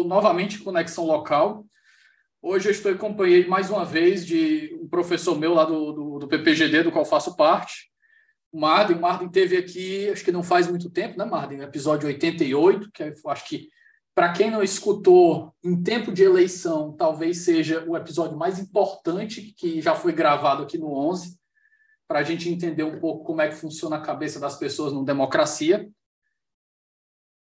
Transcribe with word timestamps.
Estou 0.00 0.08
novamente 0.08 0.58
em 0.58 0.64
conexão 0.64 1.04
local. 1.04 1.66
Hoje 2.40 2.68
eu 2.68 2.72
estou 2.72 2.90
em 2.90 2.96
companhia 2.96 3.46
mais 3.46 3.68
uma 3.68 3.84
vez 3.84 4.24
de 4.24 4.74
um 4.80 4.88
professor 4.88 5.38
meu 5.38 5.52
lá 5.52 5.66
do, 5.66 5.92
do, 5.92 6.18
do 6.20 6.28
PPGD, 6.28 6.84
do 6.84 6.90
qual 6.90 7.04
faço 7.04 7.36
parte, 7.36 7.90
o 8.50 8.58
Marden. 8.58 8.96
O 8.96 9.00
Marden 9.00 9.28
teve 9.28 9.58
aqui, 9.58 10.08
acho 10.08 10.24
que 10.24 10.32
não 10.32 10.42
faz 10.42 10.66
muito 10.68 10.88
tempo, 10.88 11.18
né, 11.18 11.26
Marden? 11.26 11.60
Episódio 11.60 12.08
88, 12.08 12.90
que 12.90 13.12
acho 13.26 13.46
que, 13.46 13.68
para 14.14 14.32
quem 14.32 14.50
não 14.50 14.62
escutou, 14.62 15.54
em 15.62 15.82
tempo 15.82 16.10
de 16.10 16.22
eleição, 16.22 16.96
talvez 16.96 17.44
seja 17.44 17.84
o 17.86 17.94
episódio 17.94 18.38
mais 18.38 18.58
importante 18.58 19.52
que 19.54 19.82
já 19.82 19.94
foi 19.94 20.14
gravado 20.14 20.62
aqui 20.62 20.78
no 20.78 20.94
11, 20.94 21.38
para 22.08 22.20
a 22.20 22.24
gente 22.24 22.48
entender 22.48 22.84
um 22.84 22.98
pouco 22.98 23.22
como 23.22 23.42
é 23.42 23.48
que 23.50 23.54
funciona 23.54 23.96
a 23.96 24.02
cabeça 24.02 24.40
das 24.40 24.56
pessoas 24.56 24.94
numa 24.94 25.04
democracia. 25.04 25.86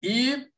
E 0.02 0.51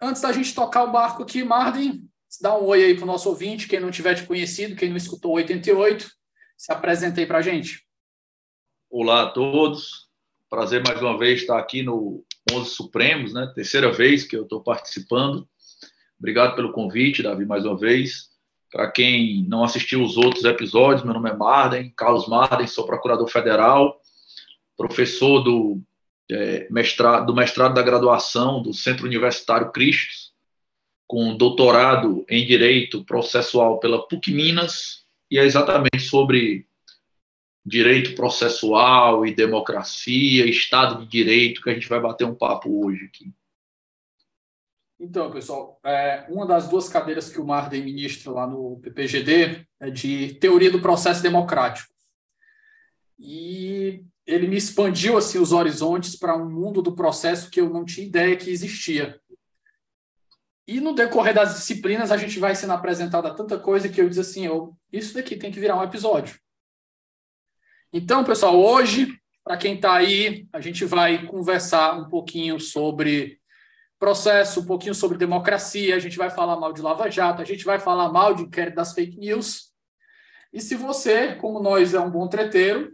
Antes 0.00 0.20
da 0.20 0.30
gente 0.30 0.54
tocar 0.54 0.84
o 0.84 0.92
barco 0.92 1.22
aqui, 1.22 1.42
Marden, 1.42 2.06
dá 2.40 2.56
um 2.56 2.64
oi 2.66 2.84
aí 2.84 2.94
para 2.94 3.04
o 3.04 3.06
nosso 3.06 3.30
ouvinte, 3.30 3.66
quem 3.66 3.80
não 3.80 3.90
tiver 3.90 4.14
te 4.14 4.26
conhecido, 4.26 4.76
quem 4.76 4.90
não 4.90 4.96
escutou 4.96 5.32
88, 5.32 6.10
se 6.56 6.70
apresenta 6.70 7.20
aí 7.20 7.26
para 7.26 7.38
a 7.38 7.42
gente. 7.42 7.86
Olá 8.90 9.22
a 9.22 9.30
todos, 9.30 10.08
prazer 10.50 10.82
mais 10.86 11.00
uma 11.00 11.18
vez 11.18 11.40
estar 11.40 11.58
aqui 11.58 11.82
no 11.82 12.24
11 12.52 12.70
Supremos, 12.70 13.32
né? 13.32 13.50
terceira 13.54 13.90
vez 13.90 14.24
que 14.24 14.36
eu 14.36 14.42
estou 14.42 14.62
participando. 14.62 15.48
Obrigado 16.18 16.54
pelo 16.54 16.72
convite, 16.72 17.22
Davi, 17.22 17.46
mais 17.46 17.64
uma 17.64 17.78
vez. 17.78 18.30
Para 18.70 18.90
quem 18.90 19.46
não 19.48 19.64
assistiu 19.64 20.02
os 20.02 20.18
outros 20.18 20.44
episódios, 20.44 21.04
meu 21.04 21.14
nome 21.14 21.30
é 21.30 21.36
Marden, 21.36 21.90
Carlos 21.96 22.28
Marden, 22.28 22.66
sou 22.66 22.84
procurador 22.84 23.28
federal, 23.28 23.98
professor 24.76 25.40
do 25.40 25.80
é, 26.30 26.66
mestrado, 26.70 27.26
do 27.26 27.34
mestrado 27.34 27.74
da 27.74 27.82
graduação 27.82 28.62
do 28.62 28.72
Centro 28.72 29.06
Universitário 29.06 29.70
Cristos, 29.70 30.34
com 31.06 31.36
doutorado 31.36 32.24
em 32.28 32.44
Direito 32.44 33.04
Processual 33.04 33.78
pela 33.78 34.06
PUC 34.06 34.32
Minas, 34.32 35.04
e 35.30 35.38
é 35.38 35.44
exatamente 35.44 36.00
sobre 36.00 36.66
direito 37.64 38.14
processual 38.14 39.26
e 39.26 39.34
democracia, 39.34 40.48
Estado 40.48 41.04
de 41.04 41.10
Direito, 41.10 41.60
que 41.60 41.70
a 41.70 41.74
gente 41.74 41.88
vai 41.88 42.00
bater 42.00 42.24
um 42.24 42.34
papo 42.34 42.86
hoje 42.86 43.04
aqui. 43.06 43.32
Então, 44.98 45.30
pessoal, 45.30 45.78
é, 45.84 46.24
uma 46.28 46.46
das 46.46 46.68
duas 46.68 46.88
cadeiras 46.88 47.28
que 47.28 47.40
o 47.40 47.44
Marden 47.44 47.82
ministra 47.82 48.30
lá 48.30 48.46
no 48.46 48.78
PPGD 48.80 49.66
é 49.80 49.90
de 49.90 50.34
Teoria 50.34 50.70
do 50.70 50.80
Processo 50.80 51.22
Democrático. 51.22 51.92
E 53.18 54.04
ele 54.26 54.48
me 54.48 54.56
expandiu 54.56 55.16
assim 55.16 55.38
os 55.38 55.52
horizontes 55.52 56.16
para 56.16 56.36
um 56.36 56.50
mundo 56.50 56.82
do 56.82 56.94
processo 56.94 57.48
que 57.50 57.60
eu 57.60 57.70
não 57.70 57.84
tinha 57.84 58.06
ideia 58.06 58.36
que 58.36 58.50
existia. 58.50 59.20
E 60.66 60.80
no 60.80 60.94
decorrer 60.94 61.32
das 61.32 61.54
disciplinas 61.54 62.10
a 62.10 62.16
gente 62.16 62.40
vai 62.40 62.54
sendo 62.56 62.72
apresentado 62.72 63.26
a 63.26 63.34
tanta 63.34 63.56
coisa 63.58 63.88
que 63.88 64.00
eu 64.00 64.08
disse 64.08 64.20
assim, 64.20 64.46
eu, 64.46 64.76
isso 64.92 65.14
daqui 65.14 65.36
tem 65.36 65.52
que 65.52 65.60
virar 65.60 65.76
um 65.76 65.82
episódio. 65.82 66.40
Então, 67.92 68.24
pessoal, 68.24 68.58
hoje, 68.58 69.16
para 69.44 69.56
quem 69.56 69.76
está 69.76 69.94
aí, 69.94 70.48
a 70.52 70.60
gente 70.60 70.84
vai 70.84 71.24
conversar 71.24 71.96
um 71.96 72.08
pouquinho 72.08 72.58
sobre 72.58 73.40
processo, 73.96 74.60
um 74.60 74.66
pouquinho 74.66 74.94
sobre 74.94 75.16
democracia, 75.16 75.94
a 75.94 76.00
gente 76.00 76.18
vai 76.18 76.30
falar 76.30 76.56
mal 76.56 76.72
de 76.72 76.82
Lava 76.82 77.08
Jato, 77.08 77.40
a 77.40 77.44
gente 77.44 77.64
vai 77.64 77.78
falar 77.78 78.12
mal 78.12 78.34
de 78.34 78.42
inquérito 78.42 78.74
das 78.74 78.92
fake 78.92 79.16
news. 79.16 79.72
E 80.52 80.60
se 80.60 80.74
você, 80.74 81.36
como 81.36 81.60
nós, 81.60 81.94
é 81.94 82.00
um 82.00 82.10
bom 82.10 82.26
treteiro, 82.28 82.92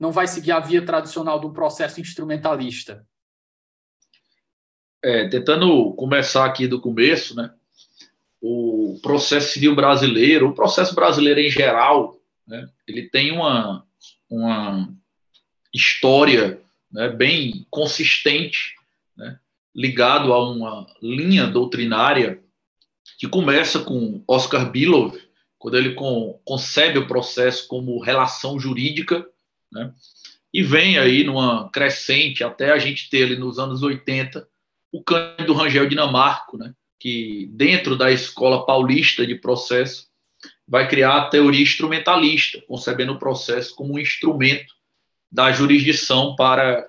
não 0.00 0.10
vai 0.10 0.26
seguir 0.26 0.52
a 0.52 0.58
via 0.58 0.84
tradicional 0.84 1.38
do 1.38 1.52
processo 1.52 2.00
instrumentalista. 2.00 3.06
É, 5.02 5.28
tentando 5.28 5.92
começar 5.92 6.46
aqui 6.46 6.66
do 6.66 6.80
começo, 6.80 7.36
né? 7.36 7.52
O 8.40 8.98
processo 9.02 9.52
civil 9.52 9.76
brasileiro, 9.76 10.48
o 10.48 10.54
processo 10.54 10.94
brasileiro 10.94 11.40
em 11.40 11.50
geral, 11.50 12.18
né? 12.46 12.68
Ele 12.88 13.08
tem 13.10 13.30
uma 13.30 13.86
uma 14.28 14.92
história 15.72 16.63
né, 16.94 17.08
bem 17.08 17.66
consistente, 17.68 18.76
né, 19.16 19.38
ligado 19.74 20.32
a 20.32 20.48
uma 20.48 20.86
linha 21.02 21.48
doutrinária 21.48 22.40
que 23.18 23.28
começa 23.28 23.80
com 23.80 24.22
Oscar 24.28 24.70
Billow, 24.70 25.12
quando 25.58 25.76
ele 25.76 25.94
con 25.94 26.40
concebe 26.44 26.98
o 26.98 27.08
processo 27.08 27.66
como 27.66 28.00
relação 28.00 28.60
jurídica, 28.60 29.26
né, 29.72 29.92
e 30.52 30.62
vem 30.62 30.96
aí 30.96 31.24
numa 31.24 31.68
crescente 31.70 32.44
até 32.44 32.70
a 32.70 32.78
gente 32.78 33.10
ter 33.10 33.24
ali 33.24 33.36
nos 33.36 33.58
anos 33.58 33.82
80 33.82 34.46
o 34.92 35.02
Cândido 35.02 35.52
Rangel 35.52 35.88
Dinamarco, 35.88 36.56
né, 36.56 36.72
que 37.00 37.50
dentro 37.52 37.96
da 37.96 38.12
escola 38.12 38.64
paulista 38.64 39.26
de 39.26 39.34
processo 39.34 40.06
vai 40.66 40.86
criar 40.88 41.16
a 41.16 41.28
teoria 41.28 41.60
instrumentalista, 41.60 42.62
concebendo 42.68 43.14
o 43.14 43.18
processo 43.18 43.74
como 43.74 43.94
um 43.94 43.98
instrumento 43.98 44.73
da 45.34 45.50
jurisdição 45.50 46.36
para 46.36 46.88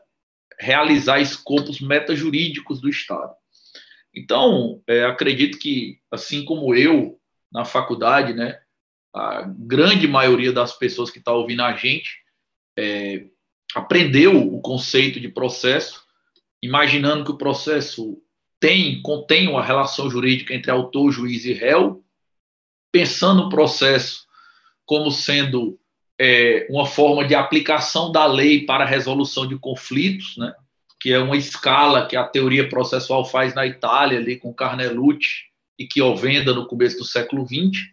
realizar 0.60 1.20
escopos 1.20 1.82
metajurídicos 1.82 2.80
do 2.80 2.88
Estado. 2.88 3.34
Então, 4.16 4.84
é, 4.88 5.04
acredito 5.04 5.58
que, 5.58 5.98
assim 6.12 6.46
como 6.46 6.76
eu, 6.76 7.20
na 7.52 7.66
faculdade, 7.66 8.36
né? 8.36 8.60
A 9.12 9.42
grande 9.48 10.08
maioria 10.08 10.52
das 10.54 10.78
pessoas 10.78 11.10
que 11.10 11.18
está 11.18 11.32
ouvindo 11.34 11.64
a 11.64 11.74
gente 11.74 12.12
é, 12.78 13.26
aprendeu 13.74 14.38
o 14.38 14.62
conceito 14.62 15.20
de 15.20 15.28
processo, 15.28 16.04
imaginando 16.62 17.26
que 17.26 17.32
o 17.32 17.38
processo 17.38 18.22
tem, 18.60 19.02
contém 19.02 19.48
uma 19.48 19.64
relação 19.64 20.08
jurídica 20.08 20.54
entre 20.54 20.70
autor, 20.70 21.12
juiz 21.12 21.46
e 21.46 21.54
réu, 21.54 22.06
pensando 22.92 23.44
o 23.44 23.50
processo 23.50 24.28
como 24.86 25.10
sendo 25.10 25.80
é, 26.20 26.66
uma 26.70 26.86
forma 26.86 27.26
de 27.26 27.36
aplicação 27.36 28.12
da 28.12 28.26
lei 28.26 28.66
para 28.66 28.86
resolução 28.86 29.48
de 29.48 29.58
conflitos, 29.58 30.38
né? 30.38 30.54
que 31.00 31.12
é 31.12 31.20
uma 31.20 31.38
escala 31.38 32.08
que 32.08 32.16
a 32.16 32.24
teoria 32.24 32.68
processual 32.68 33.26
faz 33.26 33.54
na 33.54 33.66
Itália, 33.66 34.18
ali 34.18 34.38
com 34.38 34.54
Carnelucci 34.54 35.46
e 35.78 35.86
que 35.86 36.02
Ovenda 36.02 36.54
no 36.54 36.68
começo 36.68 36.98
do 36.98 37.06
século 37.06 37.46
XX, 37.46 37.84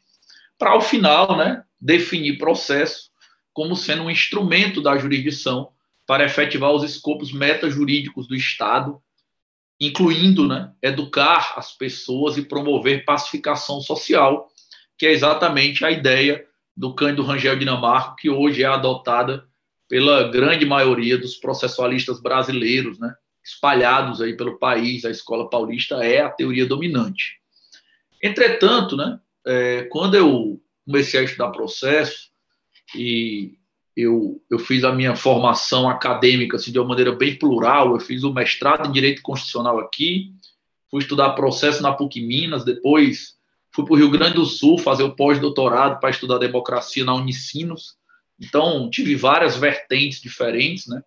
para 0.58 0.70
ao 0.70 0.80
final 0.80 1.36
né, 1.36 1.64
definir 1.80 2.38
processo 2.38 3.10
como 3.52 3.76
sendo 3.76 4.04
um 4.04 4.10
instrumento 4.10 4.80
da 4.80 4.96
jurisdição 4.96 5.70
para 6.06 6.24
efetivar 6.24 6.70
os 6.70 6.84
escopos 6.84 7.32
metajurídicos 7.32 8.26
do 8.26 8.34
Estado, 8.34 8.98
incluindo 9.80 10.46
né, 10.46 10.72
educar 10.80 11.54
as 11.56 11.72
pessoas 11.72 12.38
e 12.38 12.42
promover 12.42 13.04
pacificação 13.04 13.80
social, 13.80 14.48
que 14.96 15.06
é 15.06 15.12
exatamente 15.12 15.84
a 15.84 15.90
ideia 15.90 16.46
do 16.76 16.94
Cândido 16.94 17.22
Rangel 17.22 17.58
Dinamarco, 17.58 18.16
que 18.16 18.30
hoje 18.30 18.62
é 18.62 18.66
adotada 18.66 19.46
pela 19.88 20.30
grande 20.30 20.64
maioria 20.64 21.18
dos 21.18 21.36
processualistas 21.36 22.20
brasileiros, 22.20 22.98
né, 22.98 23.14
espalhados 23.44 24.22
aí 24.22 24.36
pelo 24.36 24.58
país. 24.58 25.04
A 25.04 25.10
escola 25.10 25.50
paulista 25.50 25.96
é 25.96 26.22
a 26.22 26.30
teoria 26.30 26.64
dominante. 26.64 27.38
Entretanto, 28.22 28.96
né, 28.96 29.20
é, 29.46 29.82
quando 29.90 30.14
eu 30.14 30.60
comecei 30.86 31.20
a 31.20 31.24
estudar 31.24 31.50
processo 31.50 32.30
e 32.94 33.58
eu, 33.96 34.42
eu 34.50 34.58
fiz 34.58 34.84
a 34.84 34.92
minha 34.92 35.14
formação 35.14 35.88
acadêmica 35.88 36.56
assim, 36.56 36.72
de 36.72 36.78
uma 36.78 36.88
maneira 36.88 37.12
bem 37.12 37.36
plural, 37.36 37.92
eu 37.92 38.00
fiz 38.00 38.22
o 38.22 38.32
mestrado 38.32 38.88
em 38.88 38.92
Direito 38.92 39.20
Constitucional 39.22 39.78
aqui, 39.78 40.32
fui 40.90 41.00
estudar 41.00 41.34
processo 41.34 41.82
na 41.82 41.92
PUC 41.92 42.20
Minas, 42.20 42.64
depois 42.64 43.36
fui 43.72 43.84
para 43.84 43.94
o 43.94 43.96
Rio 43.96 44.10
Grande 44.10 44.34
do 44.34 44.44
Sul 44.44 44.78
fazer 44.78 45.02
o 45.02 45.16
pós-doutorado 45.16 45.98
para 45.98 46.10
estudar 46.10 46.38
democracia 46.38 47.04
na 47.04 47.14
Unicinos. 47.14 47.96
Então, 48.38 48.90
tive 48.90 49.16
várias 49.16 49.56
vertentes 49.56 50.20
diferentes, 50.20 50.86
né? 50.86 51.02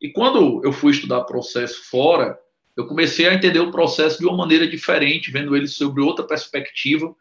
E 0.00 0.10
quando 0.10 0.62
eu 0.64 0.72
fui 0.72 0.92
estudar 0.92 1.24
processo 1.24 1.82
fora, 1.84 2.38
eu 2.76 2.86
comecei 2.86 3.26
a 3.26 3.34
entender 3.34 3.58
o 3.58 3.72
processo 3.72 4.18
de 4.18 4.26
uma 4.26 4.36
maneira 4.36 4.68
diferente, 4.68 5.30
vendo 5.30 5.56
ele 5.56 5.66
sobre 5.66 6.00
outra 6.00 6.24
perspectiva, 6.24 7.14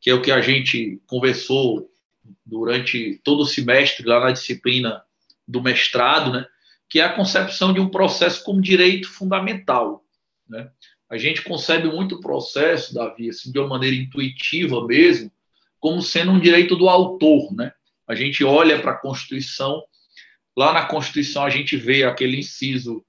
que 0.00 0.08
é 0.08 0.14
o 0.14 0.22
que 0.22 0.30
a 0.30 0.40
gente 0.40 1.00
conversou 1.06 1.90
durante 2.46 3.20
todo 3.22 3.42
o 3.42 3.46
semestre 3.46 4.06
lá 4.06 4.20
na 4.20 4.30
disciplina 4.30 5.02
do 5.46 5.60
mestrado, 5.60 6.32
né? 6.32 6.46
Que 6.88 7.00
é 7.00 7.04
a 7.04 7.12
concepção 7.12 7.72
de 7.72 7.80
um 7.80 7.88
processo 7.88 8.42
como 8.44 8.62
direito 8.62 9.08
fundamental, 9.08 10.04
né? 10.48 10.70
A 11.12 11.18
gente 11.18 11.42
concebe 11.42 11.88
muito 11.88 12.14
o 12.14 12.20
processo, 12.22 12.94
Davi, 12.94 13.28
assim, 13.28 13.52
de 13.52 13.58
uma 13.58 13.68
maneira 13.68 13.94
intuitiva 13.94 14.86
mesmo, 14.86 15.30
como 15.78 16.00
sendo 16.00 16.32
um 16.32 16.40
direito 16.40 16.74
do 16.74 16.88
autor, 16.88 17.52
né? 17.52 17.70
A 18.08 18.14
gente 18.14 18.42
olha 18.42 18.80
para 18.80 18.92
a 18.92 18.98
Constituição, 18.98 19.82
lá 20.56 20.72
na 20.72 20.86
Constituição 20.86 21.44
a 21.44 21.50
gente 21.50 21.76
vê 21.76 22.02
aquele 22.02 22.38
inciso 22.38 23.04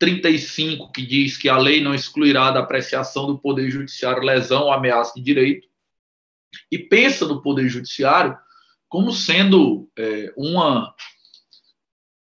35 0.00 0.90
que 0.90 1.06
diz 1.06 1.36
que 1.36 1.48
a 1.48 1.56
lei 1.56 1.80
não 1.80 1.94
excluirá 1.94 2.50
da 2.50 2.58
apreciação 2.58 3.28
do 3.28 3.38
Poder 3.38 3.70
Judiciário 3.70 4.24
lesão 4.24 4.64
ou 4.64 4.72
ameaça 4.72 5.12
de 5.14 5.22
direito, 5.22 5.68
e 6.72 6.76
pensa 6.76 7.24
no 7.24 7.40
Poder 7.40 7.68
Judiciário 7.68 8.36
como 8.88 9.12
sendo 9.12 9.88
é, 9.96 10.34
uma, 10.36 10.92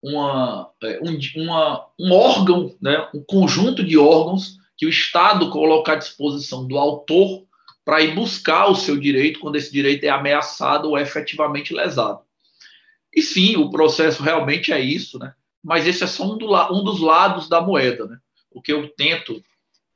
uma, 0.02 0.70
é, 0.82 1.00
um, 1.02 1.18
uma, 1.42 1.86
um 1.98 2.12
órgão, 2.12 2.76
né, 2.78 3.08
um 3.14 3.24
conjunto 3.24 3.82
de 3.82 3.96
órgãos 3.96 4.62
que 4.76 4.86
o 4.86 4.90
Estado 4.90 5.50
coloca 5.50 5.92
à 5.92 5.96
disposição 5.96 6.66
do 6.66 6.78
autor 6.78 7.44
para 7.84 8.00
ir 8.00 8.14
buscar 8.14 8.66
o 8.68 8.74
seu 8.74 8.96
direito 8.96 9.40
quando 9.40 9.56
esse 9.56 9.70
direito 9.70 10.04
é 10.04 10.08
ameaçado 10.08 10.88
ou 10.88 10.98
é 10.98 11.02
efetivamente 11.02 11.74
lesado. 11.74 12.20
E 13.14 13.22
sim, 13.22 13.56
o 13.56 13.70
processo 13.70 14.22
realmente 14.22 14.72
é 14.72 14.80
isso, 14.80 15.18
né? 15.18 15.34
mas 15.62 15.86
esse 15.86 16.02
é 16.02 16.06
só 16.06 16.24
um, 16.24 16.36
do, 16.36 16.46
um 16.72 16.82
dos 16.82 17.00
lados 17.00 17.48
da 17.48 17.60
moeda. 17.60 18.06
Né? 18.06 18.18
O 18.50 18.60
que 18.60 18.72
eu 18.72 18.88
tento 18.88 19.42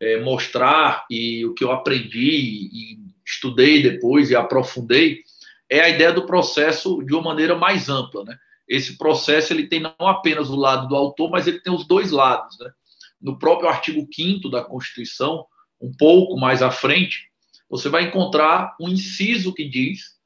é, 0.01 0.21
mostrar 0.21 1.05
e 1.11 1.45
o 1.45 1.55
que 1.55 1.65
eu 1.65 1.73
aprendi 1.73 2.71
e 2.73 2.99
estudei 3.27 3.83
depois 3.83 4.31
e 4.31 4.37
aprofundei 4.37 5.23
é 5.69 5.81
a 5.81 5.89
ideia 5.89 6.13
do 6.13 6.25
processo 6.25 7.03
de 7.03 7.13
uma 7.13 7.23
maneira 7.23 7.55
mais 7.55 7.89
ampla. 7.89 8.25
Né? 8.25 8.39
Esse 8.67 8.97
processo 8.97 9.53
ele 9.53 9.67
tem 9.67 9.81
não 9.81 10.09
apenas 10.09 10.49
o 10.49 10.57
lado 10.57 10.89
do 10.89 10.97
autor, 10.97 11.31
mas 11.31 11.47
ele 11.47 11.61
tem 11.61 11.73
os 11.73 11.87
dois 11.87 12.11
lados. 12.11 12.59
Né? 12.59 12.71
No 13.21 13.39
próprio 13.39 13.69
artigo 13.69 14.07
5 14.13 14.49
da 14.49 14.63
Constituição, 14.63 15.45
um 15.81 15.93
pouco 15.93 16.37
mais 16.37 16.63
à 16.63 16.71
frente, 16.71 17.29
você 17.69 17.89
vai 17.89 18.05
encontrar 18.05 18.77
um 18.81 18.89
inciso 18.89 19.53
que 19.53 19.69
diz 19.69 20.17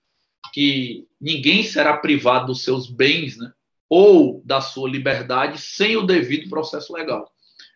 que 0.53 1.07
ninguém 1.21 1.63
será 1.63 1.97
privado 1.97 2.47
dos 2.47 2.63
seus 2.63 2.89
bens 2.89 3.37
né, 3.37 3.51
ou 3.89 4.43
da 4.45 4.61
sua 4.61 4.89
liberdade 4.89 5.59
sem 5.59 5.97
o 5.97 6.03
devido 6.03 6.49
processo 6.49 6.93
legal. 6.93 7.31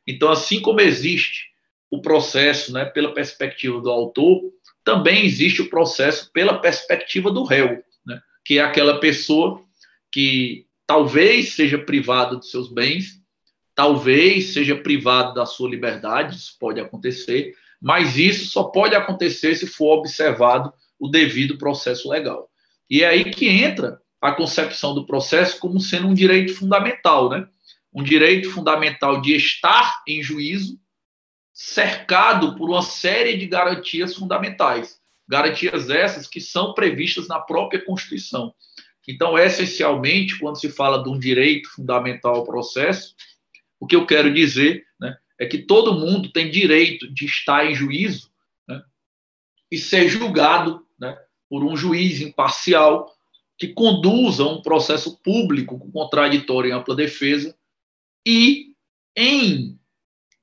Então, 0.07 0.31
assim 0.31 0.61
como 0.61 0.81
existe 0.81 1.47
o 1.91 2.01
processo 2.01 2.73
né, 2.73 2.85
pela 2.85 3.15
perspectiva 3.15 3.81
do 3.81 3.91
autor, 3.91 4.41
também 4.85 5.25
existe 5.25 5.63
o 5.63 5.71
processo 5.71 6.31
pela 6.33 6.59
perspectiva 6.59 7.31
do 7.31 7.45
réu, 7.45 7.83
né, 8.05 8.21
que 8.45 8.59
é 8.59 8.63
aquela 8.63 9.01
pessoa 9.01 9.63
que 10.13 10.67
talvez 10.87 11.55
seja 11.55 11.79
privada 11.79 12.37
dos 12.37 12.51
seus 12.51 12.73
bens, 12.73 13.21
talvez 13.77 14.55
seja 14.55 14.75
privado 14.75 15.35
da 15.35 15.45
sua 15.45 15.69
liberdade, 15.69 16.35
isso 16.35 16.57
pode 16.59 16.81
acontecer, 16.81 17.55
mas 17.81 18.17
isso 18.17 18.47
só 18.47 18.65
pode 18.65 18.97
acontecer 18.97 19.55
se 19.55 19.67
for 19.67 19.99
observado 19.99 20.73
o 20.99 21.09
devido 21.09 21.59
processo 21.59 22.09
legal. 22.09 22.51
E 22.89 23.03
é 23.03 23.09
aí 23.09 23.25
que 23.31 23.47
entra 23.47 24.01
a 24.19 24.33
concepção 24.33 24.95
do 24.95 25.07
processo 25.07 25.61
como 25.61 25.79
sendo 25.79 26.09
um 26.09 26.15
direito 26.15 26.55
fundamental, 26.55 27.29
né? 27.29 27.47
Um 27.93 28.03
direito 28.03 28.51
fundamental 28.51 29.21
de 29.21 29.37
estar 29.37 30.03
em 30.09 30.23
juízo, 30.23 30.81
cercado 31.53 32.57
por 32.57 32.71
uma 32.71 32.83
série 32.83 33.37
de 33.37 33.47
garantias 33.47 34.15
fundamentais. 34.15 34.99
Garantias 35.29 35.91
essas 35.91 36.27
que 36.27 36.41
são 36.41 36.73
previstas 36.73 37.29
na 37.29 37.41
própria 37.41 37.85
Constituição. 37.85 38.55
Então, 39.07 39.39
essencialmente, 39.39 40.39
quando 40.39 40.59
se 40.59 40.71
fala 40.71 41.03
de 41.03 41.11
um 41.11 41.19
direito 41.19 41.69
fundamental 41.71 42.37
ao 42.37 42.45
processo, 42.45 43.15
o 43.81 43.87
que 43.87 43.97
eu 43.97 44.07
quero 44.07 44.33
dizer 44.33 44.85
né, 45.01 45.17
é 45.39 45.47
que 45.47 45.59
todo 45.59 45.95
mundo 45.95 46.31
tem 46.33 46.51
direito 46.51 47.13
de 47.13 47.27
estar 47.27 47.67
em 47.67 47.75
juízo 47.75 48.31
né, 48.69 48.83
e 49.71 49.79
ser 49.79 50.09
julgado 50.09 50.85
né, 50.99 51.17
por 51.49 51.65
um 51.65 51.77
juiz 51.77 52.21
imparcial 52.21 53.15
que 53.59 53.69
conduza 53.69 54.45
um 54.45 54.61
processo 54.61 55.19
público 55.23 55.79
com 55.79 55.91
contraditório 55.91 56.69
e 56.69 56.73
ampla 56.73 56.95
defesa 56.95 57.57
e, 58.27 58.75
em 59.17 59.79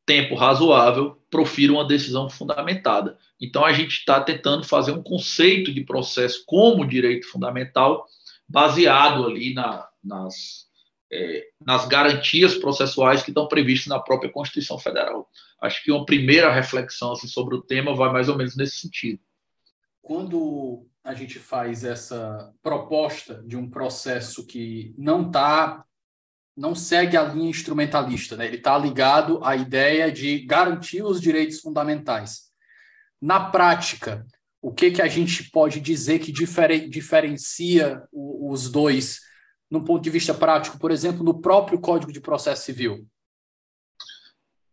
tempo 0.05 0.35
razoável, 0.35 1.21
profira 1.29 1.73
uma 1.73 1.87
decisão 1.87 2.29
fundamentada. 2.29 3.17
Então, 3.39 3.63
a 3.63 3.73
gente 3.73 3.97
está 3.97 4.21
tentando 4.21 4.63
fazer 4.63 4.91
um 4.91 5.03
conceito 5.03 5.71
de 5.73 5.81
processo 5.81 6.43
como 6.45 6.87
direito 6.87 7.27
fundamental 7.27 8.07
baseado 8.47 9.25
ali 9.25 9.53
na, 9.53 9.87
nas 10.03 10.67
é, 11.13 11.47
nas 11.63 11.85
garantias 11.87 12.55
processuais 12.55 13.21
que 13.21 13.29
estão 13.29 13.47
previstas 13.47 13.87
na 13.87 13.99
própria 13.99 14.31
Constituição 14.31 14.79
Federal. 14.79 15.29
Acho 15.61 15.83
que 15.83 15.91
uma 15.91 16.05
primeira 16.05 16.51
reflexão 16.51 17.11
assim, 17.11 17.27
sobre 17.27 17.55
o 17.55 17.61
tema 17.61 17.95
vai 17.95 18.11
mais 18.11 18.27
ou 18.29 18.35
menos 18.35 18.55
nesse 18.55 18.77
sentido. 18.77 19.19
Quando 20.01 20.87
a 21.03 21.13
gente 21.13 21.37
faz 21.37 21.83
essa 21.83 22.51
proposta 22.61 23.43
de 23.45 23.55
um 23.55 23.69
processo 23.69 24.45
que 24.45 24.93
não 24.97 25.27
está 25.27 25.85
não 26.55 26.75
segue 26.75 27.17
a 27.17 27.23
linha 27.23 27.49
instrumentalista, 27.49 28.37
né? 28.37 28.45
ele 28.45 28.57
está 28.57 28.77
ligado 28.77 29.43
à 29.43 29.55
ideia 29.55 30.11
de 30.11 30.39
garantir 30.45 31.01
os 31.01 31.19
direitos 31.19 31.59
fundamentais. 31.59 32.51
Na 33.19 33.49
prática, 33.49 34.23
o 34.61 34.71
que, 34.71 34.91
que 34.91 35.01
a 35.01 35.07
gente 35.07 35.49
pode 35.49 35.79
dizer 35.79 36.19
que 36.19 36.31
diferencia 36.31 38.03
os 38.11 38.69
dois 38.69 39.19
no 39.73 39.83
ponto 39.83 40.03
de 40.03 40.11
vista 40.11 40.35
prático, 40.35 40.77
por 40.77 40.91
exemplo, 40.91 41.23
no 41.23 41.41
próprio 41.41 41.79
Código 41.79 42.13
de 42.13 42.21
Processo 42.21 42.63
Civil? 42.63 43.07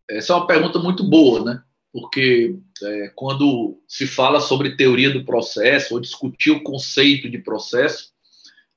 Essa 0.07 0.35
é 0.35 0.37
uma 0.37 0.47
pergunta 0.47 0.78
muito 0.78 1.02
boa, 1.02 1.42
né? 1.42 1.62
Porque 1.90 2.54
é, 2.83 3.12
quando 3.16 3.80
se 3.88 4.07
fala 4.07 4.40
sobre 4.40 4.76
teoria 4.76 5.11
do 5.11 5.25
processo 5.25 5.95
ou 5.95 6.00
discutir 6.00 6.50
o 6.50 6.62
conceito 6.62 7.30
de 7.30 7.38
processo, 7.38 8.11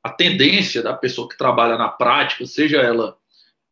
a 0.01 0.09
tendência 0.09 0.81
da 0.81 0.93
pessoa 0.93 1.27
que 1.27 1.37
trabalha 1.37 1.77
na 1.77 1.89
prática, 1.89 2.45
seja 2.45 2.77
ela 2.77 3.17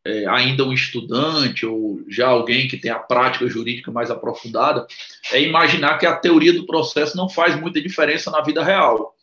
é, 0.05 0.27
ainda 0.27 0.65
um 0.65 0.73
estudante 0.73 1.65
ou 1.65 2.01
já 2.09 2.27
alguém 2.27 2.67
que 2.67 2.75
tem 2.75 2.91
a 2.91 2.99
prática 2.99 3.47
jurídica 3.47 3.93
mais 3.93 4.11
aprofundada, 4.11 4.85
é 5.31 5.41
imaginar 5.41 5.97
que 5.97 6.05
a 6.05 6.17
teoria 6.17 6.51
do 6.51 6.65
processo 6.65 7.15
não 7.15 7.29
faz 7.29 7.57
muita 7.57 7.79
diferença 7.79 8.29
na 8.29 8.41
vida 8.41 8.61
real. 8.61 9.15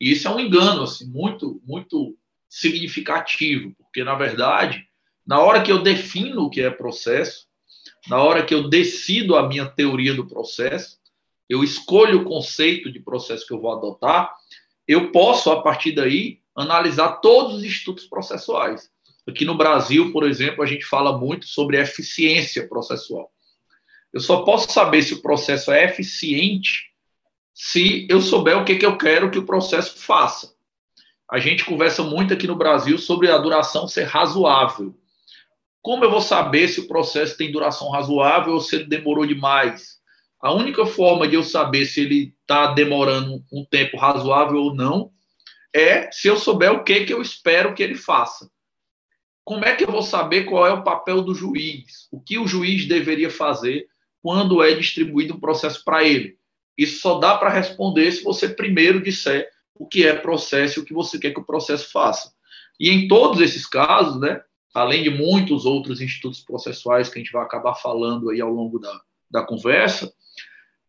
E 0.00 0.12
isso 0.12 0.28
é 0.28 0.30
um 0.30 0.38
engano 0.38 0.84
assim, 0.84 1.06
muito, 1.06 1.60
muito 1.66 2.16
significativo, 2.56 3.74
porque, 3.78 4.02
na 4.02 4.14
verdade, 4.14 4.82
na 5.26 5.40
hora 5.40 5.62
que 5.62 5.70
eu 5.70 5.82
defino 5.82 6.44
o 6.44 6.50
que 6.50 6.62
é 6.62 6.70
processo, 6.70 7.46
na 8.08 8.22
hora 8.22 8.44
que 8.44 8.54
eu 8.54 8.70
decido 8.70 9.36
a 9.36 9.46
minha 9.46 9.66
teoria 9.66 10.14
do 10.14 10.26
processo, 10.26 10.98
eu 11.48 11.62
escolho 11.62 12.20
o 12.20 12.24
conceito 12.24 12.90
de 12.90 12.98
processo 12.98 13.46
que 13.46 13.52
eu 13.52 13.60
vou 13.60 13.72
adotar, 13.72 14.34
eu 14.88 15.12
posso, 15.12 15.50
a 15.50 15.62
partir 15.62 15.92
daí, 15.92 16.40
analisar 16.56 17.20
todos 17.20 17.56
os 17.56 17.64
institutos 17.64 18.06
processuais. 18.06 18.90
Aqui 19.28 19.44
no 19.44 19.56
Brasil, 19.56 20.10
por 20.12 20.26
exemplo, 20.26 20.62
a 20.62 20.66
gente 20.66 20.84
fala 20.84 21.18
muito 21.18 21.46
sobre 21.46 21.78
eficiência 21.78 22.66
processual. 22.66 23.30
Eu 24.12 24.20
só 24.20 24.42
posso 24.44 24.72
saber 24.72 25.02
se 25.02 25.12
o 25.12 25.20
processo 25.20 25.70
é 25.70 25.84
eficiente 25.84 26.90
se 27.52 28.06
eu 28.10 28.20
souber 28.20 28.58
o 28.58 28.64
que, 28.64 28.76
que 28.76 28.86
eu 28.86 28.96
quero 28.96 29.30
que 29.30 29.38
o 29.38 29.46
processo 29.46 29.98
faça. 29.98 30.55
A 31.30 31.38
gente 31.38 31.64
conversa 31.64 32.02
muito 32.02 32.32
aqui 32.32 32.46
no 32.46 32.54
Brasil 32.54 32.96
sobre 32.98 33.30
a 33.30 33.38
duração 33.38 33.88
ser 33.88 34.04
razoável. 34.04 34.94
Como 35.82 36.04
eu 36.04 36.10
vou 36.10 36.20
saber 36.20 36.68
se 36.68 36.80
o 36.80 36.88
processo 36.88 37.36
tem 37.36 37.50
duração 37.50 37.90
razoável 37.90 38.54
ou 38.54 38.60
se 38.60 38.76
ele 38.76 38.84
demorou 38.84 39.26
demais? 39.26 39.96
A 40.40 40.52
única 40.52 40.86
forma 40.86 41.26
de 41.26 41.34
eu 41.34 41.42
saber 41.42 41.84
se 41.86 42.00
ele 42.00 42.34
está 42.40 42.72
demorando 42.72 43.42
um 43.52 43.64
tempo 43.64 43.96
razoável 43.96 44.58
ou 44.58 44.74
não 44.74 45.10
é 45.74 46.10
se 46.12 46.28
eu 46.28 46.36
souber 46.36 46.72
o 46.72 46.84
que, 46.84 47.04
que 47.04 47.12
eu 47.12 47.20
espero 47.20 47.74
que 47.74 47.82
ele 47.82 47.94
faça. 47.94 48.48
Como 49.44 49.64
é 49.64 49.74
que 49.74 49.84
eu 49.84 49.90
vou 49.90 50.02
saber 50.02 50.44
qual 50.44 50.66
é 50.66 50.72
o 50.72 50.82
papel 50.82 51.22
do 51.22 51.34
juiz? 51.34 52.08
O 52.10 52.20
que 52.20 52.38
o 52.38 52.46
juiz 52.46 52.86
deveria 52.86 53.30
fazer 53.30 53.86
quando 54.22 54.62
é 54.62 54.74
distribuído 54.74 55.34
um 55.34 55.40
processo 55.40 55.84
para 55.84 56.04
ele? 56.04 56.36
Isso 56.76 57.00
só 57.00 57.18
dá 57.18 57.36
para 57.36 57.50
responder 57.50 58.10
se 58.12 58.22
você 58.22 58.48
primeiro 58.48 59.02
disser 59.02 59.48
o 59.78 59.86
que 59.86 60.06
é 60.06 60.14
processo 60.14 60.78
e 60.78 60.82
o 60.82 60.84
que 60.84 60.94
você 60.94 61.18
quer 61.18 61.32
que 61.32 61.40
o 61.40 61.44
processo 61.44 61.90
faça. 61.90 62.32
E 62.78 62.90
em 62.90 63.08
todos 63.08 63.40
esses 63.40 63.66
casos, 63.66 64.20
né, 64.20 64.40
além 64.74 65.02
de 65.02 65.10
muitos 65.10 65.64
outros 65.64 66.00
institutos 66.00 66.40
processuais 66.40 67.08
que 67.08 67.18
a 67.18 67.22
gente 67.22 67.32
vai 67.32 67.42
acabar 67.42 67.74
falando 67.74 68.30
aí 68.30 68.40
ao 68.40 68.50
longo 68.50 68.78
da, 68.78 69.00
da 69.30 69.42
conversa, 69.42 70.12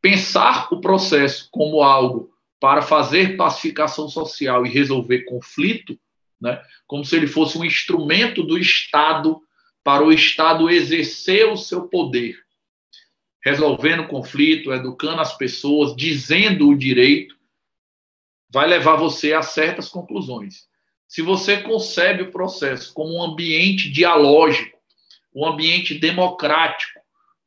pensar 0.01 0.67
o 0.71 0.81
processo 0.81 1.47
como 1.51 1.81
algo 1.81 2.31
para 2.59 2.81
fazer 2.81 3.37
pacificação 3.37 4.09
social 4.09 4.65
e 4.65 4.69
resolver 4.69 5.23
conflito, 5.23 5.97
né, 6.39 6.61
como 6.85 7.05
se 7.05 7.15
ele 7.15 7.27
fosse 7.27 7.57
um 7.57 7.65
instrumento 7.65 8.43
do 8.43 8.57
Estado 8.57 9.41
para 9.83 10.03
o 10.03 10.11
Estado 10.11 10.69
exercer 10.69 11.47
o 11.47 11.55
seu 11.55 11.87
poder, 11.87 12.37
resolvendo 13.43 14.07
conflito, 14.07 14.73
educando 14.73 15.21
as 15.21 15.37
pessoas, 15.37 15.95
dizendo 15.95 16.67
o 16.67 16.77
direito, 16.77 17.36
vai 18.49 18.67
levar 18.67 18.95
você 18.95 19.33
a 19.33 19.41
certas 19.41 19.89
conclusões. 19.89 20.67
Se 21.07 21.21
você 21.21 21.57
concebe 21.57 22.23
o 22.23 22.31
processo 22.31 22.93
como 22.93 23.15
um 23.15 23.23
ambiente 23.23 23.89
dialógico, 23.89 24.77
um 25.33 25.45
ambiente 25.45 25.93
democrático, 25.95 26.99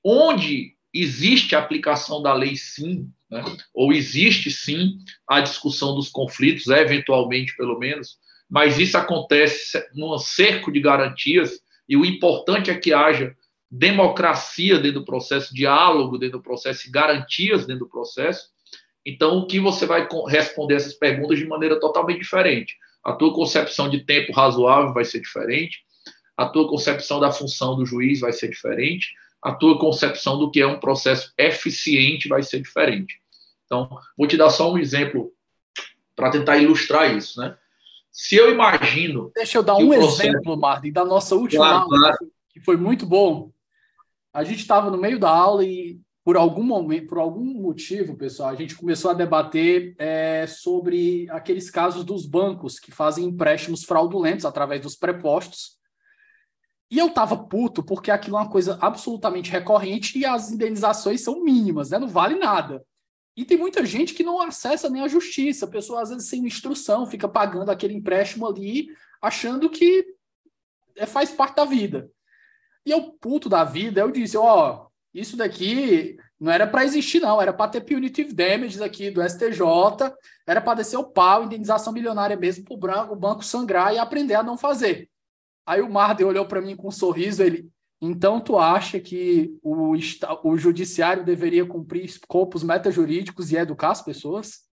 onde 0.05 0.75
existe 0.93 1.55
a 1.55 1.59
aplicação 1.59 2.23
da 2.23 2.33
lei 2.33 2.57
sim, 2.57 3.09
né? 3.31 3.45
ou 3.75 3.93
existe 3.93 4.51
sim 4.51 4.99
a 5.29 5.41
discussão 5.41 5.95
dos 5.95 6.09
conflitos, 6.09 6.67
eventualmente 6.69 7.57
pelo 7.57 7.79
menos, 7.79 8.19
mas 8.49 8.79
isso 8.79 8.97
acontece 8.97 9.79
num 9.95 10.17
cerco 10.19 10.73
de 10.73 10.81
garantias, 10.81 11.61
e 11.89 11.97
o 11.97 12.05
importante 12.05 12.71
é 12.71 12.79
que 12.79 12.93
haja 12.93 13.37
democracia 13.71 14.79
dentro 14.79 15.01
do 15.01 15.05
processo, 15.05 15.55
diálogo 15.55 16.19
dentro 16.19 16.39
do 16.39 16.43
processo 16.43 16.91
garantias 16.91 17.67
dentro 17.67 17.85
do 17.85 17.91
processo, 17.91 18.49
então, 19.05 19.39
o 19.39 19.47
que 19.47 19.59
você 19.59 19.87
vai 19.87 20.07
responder 20.29 20.75
essas 20.75 20.95
perguntas 20.95 21.39
de 21.39 21.47
maneira 21.47 21.81
totalmente 21.81 22.21
diferente. 22.21 22.77
A 23.03 23.13
tua 23.13 23.33
concepção 23.33 23.89
de 23.89 24.05
tempo 24.05 24.33
razoável 24.33 24.93
vai 24.93 25.05
ser 25.05 25.21
diferente, 25.21 25.79
a 26.37 26.47
tua 26.47 26.69
concepção 26.69 27.19
da 27.19 27.33
função 27.33 27.77
do 27.77 27.87
juiz 27.87 28.21
vai 28.21 28.33
ser 28.33 28.49
diferente, 28.49 29.09
a 29.43 29.53
tua 29.53 29.79
concepção 29.79 30.39
do 30.39 30.51
que 30.51 30.61
é 30.61 30.67
um 30.67 30.79
processo 30.79 31.33
eficiente 31.39 32.29
vai 32.29 32.43
ser 32.43 32.61
diferente. 32.61 33.21
Então, 33.65 33.89
vou 34.17 34.27
te 34.27 34.37
dar 34.37 34.51
só 34.51 34.71
um 34.71 34.79
exemplo 34.79 35.33
para 36.15 36.31
tentar 36.31 36.59
ilustrar 36.59 37.17
isso, 37.17 37.41
né? 37.41 37.57
Se 38.13 38.37
eu 38.37 38.51
imagino. 38.51 39.31
Deixa 39.35 39.57
eu 39.59 39.63
dar 39.63 39.77
um 39.77 39.89
processo... 39.89 40.29
exemplo, 40.29 40.57
Martin, 40.57 40.93
da 40.93 41.05
nossa 41.05 41.35
última 41.35 41.65
claro, 41.65 41.83
aula, 41.85 41.99
claro. 41.99 42.33
que 42.51 42.61
foi 42.61 42.77
muito 42.77 43.07
bom. 43.07 43.51
A 44.33 44.45
gente 44.45 44.59
estava 44.59 44.91
no 44.91 44.99
meio 44.99 45.19
da 45.19 45.31
aula 45.31 45.65
e 45.65 45.99
por 46.23 46.37
algum 46.37 46.63
momento, 46.63 47.09
por 47.09 47.19
algum 47.19 47.45
motivo, 47.45 48.17
pessoal, 48.17 48.51
a 48.51 48.55
gente 48.55 48.77
começou 48.77 49.11
a 49.11 49.15
debater 49.15 49.95
é, 49.99 50.47
sobre 50.47 51.29
aqueles 51.31 51.71
casos 51.71 52.05
dos 52.05 52.27
bancos 52.27 52.79
que 52.79 52.93
fazem 52.93 53.25
empréstimos 53.25 53.85
fraudulentos 53.85 54.45
através 54.45 54.83
dos 54.83 54.95
prepostos. 54.95 55.79
E 56.91 56.99
eu 56.99 57.09
tava 57.11 57.37
puto 57.37 57.83
porque 57.83 58.11
aquilo 58.11 58.37
é 58.37 58.41
uma 58.41 58.51
coisa 58.51 58.79
absolutamente 58.83 59.51
recorrente 59.51 60.19
e 60.19 60.27
as 60.27 60.51
indenizações 60.51 61.23
são 61.23 61.43
mínimas, 61.43 61.91
né? 61.91 61.99
Não 61.99 62.09
vale 62.09 62.35
nada. 62.35 62.85
E 63.37 63.45
tem 63.45 63.57
muita 63.57 63.87
gente 63.87 64.13
que 64.13 64.25
não 64.25 64.43
acessa 64.43 64.91
nem 64.91 65.03
a 65.03 65.09
justiça. 65.09 65.65
A 65.65 65.71
pessoa, 65.71 66.03
às 66.03 66.11
vezes, 66.11 66.29
sem 66.29 66.45
instrução, 66.45 67.07
fica 67.07 67.29
pagando 67.29 67.71
aquele 67.71 67.95
empréstimo 67.95 68.47
ali, 68.47 68.89
achando 69.23 69.71
que 69.71 70.05
é, 70.97 71.07
faz 71.07 71.31
parte 71.31 71.57
da 71.57 71.65
vida. 71.65 72.11
E 72.85 72.91
eu, 72.91 73.13
puto 73.13 73.49
da 73.49 73.65
vida, 73.65 74.01
eu 74.01 74.11
disse, 74.11 74.37
ó, 74.37 74.90
isso 75.13 75.37
daqui 75.37 76.17
não 76.39 76.51
era 76.51 76.67
para 76.67 76.85
existir, 76.85 77.21
não. 77.21 77.41
Era 77.41 77.53
para 77.53 77.71
ter 77.71 77.83
punitive 77.83 78.33
damages 78.33 78.81
aqui 78.81 79.11
do 79.11 79.23
STJ, 79.23 79.61
era 80.47 80.61
para 80.61 80.79
descer 80.79 80.97
o 80.97 81.05
pau, 81.05 81.45
indenização 81.45 81.93
milionária 81.93 82.37
mesmo, 82.37 82.65
para 82.79 83.13
o 83.13 83.17
banco 83.17 83.45
sangrar 83.45 83.93
e 83.93 83.99
aprender 83.99 84.35
a 84.35 84.43
não 84.43 84.57
fazer. 84.57 85.11
Aí 85.67 85.81
o 85.81 85.91
Marden 85.91 86.27
olhou 86.27 86.47
para 86.47 86.61
mim 86.61 86.75
com 86.75 86.89
um 86.89 86.93
sorriso, 86.93 87.43
ele, 87.43 87.69
então 88.01 88.41
tu 88.41 88.59
acha 88.59 88.99
que 88.99 89.57
o, 89.63 89.95
o 90.45 90.57
judiciário 90.57 91.25
deveria 91.25 91.67
cumprir 91.67 92.05
escopos 92.05 92.63
metajurídicos 92.63 93.53
e 93.53 93.57
educar 93.57 93.91
as 93.91 94.03
pessoas? 94.03 94.69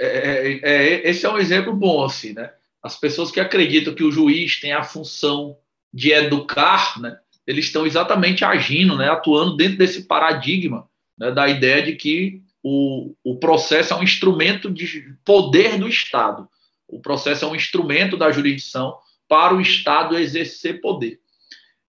É, 0.00 0.06
é, 0.06 0.60
é, 0.62 1.10
esse 1.10 1.24
é 1.24 1.30
um 1.30 1.38
exemplo 1.38 1.74
bom, 1.74 2.04
assim, 2.04 2.32
né? 2.32 2.52
As 2.82 2.96
pessoas 2.98 3.30
que 3.30 3.40
acreditam 3.40 3.94
que 3.94 4.04
o 4.04 4.12
juiz 4.12 4.60
tem 4.60 4.72
a 4.72 4.84
função 4.84 5.58
de 5.92 6.12
educar, 6.12 7.00
né? 7.00 7.18
Eles 7.48 7.64
estão 7.64 7.86
exatamente 7.86 8.44
agindo, 8.44 8.94
né, 8.94 9.08
atuando 9.08 9.56
dentro 9.56 9.78
desse 9.78 10.06
paradigma 10.06 10.86
né, 11.18 11.30
da 11.30 11.48
ideia 11.48 11.82
de 11.82 11.96
que 11.96 12.42
o, 12.62 13.14
o 13.24 13.38
processo 13.38 13.94
é 13.94 13.96
um 13.96 14.02
instrumento 14.02 14.70
de 14.70 15.16
poder 15.24 15.78
do 15.78 15.88
Estado. 15.88 16.46
O 16.86 17.00
processo 17.00 17.46
é 17.46 17.48
um 17.48 17.56
instrumento 17.56 18.18
da 18.18 18.30
jurisdição 18.30 18.98
para 19.26 19.54
o 19.54 19.62
Estado 19.62 20.18
exercer 20.18 20.82
poder. 20.82 21.20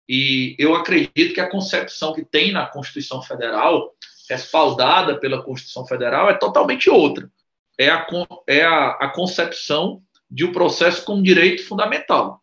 E 0.08 0.54
eu 0.60 0.76
acredito 0.76 1.34
que 1.34 1.40
a 1.40 1.50
concepção 1.50 2.14
que 2.14 2.24
tem 2.24 2.52
na 2.52 2.64
Constituição 2.64 3.20
Federal, 3.20 3.92
respaldada 4.30 5.18
pela 5.18 5.42
Constituição 5.42 5.84
Federal, 5.86 6.30
é 6.30 6.34
totalmente 6.34 6.88
outra. 6.88 7.28
É 7.76 7.90
a, 7.90 8.06
é 8.46 8.64
a, 8.64 8.90
a 8.90 9.08
concepção 9.08 10.00
de 10.30 10.44
um 10.44 10.52
processo 10.52 11.04
como 11.04 11.20
direito 11.20 11.66
fundamental. 11.66 12.40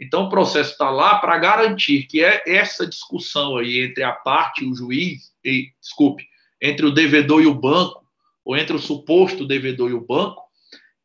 Então, 0.00 0.24
o 0.24 0.28
processo 0.28 0.72
está 0.72 0.90
lá 0.90 1.18
para 1.18 1.38
garantir 1.38 2.06
que 2.06 2.22
é 2.22 2.42
essa 2.46 2.86
discussão 2.86 3.56
aí 3.56 3.80
entre 3.80 4.02
a 4.02 4.12
parte 4.12 4.64
e 4.64 4.68
o 4.68 4.74
juiz, 4.74 5.32
e, 5.44 5.68
desculpe, 5.80 6.26
entre 6.60 6.86
o 6.86 6.90
devedor 6.90 7.42
e 7.42 7.46
o 7.46 7.54
banco, 7.54 8.04
ou 8.44 8.56
entre 8.56 8.74
o 8.76 8.80
suposto 8.80 9.46
devedor 9.46 9.90
e 9.90 9.94
o 9.94 10.04
banco, 10.04 10.42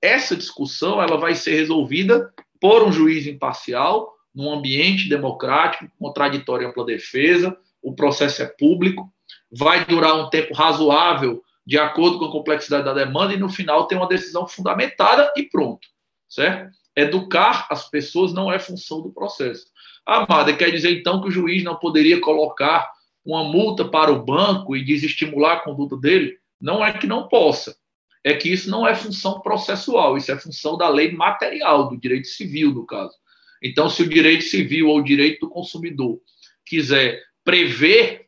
essa 0.02 0.36
discussão 0.36 1.02
ela 1.02 1.18
vai 1.18 1.36
ser 1.36 1.56
resolvida 1.56 2.34
por 2.60 2.84
um 2.84 2.92
juiz 2.92 3.28
imparcial, 3.28 4.14
num 4.34 4.52
ambiente 4.52 5.10
democrático, 5.10 5.90
contraditório 5.98 6.66
e 6.66 6.70
ampla 6.70 6.86
defesa, 6.86 7.58
o 7.82 7.94
processo 7.94 8.42
é 8.42 8.46
público, 8.46 9.12
vai 9.52 9.86
durar 9.86 10.16
um 10.16 10.30
tempo 10.30 10.54
razoável, 10.54 11.42
de 11.66 11.78
acordo 11.78 12.20
com 12.20 12.26
a 12.26 12.32
complexidade 12.32 12.86
da 12.86 12.94
demanda, 12.94 13.34
e 13.34 13.38
no 13.38 13.50
final 13.50 13.88
tem 13.88 13.98
uma 13.98 14.08
decisão 14.08 14.48
fundamentada 14.48 15.32
e 15.36 15.44
pronto, 15.44 15.88
certo? 16.28 16.72
Educar 17.00 17.66
as 17.70 17.90
pessoas 17.90 18.34
não 18.34 18.52
é 18.52 18.60
função 18.60 19.02
do 19.02 19.10
processo. 19.10 19.68
Amada, 20.06 20.54
quer 20.54 20.70
dizer 20.70 21.00
então 21.00 21.22
que 21.22 21.30
o 21.30 21.32
juiz 21.32 21.64
não 21.64 21.78
poderia 21.78 22.20
colocar 22.20 22.92
uma 23.26 23.42
multa 23.42 23.86
para 23.86 24.12
o 24.12 24.22
banco 24.22 24.76
e 24.76 24.84
desestimular 24.84 25.58
a 25.58 25.60
conduta 25.62 25.96
dele? 25.96 26.38
Não 26.60 26.84
é 26.84 26.92
que 26.92 27.08
não 27.08 27.30
possa. 27.30 27.78
É 28.22 28.34
que 28.34 28.50
isso 28.52 28.70
não 28.70 28.86
é 28.86 28.94
função 28.94 29.40
processual, 29.40 30.18
isso 30.18 30.30
é 30.30 30.38
função 30.38 30.78
da 30.78 30.90
lei 30.90 31.14
material, 31.14 31.88
do 31.88 31.98
direito 31.98 32.28
civil, 32.28 32.74
no 32.74 32.86
caso. 32.86 33.16
Então, 33.64 33.90
se 33.90 34.04
o 34.04 34.10
direito 34.10 34.44
civil 34.44 34.90
ou 34.90 34.98
o 34.98 35.04
direito 35.04 35.40
do 35.40 35.50
consumidor 35.50 36.20
quiser 36.66 37.24
prever 37.46 38.28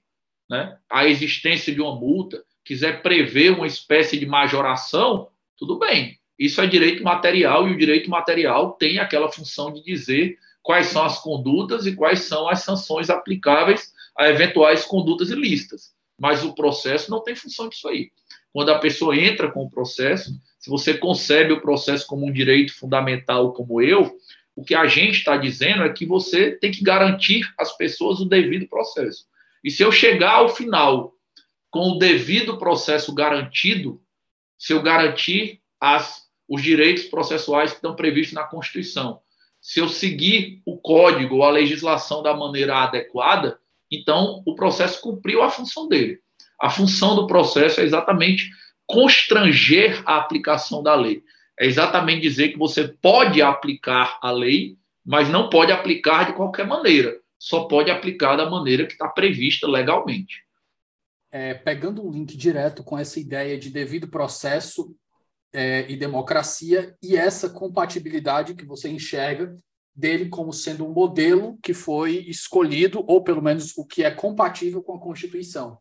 né, 0.50 0.78
a 0.90 1.06
existência 1.08 1.74
de 1.74 1.82
uma 1.82 1.94
multa, 1.94 2.42
quiser 2.63 3.01
prever 3.01 3.51
uma 3.51 3.68
espécie 3.68 4.18
de 4.18 4.25
majoração, 4.25 5.28
tudo 5.58 5.78
bem. 5.78 6.21
Isso 6.41 6.60
é 6.60 6.65
direito 6.65 7.03
material 7.03 7.67
e 7.67 7.71
o 7.71 7.77
direito 7.77 8.10
material 8.10 8.71
tem 8.71 8.98
aquela 8.98 9.31
função 9.31 9.71
de 9.71 9.83
dizer 9.83 10.39
quais 10.63 10.88
são 10.88 11.03
as 11.03 11.19
condutas 11.19 11.86
e 11.86 11.95
quais 11.95 12.21
são 12.21 12.50
as 12.50 12.63
sanções 12.63 13.12
aplicáveis 13.12 13.93
a 14.17 14.27
eventuais 14.27 14.83
condutas 14.83 15.29
ilícitas. 15.29 15.93
Mas 16.19 16.43
o 16.43 16.55
processo 16.55 17.12
não 17.12 17.21
tem 17.21 17.36
função 17.36 17.69
disso 17.69 17.88
aí. 17.88 18.10
Quando 18.51 18.69
a 18.69 18.79
pessoa 18.79 19.15
entra 19.15 19.51
com 19.51 19.63
o 19.63 19.69
processo, 19.69 20.31
se 20.57 20.67
você 20.67 20.95
concebe 20.95 21.53
o 21.53 21.62
processo 21.62 22.07
como 22.07 22.25
um 22.25 22.33
direito 22.33 22.74
fundamental 22.74 23.53
como 23.53 23.79
eu, 23.79 24.12
o 24.55 24.63
que 24.63 24.74
a 24.74 24.88
gente 24.88 25.19
está 25.19 25.38
dizendo 25.38 25.83
é 25.83 25.93
que 25.93 26.07
você 26.07 26.53
tem 26.53 26.71
que 26.71 26.83
garantir 26.83 27.53
às 27.55 27.77
pessoas 27.77 28.19
o 28.19 28.25
devido 28.25 28.67
processo. 28.67 29.27
E 29.63 29.69
se 29.69 29.83
eu 29.83 29.91
chegar 29.91 30.38
ao 30.38 30.50
final 30.50 31.13
com 31.69 31.91
o 31.91 32.00
devido 32.00 32.57
processo 32.57 33.13
garantido, 33.13 34.01
se 34.57 34.74
eu 34.74 34.81
garantir 34.81 35.62
as, 35.79 36.31
os 36.51 36.62
direitos 36.62 37.05
processuais 37.05 37.70
que 37.70 37.77
estão 37.77 37.96
previstos 37.96 38.34
na 38.34 38.43
Constituição, 38.43 39.22
se 39.62 39.79
eu 39.79 39.88
seguir 39.88 40.62
o 40.65 40.77
código 40.77 41.36
ou 41.36 41.43
a 41.46 41.50
legislação 41.50 42.22
da 42.22 42.36
maneira 42.36 42.75
adequada, 42.84 43.58
então 43.89 44.43
o 44.46 44.53
processo 44.53 45.00
cumpriu 45.00 45.41
a 45.41 45.50
função 45.50 45.88
dele. 45.88 46.20
A 46.60 46.70
função 46.70 47.15
do 47.15 47.25
processo 47.25 47.79
é 47.79 47.86
exatamente 47.86 48.50
constranger 48.86 50.03
a 50.05 50.17
aplicação 50.17 50.84
da 50.84 50.93
lei. 50.93 51.24
É 51.58 51.65
exatamente 51.65 52.20
dizer 52.20 52.50
que 52.50 52.58
você 52.58 52.86
pode 52.86 53.41
aplicar 53.41 54.20
a 54.22 54.29
lei, 54.29 54.75
mas 55.05 55.29
não 55.29 55.50
pode 55.50 55.72
aplicar 55.72 56.25
de 56.25 56.34
qualquer 56.34 56.67
maneira. 56.67 57.17
Só 57.39 57.63
pode 57.63 57.89
aplicar 57.89 58.36
da 58.36 58.50
maneira 58.50 58.86
que 58.86 58.91
está 58.91 59.08
prevista 59.08 59.70
legalmente. 59.70 60.43
É, 61.31 61.53
pegando 61.53 62.05
um 62.05 62.12
link 62.12 62.36
direto 62.36 62.84
com 62.84 63.00
essa 63.00 63.22
ideia 63.22 63.58
de 63.58 63.70
devido 63.70 64.10
processo 64.10 64.93
é, 65.53 65.89
e 65.91 65.96
democracia 65.96 66.96
e 67.01 67.15
essa 67.15 67.50
compatibilidade 67.50 68.55
que 68.55 68.65
você 68.65 68.89
enxerga 68.89 69.55
dele 69.93 70.29
como 70.29 70.53
sendo 70.53 70.86
um 70.86 70.93
modelo 70.93 71.58
que 71.62 71.74
foi 71.74 72.25
escolhido, 72.27 73.03
ou 73.08 73.24
pelo 73.24 73.41
menos 73.41 73.77
o 73.77 73.86
que 73.86 74.03
é 74.03 74.12
compatível 74.12 74.81
com 74.81 74.96
a 74.96 75.00
Constituição. 75.00 75.77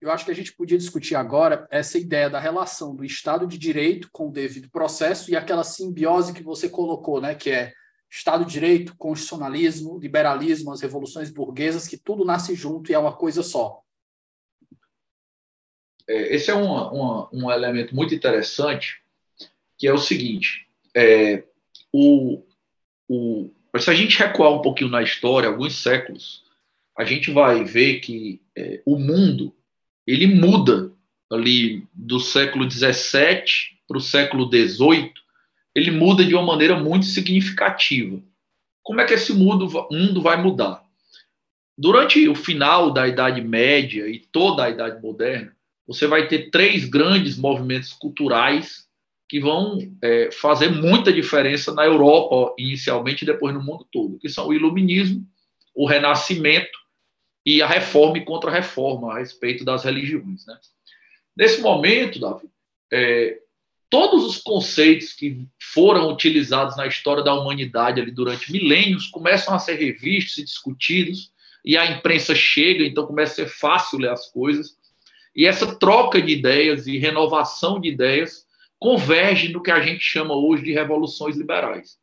Eu 0.00 0.10
acho 0.10 0.24
que 0.24 0.30
a 0.30 0.34
gente 0.34 0.54
podia 0.54 0.76
discutir 0.76 1.14
agora 1.14 1.66
essa 1.70 1.96
ideia 1.96 2.28
da 2.28 2.40
relação 2.40 2.94
do 2.94 3.04
Estado 3.04 3.46
de 3.46 3.56
Direito 3.56 4.08
com 4.12 4.28
o 4.28 4.32
devido 4.32 4.68
processo 4.68 5.30
e 5.30 5.36
aquela 5.36 5.64
simbiose 5.64 6.32
que 6.32 6.42
você 6.42 6.68
colocou, 6.68 7.20
né, 7.20 7.34
que 7.34 7.50
é 7.50 7.72
Estado 8.10 8.44
de 8.44 8.52
Direito, 8.52 8.96
constitucionalismo, 8.98 9.98
liberalismo, 9.98 10.72
as 10.72 10.82
revoluções 10.82 11.30
burguesas, 11.30 11.88
que 11.88 11.96
tudo 11.96 12.24
nasce 12.24 12.54
junto 12.54 12.90
e 12.90 12.94
é 12.94 12.98
uma 12.98 13.16
coisa 13.16 13.42
só. 13.42 13.80
É, 16.12 16.34
esse 16.34 16.50
é 16.50 16.54
um, 16.54 16.70
um, 16.70 17.28
um 17.32 17.50
elemento 17.50 17.96
muito 17.96 18.14
interessante, 18.14 19.00
que 19.78 19.88
é 19.88 19.92
o 19.92 19.98
seguinte: 19.98 20.66
é, 20.94 21.42
o, 21.90 22.42
o, 23.08 23.50
se 23.78 23.90
a 23.90 23.94
gente 23.94 24.18
recuar 24.18 24.52
um 24.52 24.60
pouquinho 24.60 24.90
na 24.90 25.02
história, 25.02 25.48
alguns 25.48 25.74
séculos, 25.74 26.42
a 26.96 27.04
gente 27.04 27.30
vai 27.30 27.64
ver 27.64 28.00
que 28.00 28.42
é, 28.54 28.82
o 28.84 28.98
mundo 28.98 29.54
ele 30.06 30.26
muda 30.26 30.92
ali 31.30 31.86
do 31.94 32.20
século 32.20 32.66
17 32.66 33.78
para 33.88 33.96
o 33.96 34.00
século 34.00 34.50
18, 34.50 35.18
ele 35.74 35.90
muda 35.90 36.22
de 36.22 36.34
uma 36.34 36.44
maneira 36.44 36.78
muito 36.78 37.06
significativa. 37.06 38.20
Como 38.82 39.00
é 39.00 39.06
que 39.06 39.14
esse 39.14 39.32
mundo, 39.32 39.88
mundo 39.90 40.20
vai 40.20 40.36
mudar? 40.36 40.84
Durante 41.78 42.28
o 42.28 42.34
final 42.34 42.90
da 42.90 43.08
Idade 43.08 43.40
Média 43.40 44.06
e 44.06 44.18
toda 44.18 44.64
a 44.64 44.70
Idade 44.70 45.00
Moderna, 45.00 45.56
você 45.92 46.06
vai 46.06 46.28
ter 46.28 46.50
três 46.50 46.84
grandes 46.84 47.36
movimentos 47.36 47.92
culturais 47.92 48.88
que 49.28 49.40
vão 49.40 49.78
é, 50.02 50.30
fazer 50.30 50.68
muita 50.70 51.12
diferença 51.12 51.72
na 51.72 51.84
Europa, 51.84 52.54
inicialmente, 52.58 53.22
e 53.22 53.26
depois 53.26 53.54
no 53.54 53.62
mundo 53.62 53.86
todo, 53.90 54.18
que 54.18 54.28
são 54.28 54.48
o 54.48 54.54
Iluminismo, 54.54 55.26
o 55.74 55.86
Renascimento 55.86 56.78
e 57.44 57.62
a 57.62 57.66
Reforma 57.66 58.18
e 58.18 58.24
Contra-Reforma 58.24 59.12
a 59.12 59.18
respeito 59.18 59.64
das 59.64 59.84
religiões. 59.84 60.46
Né? 60.46 60.58
Nesse 61.36 61.62
momento, 61.62 62.20
Davi, 62.20 62.48
é, 62.92 63.38
todos 63.88 64.24
os 64.24 64.38
conceitos 64.38 65.12
que 65.14 65.46
foram 65.58 66.10
utilizados 66.10 66.76
na 66.76 66.86
história 66.86 67.22
da 67.22 67.34
humanidade 67.34 68.00
ali 68.00 68.10
durante 68.10 68.52
milênios 68.52 69.06
começam 69.06 69.54
a 69.54 69.58
ser 69.58 69.76
revistos 69.76 70.38
e 70.38 70.44
discutidos, 70.44 71.32
e 71.64 71.76
a 71.76 71.90
imprensa 71.90 72.34
chega, 72.34 72.84
então 72.84 73.06
começa 73.06 73.32
a 73.32 73.46
ser 73.46 73.50
fácil 73.50 73.98
ler 73.98 74.10
as 74.10 74.30
coisas, 74.30 74.76
e 75.34 75.46
essa 75.46 75.74
troca 75.78 76.20
de 76.20 76.32
ideias 76.32 76.86
e 76.86 76.98
renovação 76.98 77.80
de 77.80 77.88
ideias 77.88 78.46
converge 78.78 79.48
no 79.48 79.62
que 79.62 79.70
a 79.70 79.80
gente 79.80 80.02
chama 80.02 80.34
hoje 80.34 80.64
de 80.64 80.72
revoluções 80.72 81.36
liberais. 81.36 81.98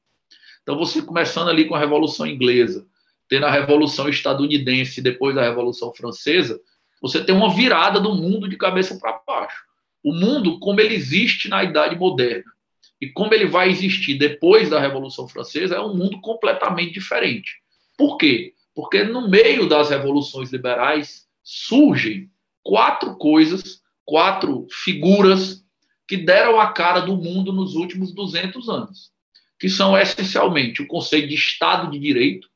Então, 0.64 0.78
você 0.78 1.02
começando 1.02 1.50
ali 1.50 1.66
com 1.66 1.76
a 1.76 1.80
Revolução 1.80 2.26
Inglesa, 2.26 2.86
tendo 3.28 3.46
a 3.46 3.52
Revolução 3.52 4.10
Estadunidense, 4.10 5.02
depois 5.02 5.36
da 5.36 5.44
Revolução 5.44 5.94
Francesa, 5.94 6.60
você 7.02 7.24
tem 7.24 7.36
uma 7.36 7.54
virada 7.54 8.00
do 8.00 8.14
mundo 8.16 8.48
de 8.48 8.58
cabeça 8.58 8.98
para 9.00 9.22
baixo. 9.26 9.64
O 10.04 10.14
mundo, 10.14 10.60
como 10.60 10.80
ele 10.80 10.96
existe 10.96 11.50
na 11.50 11.64
Idade 11.64 11.96
Moderna 11.96 12.52
e 13.00 13.10
como 13.10 13.34
ele 13.34 13.46
vai 13.46 13.70
existir 13.70 14.18
depois 14.18 14.70
da 14.70 14.80
Revolução 14.80 15.28
Francesa, 15.28 15.76
é 15.76 15.82
um 15.82 15.96
mundo 15.96 16.20
completamente 16.22 16.94
diferente. 16.94 17.62
Por 17.98 18.18
quê? 18.18 18.54
Porque 18.74 19.04
no 19.04 19.30
meio 19.30 19.68
das 19.68 19.90
revoluções 19.90 20.52
liberais 20.52 21.28
surgem 21.44 22.30
quatro 22.64 23.16
coisas, 23.18 23.82
quatro 24.06 24.68
figuras 24.72 25.64
que 26.08 26.18
deram 26.18 26.60
a 26.60 26.72
cara 26.72 27.02
do 27.02 27.16
mundo 27.16 27.54
nos 27.54 27.76
últimos 27.76 28.14
200 28.14 28.68
anos, 28.68 29.12
que 29.60 29.70
são 29.70 29.98
essencialmente 29.98 30.82
o 30.82 30.88
conceito 30.88 31.28
de 31.28 31.36
Estado 31.36 31.92
de 31.92 32.00
Direito, 32.00 32.50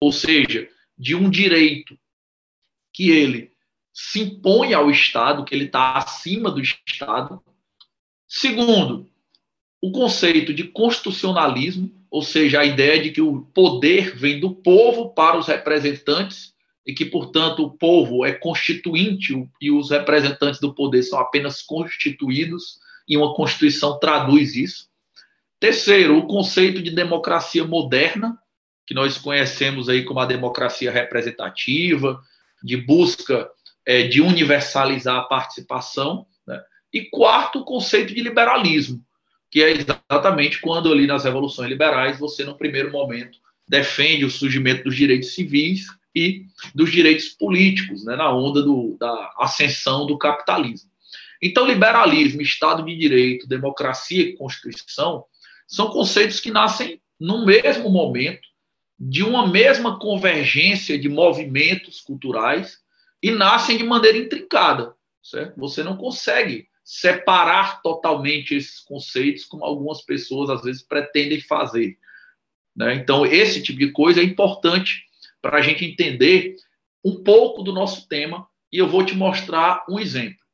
ou 0.00 0.12
seja, 0.12 0.68
de 0.96 1.14
um 1.14 1.28
direito 1.28 1.98
que 2.92 3.10
ele 3.10 3.52
se 3.92 4.20
impõe 4.20 4.72
ao 4.72 4.90
Estado, 4.90 5.44
que 5.44 5.54
ele 5.54 5.64
está 5.64 5.96
acima 5.96 6.50
do 6.50 6.60
Estado. 6.60 7.42
Segundo, 8.28 9.08
o 9.82 9.90
conceito 9.90 10.54
de 10.54 10.64
constitucionalismo, 10.64 11.90
ou 12.10 12.22
seja, 12.22 12.60
a 12.60 12.64
ideia 12.64 13.02
de 13.02 13.10
que 13.10 13.20
o 13.20 13.42
poder 13.42 14.16
vem 14.16 14.38
do 14.38 14.54
povo 14.54 15.10
para 15.10 15.38
os 15.38 15.46
representantes 15.46 16.55
e 16.86 16.94
que, 16.94 17.04
portanto, 17.04 17.64
o 17.64 17.70
povo 17.70 18.24
é 18.24 18.32
constituinte 18.32 19.34
e 19.60 19.70
os 19.72 19.90
representantes 19.90 20.60
do 20.60 20.72
poder 20.72 21.02
são 21.02 21.18
apenas 21.18 21.60
constituídos, 21.60 22.78
e 23.08 23.16
uma 23.16 23.34
Constituição 23.34 23.98
traduz 23.98 24.54
isso. 24.54 24.88
Terceiro, 25.58 26.18
o 26.18 26.26
conceito 26.26 26.82
de 26.82 26.90
democracia 26.90 27.64
moderna, 27.64 28.38
que 28.86 28.94
nós 28.94 29.18
conhecemos 29.18 29.88
aí 29.88 30.04
como 30.04 30.20
a 30.20 30.26
democracia 30.26 30.90
representativa, 30.92 32.20
de 32.62 32.76
busca 32.76 33.48
é, 33.84 34.02
de 34.02 34.20
universalizar 34.20 35.16
a 35.16 35.24
participação. 35.24 36.26
Né? 36.46 36.60
E 36.92 37.02
quarto, 37.02 37.60
o 37.60 37.64
conceito 37.64 38.14
de 38.14 38.22
liberalismo, 38.22 39.00
que 39.50 39.62
é 39.62 39.70
exatamente 39.70 40.60
quando 40.60 40.92
ali 40.92 41.06
nas 41.06 41.24
revoluções 41.24 41.68
liberais 41.68 42.18
você, 42.18 42.44
no 42.44 42.56
primeiro 42.56 42.92
momento, 42.92 43.38
defende 43.68 44.24
o 44.24 44.30
surgimento 44.30 44.84
dos 44.84 44.96
direitos 44.96 45.34
civis 45.34 45.86
e 46.16 46.46
dos 46.74 46.90
direitos 46.90 47.28
políticos, 47.28 48.02
né, 48.06 48.16
na 48.16 48.34
onda 48.34 48.62
do, 48.62 48.96
da 48.98 49.34
ascensão 49.38 50.06
do 50.06 50.16
capitalismo. 50.16 50.90
Então, 51.42 51.66
liberalismo, 51.66 52.40
Estado 52.40 52.82
de 52.82 52.96
Direito, 52.96 53.46
democracia 53.46 54.22
e 54.22 54.32
Constituição 54.32 55.26
são 55.68 55.90
conceitos 55.90 56.40
que 56.40 56.50
nascem 56.50 57.02
no 57.20 57.44
mesmo 57.44 57.90
momento, 57.90 58.48
de 58.98 59.22
uma 59.22 59.46
mesma 59.46 59.98
convergência 59.98 60.98
de 60.98 61.06
movimentos 61.06 62.00
culturais 62.00 62.78
e 63.22 63.30
nascem 63.30 63.76
de 63.76 63.84
maneira 63.84 64.16
intrincada. 64.16 64.94
Certo? 65.22 65.58
Você 65.58 65.82
não 65.82 65.98
consegue 65.98 66.66
separar 66.82 67.82
totalmente 67.82 68.54
esses 68.54 68.80
conceitos, 68.80 69.44
como 69.44 69.64
algumas 69.64 70.00
pessoas 70.00 70.48
às 70.48 70.62
vezes 70.62 70.82
pretendem 70.82 71.40
fazer. 71.42 71.98
Né? 72.74 72.94
Então, 72.94 73.26
esse 73.26 73.62
tipo 73.62 73.78
de 73.78 73.90
coisa 73.90 74.20
é 74.20 74.24
importante 74.24 75.05
para 75.46 75.58
a 75.58 75.62
gente 75.62 75.84
entender 75.84 76.56
um 77.04 77.22
pouco 77.22 77.62
do 77.62 77.72
nosso 77.72 78.08
tema 78.08 78.48
e 78.72 78.78
eu 78.78 78.88
vou 78.88 79.04
te 79.04 79.14
mostrar 79.14 79.84
um 79.88 79.98
exemplo. 80.00 80.44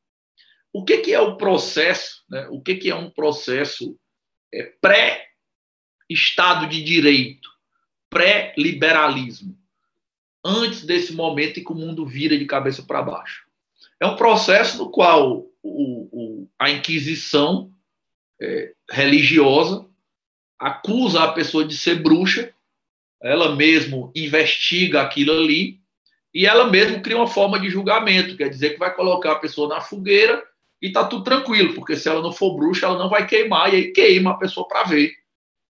O 0.71 0.85
que, 0.85 0.99
que 0.99 1.15
é 1.15 1.21
o 1.21 1.37
processo? 1.37 2.23
Né? 2.29 2.47
O 2.51 2.61
que, 2.61 2.77
que 2.77 2.91
é 2.91 2.95
um 2.95 3.11
processo 3.11 3.99
é, 4.53 4.65
pré-estado 4.81 6.69
de 6.69 6.83
direito, 6.83 7.49
pré-liberalismo, 8.11 9.59
antes 10.45 10.85
desse 10.85 11.15
momento 11.15 11.59
em 11.59 11.65
que 11.65 11.73
o 11.73 11.77
mundo 11.77 12.05
vira 12.05 12.37
de 12.37 12.45
cabeça 12.45 12.83
para 12.83 13.03
baixo? 13.03 13.47
É 13.99 14.07
um 14.07 14.17
processo 14.17 14.77
no 14.77 14.91
qual 14.91 15.47
o, 15.63 16.43
o, 16.43 16.49
a 16.59 16.71
Inquisição 16.71 17.73
é, 18.41 18.75
religiosa 18.91 19.87
acusa 20.59 21.25
a 21.25 21.33
pessoa 21.33 21.65
de 21.65 21.77
ser 21.77 22.03
bruxa 22.03 22.55
ela 23.23 23.55
mesmo 23.55 24.13
investiga 24.15 25.03
aquilo 25.03 25.33
ali 25.33 25.81
e 26.35 26.47
ela 26.47 26.69
mesmo 26.69 27.03
cria 27.03 27.17
uma 27.17 27.27
forma 27.27 27.61
de 27.61 27.69
julgamento, 27.69 28.37
quer 28.37 28.49
dizer 28.49 28.71
que 28.71 28.79
vai 28.79 28.95
colocar 28.95 29.33
a 29.33 29.39
pessoa 29.39 29.69
na 29.69 29.81
fogueira 29.81 30.43
e 30.81 30.91
tá 30.91 31.05
tudo 31.05 31.23
tranquilo, 31.23 31.75
porque 31.75 31.95
se 31.95 32.09
ela 32.09 32.21
não 32.21 32.33
for 32.33 32.57
bruxa, 32.57 32.87
ela 32.87 32.99
não 32.99 33.09
vai 33.09 33.27
queimar 33.27 33.73
e 33.73 33.77
aí 33.77 33.93
queima 33.93 34.33
a 34.33 34.37
pessoa 34.37 34.67
para 34.67 34.85
ver. 34.85 35.13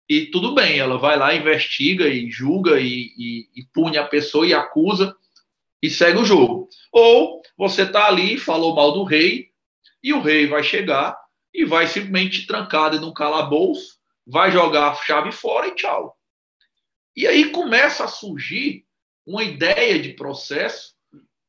e 0.08 0.26
tudo 0.28 0.54
bem, 0.54 0.80
ela 0.80 0.98
vai 0.98 1.18
lá, 1.18 1.36
investiga 1.36 2.08
e 2.08 2.30
julga 2.30 2.80
e, 2.80 3.14
e, 3.18 3.50
e 3.56 3.64
pune 3.74 3.98
a 3.98 4.06
pessoa 4.06 4.46
e 4.46 4.54
acusa 4.54 5.16
e 5.82 5.90
segue 5.90 6.20
o 6.20 6.26
jogo. 6.26 6.68
Ou 6.92 7.42
você 7.58 7.84
está 7.84 8.08
ali, 8.08 8.38
falou 8.38 8.76
mal 8.76 8.92
do 8.92 9.04
rei, 9.04 9.50
e 10.04 10.14
o 10.14 10.22
rei 10.22 10.48
vai 10.48 10.64
chegar 10.64 11.18
e 11.54 11.66
vai 11.66 11.88
simplesmente 11.88 12.46
trancar 12.48 12.92
dentro 12.92 13.06
de 13.06 13.12
um 13.12 13.14
calabouço, 13.14 13.98
vai 14.26 14.52
jogar 14.52 14.90
a 14.90 14.96
chave 14.96 15.32
fora 15.32 15.68
e 15.68 15.76
tchau. 15.76 16.19
E 17.20 17.28
aí 17.28 17.50
começa 17.50 18.06
a 18.06 18.08
surgir 18.08 18.86
uma 19.28 19.44
ideia 19.44 20.00
de 20.00 20.14
processo 20.14 20.94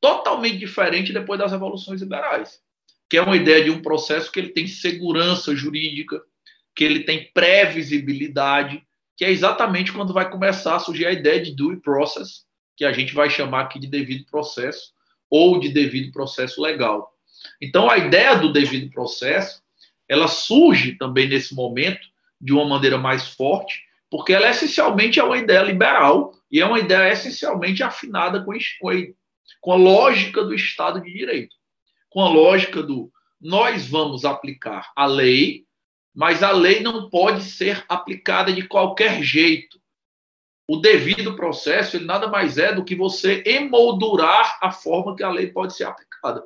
totalmente 0.00 0.58
diferente 0.58 1.12
depois 1.12 1.38
das 1.38 1.52
revoluções 1.52 2.00
liberais, 2.00 2.60
que 3.08 3.16
é 3.16 3.22
uma 3.22 3.36
ideia 3.36 3.62
de 3.62 3.70
um 3.70 3.80
processo 3.80 4.32
que 4.32 4.40
ele 4.40 4.48
tem 4.48 4.66
segurança 4.66 5.54
jurídica, 5.54 6.20
que 6.74 6.82
ele 6.82 7.04
tem 7.04 7.30
previsibilidade, 7.32 8.82
que 9.16 9.24
é 9.24 9.30
exatamente 9.30 9.92
quando 9.92 10.12
vai 10.12 10.28
começar 10.28 10.74
a 10.74 10.80
surgir 10.80 11.06
a 11.06 11.12
ideia 11.12 11.40
de 11.40 11.54
due 11.54 11.80
process, 11.80 12.44
que 12.76 12.84
a 12.84 12.92
gente 12.92 13.14
vai 13.14 13.30
chamar 13.30 13.60
aqui 13.60 13.78
de 13.78 13.86
devido 13.86 14.26
processo 14.26 14.92
ou 15.30 15.60
de 15.60 15.68
devido 15.68 16.10
processo 16.10 16.60
legal. 16.60 17.14
Então, 17.62 17.88
a 17.88 17.96
ideia 17.96 18.34
do 18.34 18.52
devido 18.52 18.90
processo, 18.90 19.62
ela 20.08 20.26
surge 20.26 20.96
também 20.96 21.28
nesse 21.28 21.54
momento 21.54 22.08
de 22.40 22.52
uma 22.52 22.64
maneira 22.64 22.98
mais 22.98 23.28
forte, 23.28 23.88
porque 24.10 24.32
ela 24.32 24.50
essencialmente 24.50 25.20
é 25.20 25.24
uma 25.24 25.38
ideia 25.38 25.62
liberal 25.62 26.34
e 26.50 26.60
é 26.60 26.66
uma 26.66 26.78
ideia 26.78 27.12
essencialmente 27.12 27.82
afinada 27.82 28.44
com, 28.44 28.52
com 29.60 29.72
a 29.72 29.76
lógica 29.76 30.42
do 30.42 30.54
Estado 30.54 31.00
de 31.00 31.12
Direito, 31.12 31.54
com 32.08 32.20
a 32.20 32.28
lógica 32.28 32.82
do 32.82 33.10
nós 33.40 33.86
vamos 33.86 34.24
aplicar 34.24 34.90
a 34.94 35.06
lei 35.06 35.64
mas 36.14 36.42
a 36.42 36.50
lei 36.50 36.80
não 36.80 37.08
pode 37.08 37.42
ser 37.42 37.84
aplicada 37.88 38.52
de 38.52 38.66
qualquer 38.66 39.22
jeito. 39.22 39.80
O 40.68 40.76
devido 40.76 41.34
processo, 41.34 41.96
ele 41.96 42.04
nada 42.04 42.28
mais 42.28 42.58
é 42.58 42.72
do 42.72 42.84
que 42.84 42.94
você 42.94 43.42
emoldurar 43.46 44.58
a 44.60 44.70
forma 44.70 45.16
que 45.16 45.22
a 45.22 45.30
lei 45.30 45.48
pode 45.48 45.74
ser 45.74 45.84
aplicada. 45.84 46.44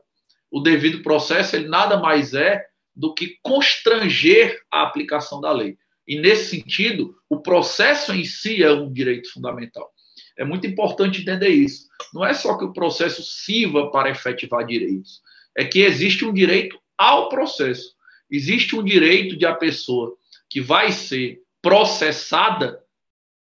O 0.50 0.61
devido 0.61 1.03
processo, 1.03 1.57
ele 1.57 1.68
nada 1.68 1.98
mais 1.98 2.35
é 2.35 2.64
do 2.94 3.12
que 3.12 3.38
constranger 3.42 4.62
a 4.70 4.83
aplicação 4.83 5.40
da 5.40 5.53
lei. 5.53 5.77
E 6.07 6.19
nesse 6.19 6.57
sentido, 6.57 7.14
o 7.29 7.40
processo 7.40 8.12
em 8.12 8.25
si 8.25 8.62
é 8.62 8.71
um 8.71 8.93
direito 8.93 9.33
fundamental. 9.33 9.90
É 10.37 10.45
muito 10.45 10.67
importante 10.67 11.23
entender 11.23 11.49
isso. 11.49 11.87
Não 12.12 12.25
é 12.25 12.35
só 12.35 12.59
que 12.59 12.64
o 12.64 12.73
processo 12.73 13.23
sirva 13.23 13.90
para 13.90 14.11
efetivar 14.11 14.67
direitos, 14.67 15.23
é 15.57 15.64
que 15.64 15.81
existe 15.81 16.25
um 16.25 16.33
direito 16.33 16.79
ao 16.99 17.29
processo 17.29 17.95
existe 18.31 18.75
um 18.77 18.83
direito 18.83 19.37
de 19.37 19.47
a 19.47 19.55
pessoa 19.55 20.17
que 20.49 20.61
vai 20.61 20.93
ser 20.93 21.40
processada 21.62 22.81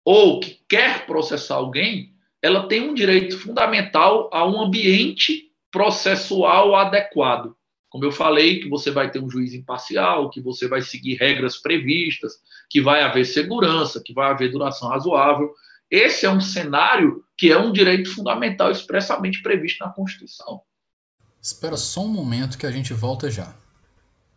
ou 0.05 0.41
que 0.41 0.61
quer 0.69 1.07
processar 1.07 1.57
alguém, 1.57 2.13
ela 2.43 2.67
tem 2.67 2.81
um 2.81 2.95
direito 2.95 3.39
fundamental 3.39 4.29
a 4.33 4.45
um 4.45 4.61
ambiente 4.61 5.53
processual 5.71 6.75
adequado. 6.75 7.55
Como 7.93 8.07
eu 8.07 8.11
falei, 8.11 8.59
que 8.59 8.71
você 8.71 8.91
vai 8.91 9.11
ter 9.11 9.23
um 9.23 9.29
juiz 9.29 9.53
imparcial, 9.53 10.31
que 10.31 10.41
você 10.41 10.67
vai 10.67 10.81
seguir 10.81 11.17
regras 11.17 11.59
previstas, 11.59 12.41
que 12.71 12.81
vai 12.81 13.03
haver 13.03 13.27
segurança, 13.27 14.01
que 14.03 14.15
vai 14.15 14.31
haver 14.31 14.51
duração 14.51 14.89
razoável. 14.89 15.53
Esse 15.91 16.25
é 16.25 16.31
um 16.31 16.41
cenário 16.41 17.23
que 17.37 17.53
é 17.53 17.59
um 17.59 17.71
direito 17.71 18.09
fundamental 18.15 18.71
expressamente 18.71 19.43
previsto 19.43 19.85
na 19.85 19.93
Constituição. 19.93 20.63
Espera 21.39 21.77
só 21.77 22.01
um 22.01 22.09
momento 22.09 22.57
que 22.57 22.65
a 22.65 22.71
gente 22.71 22.95
volta 22.95 23.31
já. 23.31 23.55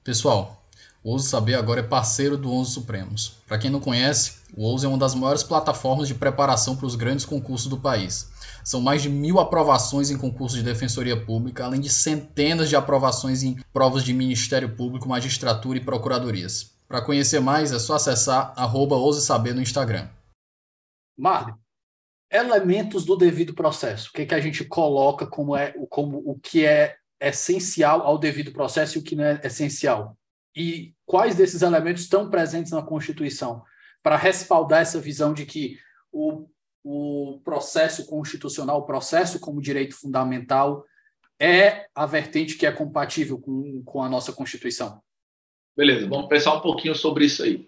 Pessoal, 0.03 0.67
o 1.01 1.11
Ouse 1.11 1.29
Saber 1.29 1.53
agora 1.53 1.79
é 1.79 1.83
parceiro 1.83 2.35
do 2.35 2.51
Onze 2.51 2.71
Supremos. 2.71 3.37
Para 3.47 3.57
quem 3.57 3.71
não 3.71 3.79
conhece, 3.79 4.39
o 4.53 4.65
Ouse 4.65 4.85
é 4.85 4.89
uma 4.89 4.97
das 4.97 5.15
maiores 5.15 5.43
plataformas 5.43 6.09
de 6.09 6.15
preparação 6.15 6.75
para 6.75 6.87
os 6.87 6.95
grandes 6.95 7.23
concursos 7.23 7.67
do 7.67 7.77
país. 7.77 8.29
São 8.65 8.81
mais 8.81 9.03
de 9.03 9.09
mil 9.09 9.39
aprovações 9.39 10.09
em 10.09 10.17
concursos 10.17 10.57
de 10.57 10.63
defensoria 10.65 11.15
pública, 11.23 11.63
além 11.63 11.79
de 11.79 11.89
centenas 11.89 12.67
de 12.67 12.75
aprovações 12.75 13.43
em 13.43 13.55
provas 13.71 14.03
de 14.03 14.11
Ministério 14.11 14.75
Público, 14.75 15.07
magistratura 15.07 15.77
e 15.77 15.85
procuradorias. 15.85 16.75
Para 16.87 17.05
conhecer 17.05 17.39
mais, 17.39 17.71
é 17.71 17.77
só 17.77 17.93
acessar 17.93 18.53
arroba 18.57 18.95
no 18.97 19.61
Instagram. 19.61 20.09
Mário, 21.15 21.55
elementos 22.31 23.05
do 23.05 23.15
devido 23.15 23.53
processo. 23.53 24.09
O 24.09 24.13
que, 24.13 24.23
é 24.23 24.25
que 24.25 24.33
a 24.33 24.41
gente 24.41 24.65
coloca 24.65 25.27
como, 25.27 25.55
é, 25.55 25.71
como 25.87 26.17
o 26.25 26.39
que 26.39 26.65
é 26.65 26.97
essencial 27.21 28.01
ao 28.01 28.17
devido 28.17 28.51
processo 28.51 28.97
e 28.97 29.01
o 29.01 29.03
que 29.03 29.15
não 29.15 29.25
é 29.25 29.41
essencial. 29.43 30.17
E 30.55 30.95
quais 31.05 31.35
desses 31.35 31.61
elementos 31.61 32.01
estão 32.01 32.31
presentes 32.31 32.71
na 32.71 32.81
Constituição 32.81 33.63
para 34.01 34.17
respaldar 34.17 34.81
essa 34.81 34.99
visão 34.99 35.33
de 35.33 35.45
que 35.45 35.77
o, 36.11 36.47
o 36.87 37.41
processo 37.43 38.05
constitucional, 38.05 38.77
o 38.77 38.85
processo 38.85 39.39
como 39.39 39.59
direito 39.59 39.95
fundamental, 39.95 40.85
é 41.39 41.87
a 41.95 42.05
vertente 42.05 42.55
que 42.55 42.65
é 42.65 42.71
compatível 42.71 43.39
com, 43.39 43.81
com 43.83 44.03
a 44.03 44.07
nossa 44.07 44.31
Constituição? 44.31 45.01
Beleza, 45.75 46.07
vamos 46.07 46.29
pensar 46.29 46.53
um 46.53 46.61
pouquinho 46.61 46.93
sobre 46.93 47.25
isso 47.25 47.41
aí. 47.41 47.67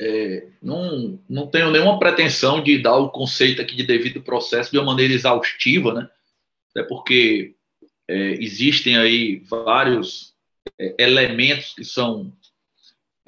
É, 0.00 0.48
não, 0.62 1.22
não 1.28 1.46
tenho 1.46 1.70
nenhuma 1.70 1.98
pretensão 1.98 2.62
de 2.62 2.80
dar 2.80 2.96
o 2.96 3.10
conceito 3.10 3.60
aqui 3.60 3.76
de 3.76 3.82
devido 3.84 4.22
processo 4.22 4.70
de 4.70 4.78
uma 4.78 4.86
maneira 4.86 5.12
exaustiva, 5.12 5.92
né? 5.92 6.08
Até 6.70 6.88
porque 6.88 7.54
é, 8.08 8.42
existem 8.42 8.96
aí 8.96 9.40
vários 9.40 10.34
é, 10.80 10.94
elementos 10.98 11.74
que 11.74 11.84
são 11.84 12.32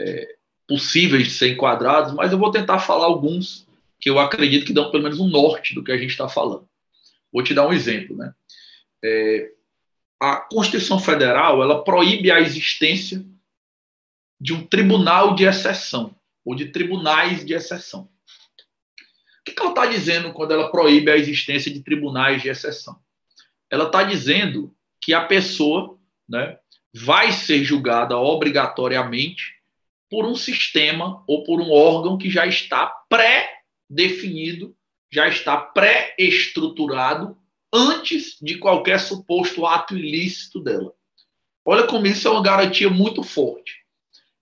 é, 0.00 0.34
possíveis 0.66 1.24
de 1.24 1.34
ser 1.34 1.52
enquadrados, 1.52 2.14
mas 2.14 2.32
eu 2.32 2.38
vou 2.38 2.50
tentar 2.50 2.78
falar 2.78 3.04
alguns 3.04 3.66
que 4.04 4.10
eu 4.10 4.18
acredito 4.18 4.66
que 4.66 4.72
dão 4.74 4.90
pelo 4.90 5.02
menos 5.02 5.18
um 5.18 5.26
norte 5.26 5.74
do 5.74 5.82
que 5.82 5.90
a 5.90 5.96
gente 5.96 6.10
está 6.10 6.28
falando. 6.28 6.68
Vou 7.32 7.42
te 7.42 7.54
dar 7.54 7.66
um 7.66 7.72
exemplo, 7.72 8.14
né? 8.14 8.34
É, 9.02 9.50
a 10.20 10.36
Constituição 10.36 10.98
Federal 10.98 11.62
ela 11.62 11.82
proíbe 11.82 12.30
a 12.30 12.38
existência 12.38 13.24
de 14.38 14.52
um 14.52 14.62
tribunal 14.66 15.34
de 15.34 15.44
exceção 15.44 16.14
ou 16.44 16.54
de 16.54 16.66
tribunais 16.66 17.46
de 17.46 17.54
exceção. 17.54 18.02
O 19.40 19.42
que 19.42 19.58
ela 19.58 19.70
está 19.70 19.86
dizendo 19.86 20.34
quando 20.34 20.52
ela 20.52 20.70
proíbe 20.70 21.10
a 21.10 21.16
existência 21.16 21.72
de 21.72 21.80
tribunais 21.80 22.42
de 22.42 22.50
exceção? 22.50 23.02
ela 23.70 23.86
está 23.86 24.02
dizendo 24.02 24.76
que 25.00 25.14
a 25.14 25.24
pessoa 25.24 25.98
né, 26.28 26.58
vai 26.94 27.32
ser 27.32 27.64
julgada 27.64 28.18
obrigatoriamente 28.18 29.54
por 30.10 30.26
um 30.26 30.34
sistema 30.34 31.24
ou 31.26 31.42
por 31.42 31.58
um 31.58 31.72
órgão 31.72 32.18
que 32.18 32.28
já 32.28 32.46
está 32.46 32.86
pré-definido, 33.88 34.76
já 35.12 35.28
está 35.28 35.56
pré-estruturado 35.56 37.36
antes 37.72 38.36
de 38.40 38.58
qualquer 38.58 38.98
suposto 38.98 39.66
ato 39.66 39.96
ilícito 39.96 40.60
dela. 40.60 40.92
Olha 41.64 41.86
como 41.86 42.06
isso 42.06 42.28
é 42.28 42.30
uma 42.30 42.42
garantia 42.42 42.90
muito 42.90 43.22
forte. 43.22 43.84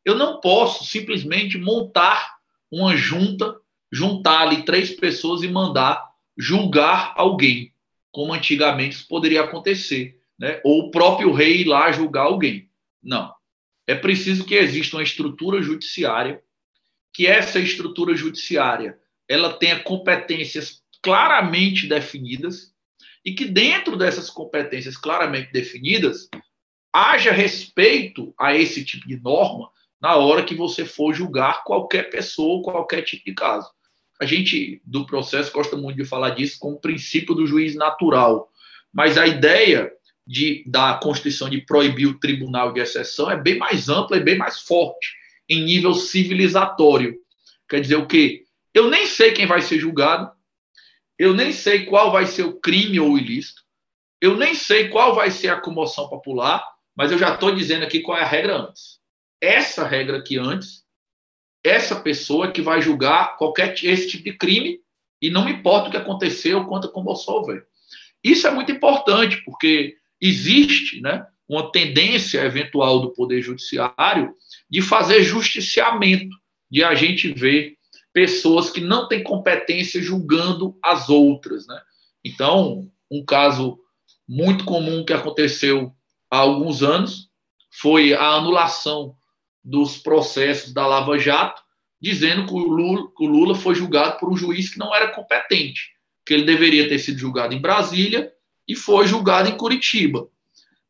Eu 0.05 0.17
não 0.17 0.41
posso 0.41 0.85
simplesmente 0.85 1.57
montar 1.57 2.37
uma 2.71 2.97
junta, 2.97 3.57
juntar 3.91 4.43
ali 4.43 4.65
três 4.65 4.91
pessoas 4.91 5.43
e 5.43 5.49
mandar 5.49 6.11
julgar 6.37 7.13
alguém 7.17 7.73
como 8.13 8.35
antigamente 8.35 8.97
isso 8.97 9.09
poderia 9.09 9.43
acontecer, 9.43 10.21
né? 10.39 10.61
ou 10.63 10.81
o 10.81 10.91
próprio 10.91 11.33
rei 11.33 11.63
ir 11.63 11.65
lá 11.65 11.91
julgar 11.91 12.25
alguém. 12.25 12.69
Não. 13.03 13.35
É 13.87 13.95
preciso 13.95 14.45
que 14.45 14.55
exista 14.55 14.97
uma 14.97 15.03
estrutura 15.03 15.63
judiciária, 15.63 16.43
que 17.13 17.27
essa 17.27 17.59
estrutura 17.59 18.15
judiciária 18.15 18.99
ela 19.33 19.53
tenha 19.55 19.81
competências 19.81 20.83
claramente 21.03 21.87
definidas 21.87 22.73
e 23.25 23.33
que 23.33 23.45
dentro 23.45 23.97
dessas 23.97 24.31
competências 24.31 24.97
claramente 24.97 25.53
definidas 25.53 26.29
haja 26.93 27.33
respeito 27.33 28.35
a 28.39 28.55
esse 28.57 28.85
tipo 28.85 29.07
de 29.07 29.21
norma 29.21 29.71
na 30.01 30.17
hora 30.17 30.45
que 30.45 30.55
você 30.55 30.85
for 30.85 31.15
julgar 31.15 31.65
qualquer 31.65 32.11
pessoa, 32.11 32.63
qualquer 32.63 33.03
tipo 33.03 33.25
de 33.25 33.35
caso 33.35 33.71
a 34.23 34.25
gente 34.25 34.81
do 34.85 35.05
processo 35.05 35.53
gosta 35.53 35.77
muito 35.77 35.97
de 35.97 36.05
falar 36.05 36.31
disso 36.31 36.57
como 36.61 36.81
princípio 36.81 37.35
do 37.35 37.45
juiz 37.45 37.75
natural, 37.75 38.49
mas 38.93 39.19
a 39.19 39.27
ideia 39.27 39.91
de, 40.25 40.63
da 40.65 40.95
Constituição 40.95 41.51
de 41.51 41.61
proibir 41.61 42.07
o 42.07 42.21
tribunal 42.21 42.73
de 42.73 42.81
exceção 42.81 43.29
é 43.29 43.37
bem 43.37 43.59
mais 43.59 43.89
ampla 43.89 44.17
e 44.17 44.23
bem 44.23 44.39
mais 44.39 44.61
forte 44.61 45.09
em 45.49 45.65
nível 45.65 45.93
civilizatório. 45.93 47.17
Quer 47.69 47.81
dizer 47.81 47.97
o 47.97 48.07
quê? 48.07 48.42
Eu 48.75 48.91
nem 48.91 49.07
sei 49.07 49.33
quem 49.33 49.47
vai 49.47 49.61
ser 49.61 49.79
julgado, 49.79 50.31
eu 51.19 51.35
nem 51.35 51.53
sei 51.53 51.87
qual 51.87 52.11
vai 52.11 52.27
ser 52.27 52.43
o 52.43 52.59
crime 52.59 52.99
ou 52.99 53.13
o 53.13 53.19
ilícito, 53.19 53.63
eu 54.21 54.37
nem 54.37 54.55
sei 54.55 54.89
qual 54.89 55.15
vai 55.15 55.31
ser 55.31 55.49
a 55.49 55.61
comoção 55.61 56.09
popular, 56.09 56.65
mas 56.97 57.11
eu 57.11 57.19
já 57.19 57.35
estou 57.35 57.55
dizendo 57.55 57.85
aqui 57.85 58.01
qual 58.01 58.19
é 58.19 58.23
a 58.23 58.27
regra 58.27 58.57
antes. 58.57 59.01
Essa 59.41 59.87
regra 59.87 60.19
aqui 60.19 60.39
antes 60.39 60.83
essa 61.65 62.01
pessoa 62.01 62.51
que 62.51 62.61
vai 62.61 62.83
julgar 62.83 63.37
qualquer 63.37 63.73
esse 63.85 64.09
tipo 64.09 64.25
de 64.25 64.37
crime 64.37 64.81
e 65.21 65.31
não 65.31 65.45
me 65.45 65.53
importa 65.53 65.89
o 65.89 65.91
que 65.91 65.97
aconteceu, 65.97 66.65
quanto 66.65 66.91
como 66.91 67.15
houver. 67.29 67.65
Isso 68.23 68.47
é 68.47 68.51
muito 68.51 68.73
importante, 68.73 69.43
porque 69.45 69.97
existe 70.21 71.01
né, 71.01 71.25
uma 71.49 71.71
tendência 71.71 72.41
eventual 72.41 73.01
do 73.01 73.13
Poder 73.13 73.41
Judiciário 73.41 74.35
de 74.69 74.83
fazer 74.83 75.23
justiciamento, 75.23 76.35
de 76.71 76.83
a 76.83 76.95
gente 76.95 77.33
ver 77.33 77.77
pessoas 78.13 78.71
que 78.71 78.81
não 78.81 79.09
têm 79.09 79.23
competência 79.23 80.01
julgando 80.01 80.77
as 80.83 81.09
outras. 81.09 81.67
Né? 81.67 81.81
Então, 82.25 82.91
um 83.11 83.25
caso 83.25 83.79
muito 84.29 84.65
comum 84.65 85.05
que 85.05 85.13
aconteceu 85.13 85.93
há 86.31 86.39
alguns 86.39 86.83
anos 86.83 87.31
foi 87.71 88.13
a 88.13 88.33
anulação 88.33 89.17
dos 89.65 89.97
processos 89.97 90.73
da 90.73 90.87
Lava 90.87 91.19
Jato, 91.19 91.63
dizendo 92.01 92.47
que 92.47 92.53
o 92.53 92.59
Lula, 92.59 93.09
que 93.17 93.25
o 93.25 93.29
Lula 93.29 93.55
foi 93.55 93.75
julgado 93.75 94.19
por 94.19 94.31
um 94.31 94.37
juiz 94.37 94.71
que 94.71 94.79
não 94.79 94.95
era 94.95 95.09
competente, 95.09 95.93
que 96.27 96.35
ele 96.35 96.45
deveria 96.45 96.89
ter 96.89 96.99
sido 96.99 97.19
julgado 97.19 97.55
em 97.55 97.61
Brasília 97.61 98.33
e 98.67 98.75
foi 98.75 99.07
julgado 99.07 99.49
em 99.49 99.57
Curitiba. 99.57 100.29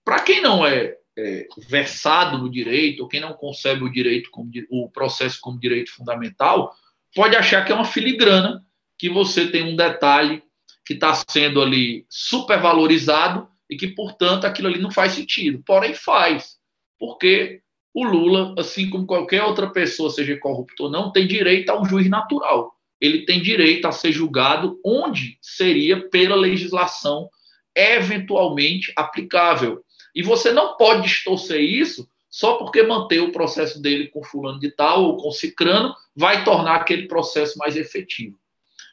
Para 0.04 0.20
quem 0.20 0.40
não 0.40 0.66
é, 0.66 0.96
é, 1.16 1.46
versado 1.68 2.38
no 2.38 2.50
direito, 2.50 3.02
ou 3.02 3.08
quem 3.08 3.20
não 3.20 3.34
concebe 3.34 3.84
o 3.84 3.92
direito 3.92 4.30
como 4.30 4.50
o 4.70 4.90
processo 4.90 5.38
como 5.40 5.60
direito 5.60 5.92
fundamental, 5.92 6.74
pode 7.14 7.36
achar 7.36 7.64
que 7.64 7.72
é 7.72 7.74
uma 7.74 7.84
filigrana, 7.84 8.64
que 8.98 9.08
você 9.08 9.46
tem 9.50 9.62
um 9.62 9.76
detalhe 9.76 10.42
que 10.84 10.94
está 10.94 11.14
sendo 11.28 11.60
ali 11.60 12.06
supervalorizado 12.08 13.48
e 13.68 13.76
que, 13.76 13.88
portanto, 13.88 14.44
aquilo 14.44 14.68
ali 14.68 14.80
não 14.80 14.90
faz 14.90 15.12
sentido. 15.12 15.62
Porém, 15.64 15.94
faz, 15.94 16.56
porque 16.98 17.60
o 17.94 18.04
Lula, 18.04 18.54
assim 18.58 18.88
como 18.88 19.06
qualquer 19.06 19.42
outra 19.42 19.70
pessoa, 19.70 20.10
seja 20.10 20.36
corrupto 20.38 20.84
ou 20.84 20.90
não, 20.90 21.12
tem 21.12 21.26
direito 21.26 21.70
a 21.70 21.80
um 21.80 21.84
juiz 21.84 22.08
natural. 22.08 22.72
Ele 23.00 23.24
tem 23.24 23.42
direito 23.42 23.86
a 23.86 23.92
ser 23.92 24.12
julgado 24.12 24.78
onde 24.84 25.36
seria 25.42 26.08
pela 26.08 26.36
legislação 26.36 27.28
eventualmente 27.74 28.92
aplicável. 28.96 29.82
E 30.14 30.22
você 30.22 30.52
não 30.52 30.76
pode 30.76 31.02
distorcer 31.02 31.60
isso 31.60 32.08
só 32.32 32.54
porque 32.54 32.82
manter 32.82 33.20
o 33.20 33.30
processo 33.30 33.80
dele 33.80 34.08
com 34.08 34.24
fulano 34.24 34.58
de 34.58 34.70
tal 34.70 35.04
ou 35.04 35.18
com 35.18 35.30
cicrano 35.30 35.94
vai 36.16 36.44
tornar 36.44 36.76
aquele 36.76 37.06
processo 37.06 37.58
mais 37.58 37.76
efetivo. 37.76 38.38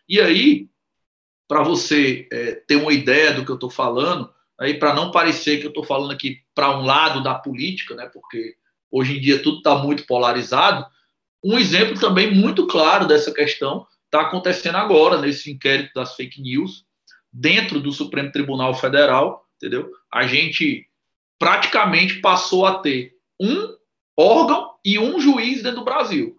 E 0.10 0.20
aí, 0.20 0.68
para 1.48 1.64
você 1.64 2.28
é, 2.30 2.56
ter 2.68 2.76
uma 2.76 2.92
ideia 2.92 3.32
do 3.32 3.46
que 3.46 3.50
eu 3.50 3.56
estou 3.56 3.70
falando, 3.70 4.30
aí 4.60 4.74
para 4.74 4.94
não 4.94 5.10
parecer 5.10 5.60
que 5.60 5.66
eu 5.66 5.70
estou 5.70 5.86
falando 5.86 6.12
aqui 6.12 6.42
para 6.54 6.78
um 6.78 6.86
lado 6.86 7.24
da 7.24 7.34
política, 7.34 7.96
né, 7.96 8.10
porque 8.12 8.56
hoje 8.92 9.18
em 9.18 9.22
dia 9.22 9.42
tudo 9.42 9.60
está 9.60 9.76
muito 9.76 10.06
polarizado, 10.06 10.86
um 11.42 11.58
exemplo 11.58 11.98
também 11.98 12.36
muito 12.36 12.68
claro 12.68 13.08
dessa 13.08 13.34
questão 13.34 13.88
está 14.04 14.22
acontecendo 14.22 14.76
agora 14.76 15.22
nesse 15.22 15.50
inquérito 15.50 15.94
das 15.96 16.16
fake 16.16 16.42
news 16.42 16.84
dentro 17.32 17.80
do 17.80 17.94
Supremo 17.94 18.32
Tribunal 18.32 18.74
Federal, 18.74 19.46
entendeu? 19.56 19.90
A 20.12 20.28
gente 20.28 20.88
praticamente 21.38 22.20
passou 22.20 22.66
a 22.66 22.80
ter 22.80 23.19
um 23.40 23.76
órgão 24.18 24.74
e 24.84 25.00
um 25.00 25.20
juiz 25.20 25.64
dentro 25.64 25.80
do 25.80 25.86
Brasil. 25.86 26.38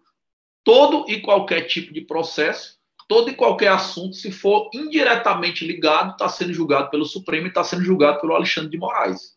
Todo 0.62 1.10
e 1.10 1.20
qualquer 1.20 1.62
tipo 1.62 1.92
de 1.92 2.02
processo, 2.02 2.78
todo 3.08 3.30
e 3.30 3.34
qualquer 3.34 3.68
assunto, 3.68 4.14
se 4.14 4.30
for 4.30 4.68
indiretamente 4.74 5.66
ligado, 5.66 6.12
está 6.12 6.28
sendo 6.28 6.52
julgado 6.52 6.90
pelo 6.90 7.04
Supremo 7.04 7.46
e 7.46 7.48
está 7.48 7.64
sendo 7.64 7.82
julgado 7.82 8.20
pelo 8.20 8.34
Alexandre 8.34 8.70
de 8.70 8.78
Moraes. 8.78 9.34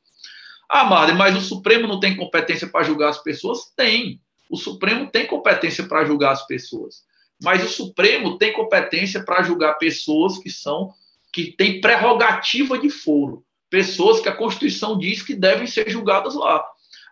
Ah, 0.69 0.83
Marden, 0.83 1.15
mas 1.15 1.35
o 1.35 1.41
Supremo 1.41 1.87
não 1.87 1.99
tem 1.99 2.15
competência 2.15 2.67
para 2.67 2.83
julgar 2.83 3.09
as 3.09 3.23
pessoas? 3.23 3.71
Tem. 3.75 4.19
O 4.49 4.57
Supremo 4.57 5.09
tem 5.09 5.25
competência 5.25 5.85
para 5.85 6.03
julgar 6.03 6.31
as 6.31 6.45
pessoas. 6.45 7.03
Mas 7.41 7.63
o 7.63 7.69
Supremo 7.69 8.37
tem 8.37 8.53
competência 8.53 9.23
para 9.23 9.43
julgar 9.43 9.75
pessoas 9.75 10.37
que 10.37 10.49
são 10.49 10.93
que 11.31 11.51
têm 11.51 11.81
prerrogativa 11.81 12.77
de 12.77 12.89
foro 12.89 13.43
pessoas 13.73 14.19
que 14.19 14.29
a 14.29 14.35
Constituição 14.35 14.95
diz 14.95 15.23
que 15.23 15.33
devem 15.33 15.65
ser 15.65 15.89
julgadas 15.89 16.35
lá. 16.35 16.63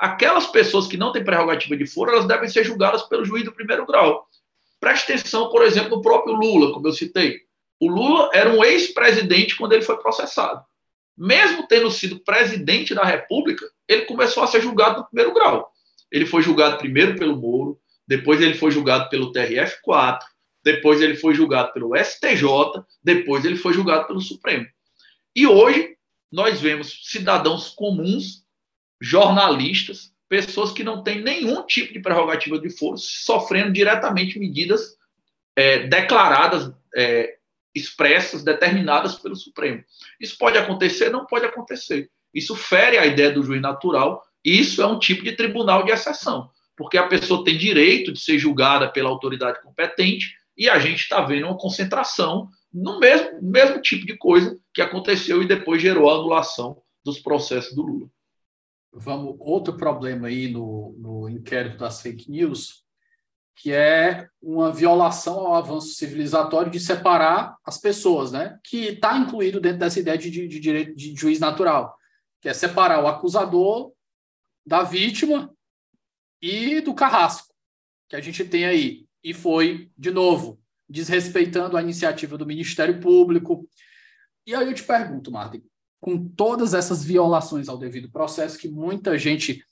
Aquelas 0.02 0.48
pessoas 0.48 0.88
que 0.88 0.98
não 0.98 1.12
têm 1.12 1.24
prerrogativa 1.24 1.78
de 1.78 1.86
foro, 1.86 2.10
elas 2.10 2.26
devem 2.26 2.50
ser 2.50 2.64
julgadas 2.64 3.04
pelo 3.04 3.24
juiz 3.24 3.46
do 3.46 3.52
primeiro 3.52 3.86
grau. 3.86 4.28
Preste 4.80 5.14
atenção, 5.14 5.52
por 5.52 5.62
exemplo, 5.62 5.92
no 5.92 6.02
próprio 6.02 6.34
Lula, 6.34 6.74
como 6.74 6.88
eu 6.88 6.92
citei. 6.92 7.42
O 7.80 7.88
Lula 7.88 8.32
era 8.34 8.50
um 8.50 8.64
ex-presidente 8.64 9.56
quando 9.56 9.74
ele 9.74 9.84
foi 9.84 9.96
processado. 9.98 10.66
Mesmo 11.16 11.68
tendo 11.68 11.92
sido 11.92 12.20
presidente 12.20 12.96
da 12.96 13.04
República, 13.04 13.64
ele 13.88 14.06
começou 14.06 14.42
a 14.42 14.48
ser 14.48 14.60
julgado 14.60 15.02
no 15.02 15.06
primeiro 15.06 15.36
grau. 15.36 15.72
Ele 16.12 16.26
foi 16.26 16.42
julgado 16.42 16.80
primeiro 16.80 17.16
pelo 17.16 17.38
Moro, 17.38 17.80
depois 18.08 18.42
ele 18.42 18.56
foi 18.56 18.72
julgado 18.72 19.08
pelo 19.08 19.32
TRF4, 19.32 20.18
depois 20.64 21.00
ele 21.00 21.16
foi 21.16 21.36
julgado 21.36 21.74
pelo 21.74 21.96
STJ, 21.96 22.44
depois 23.04 23.46
ele 23.46 23.56
foi 23.56 23.72
julgado 23.72 24.08
pelo 24.08 24.20
Supremo. 24.20 24.66
E 25.36 25.46
hoje 25.46 25.96
nós 26.32 26.60
vemos 26.60 27.02
cidadãos 27.04 27.70
comuns, 27.70 28.41
jornalistas, 29.02 30.14
pessoas 30.30 30.72
que 30.72 30.84
não 30.84 31.04
têm 31.04 31.22
nenhum 31.22 31.66
tipo 31.66 31.92
de 31.92 32.00
prerrogativa 32.00 32.60
de 32.60 32.70
foro, 32.70 32.98
sofrendo 32.98 33.74
diretamente 33.74 34.40
medidas 34.40 34.96
é, 35.56 35.88
declaradas, 35.88 36.72
é, 36.96 37.38
expressas, 37.74 38.44
determinadas 38.44 39.16
pelo 39.16 39.36
Supremo. 39.36 39.84
Isso 40.20 40.38
pode 40.38 40.58
acontecer? 40.58 41.10
Não 41.10 41.26
pode 41.26 41.46
acontecer. 41.46 42.10
Isso 42.34 42.56
fere 42.56 42.98
a 42.98 43.06
ideia 43.06 43.32
do 43.32 43.44
juiz 43.44 43.62
natural, 43.62 44.24
e 44.46 44.60
isso 44.60 44.82
é 44.82 44.88
um 44.88 45.00
tipo 45.00 45.24
de 45.24 45.34
tribunal 45.34 45.84
de 45.84 45.92
exceção, 45.92 46.50
porque 46.78 46.98
a 46.98 47.08
pessoa 47.08 47.44
tem 47.44 47.58
direito 47.58 48.14
de 48.14 48.20
ser 48.22 48.38
julgada 48.40 48.90
pela 48.90 49.10
autoridade 49.10 49.62
competente, 49.62 50.34
e 50.58 50.70
a 50.70 50.80
gente 50.80 51.02
está 51.02 51.22
vendo 51.22 51.48
uma 51.48 51.58
concentração 51.58 52.50
no 52.74 53.00
mesmo, 53.00 53.42
mesmo 53.42 53.82
tipo 53.82 54.06
de 54.06 54.16
coisa 54.16 54.58
que 54.74 54.82
aconteceu 54.82 55.42
e 55.42 55.48
depois 55.48 55.82
gerou 55.82 56.10
a 56.10 56.16
anulação 56.16 56.82
dos 57.04 57.20
processos 57.20 57.76
do 57.76 57.82
Lula. 57.82 58.10
Vamos, 58.94 59.36
outro 59.40 59.78
problema 59.78 60.28
aí 60.28 60.52
no, 60.52 60.96
no 60.98 61.30
inquérito 61.30 61.78
das 61.78 62.02
fake 62.02 62.30
news, 62.30 62.86
que 63.56 63.72
é 63.72 64.28
uma 64.42 64.72
violação 64.72 65.40
ao 65.40 65.56
avanço 65.56 65.94
civilizatório 65.94 66.72
de 66.72 66.80
separar 66.80 67.58
as 67.64 67.78
pessoas, 67.78 68.32
né? 68.32 68.60
Que 68.64 68.88
está 68.90 69.18
incluído 69.18 69.62
dentro 69.62 69.80
dessa 69.80 70.00
ideia 70.00 70.18
de, 70.18 70.30
de, 70.30 70.48
de 70.48 70.60
direito 70.60 70.96
de 70.96 71.16
juiz 71.16 71.40
natural, 71.40 71.96
que 72.42 72.50
é 72.50 72.54
separar 72.54 73.04
o 73.04 73.08
acusador 73.08 73.94
da 74.66 74.84
vítima 74.84 75.54
e 76.42 76.82
do 76.82 76.94
carrasco 76.94 77.52
que 78.12 78.16
a 78.18 78.22
gente 78.22 78.44
tem 78.44 78.66
aí. 78.66 79.06
E 79.24 79.34
foi, 79.34 79.90
de 79.98 80.12
novo, 80.12 80.60
desrespeitando 80.90 81.78
a 81.78 81.82
iniciativa 81.82 82.38
do 82.38 82.46
Ministério 82.46 83.00
Público. 83.00 83.66
E 84.46 84.54
aí 84.54 84.68
eu 84.68 84.74
te 84.74 84.84
pergunto, 84.84 85.32
Martin, 85.32 85.64
com 86.02 86.28
todas 86.28 86.74
essas 86.74 87.04
violações 87.04 87.70
ao 87.70 87.78
devido 87.78 88.12
processo 88.12 88.58
que 88.58 88.68
muita 88.68 89.18
gente 89.18 89.64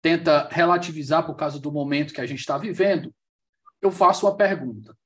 tenta 0.00 0.48
relativizar 0.50 1.24
por 1.24 1.36
causa 1.36 1.60
do 1.60 1.70
momento 1.70 2.14
que 2.14 2.20
a 2.20 2.26
gente 2.26 2.40
está 2.40 2.56
vivendo, 2.56 3.14
eu 3.82 3.92
faço 3.92 4.26
uma 4.26 4.36
pergunta. 4.36 4.96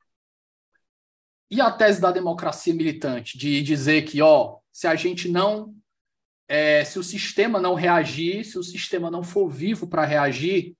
E 1.50 1.60
a 1.60 1.70
tese 1.70 2.00
da 2.00 2.12
democracia 2.12 2.72
militante 2.72 3.36
de 3.36 3.60
dizer 3.62 4.02
que, 4.02 4.22
ó, 4.22 4.58
se 4.72 4.86
a 4.86 4.94
gente 4.94 5.28
não, 5.28 5.74
é, 6.46 6.84
se 6.84 6.98
o 6.98 7.02
sistema 7.02 7.60
não 7.60 7.74
reagir, 7.74 8.44
se 8.44 8.56
o 8.56 8.62
sistema 8.62 9.10
não 9.10 9.24
for 9.24 9.48
vivo 9.48 9.88
para 9.88 10.04
reagir, 10.04 10.76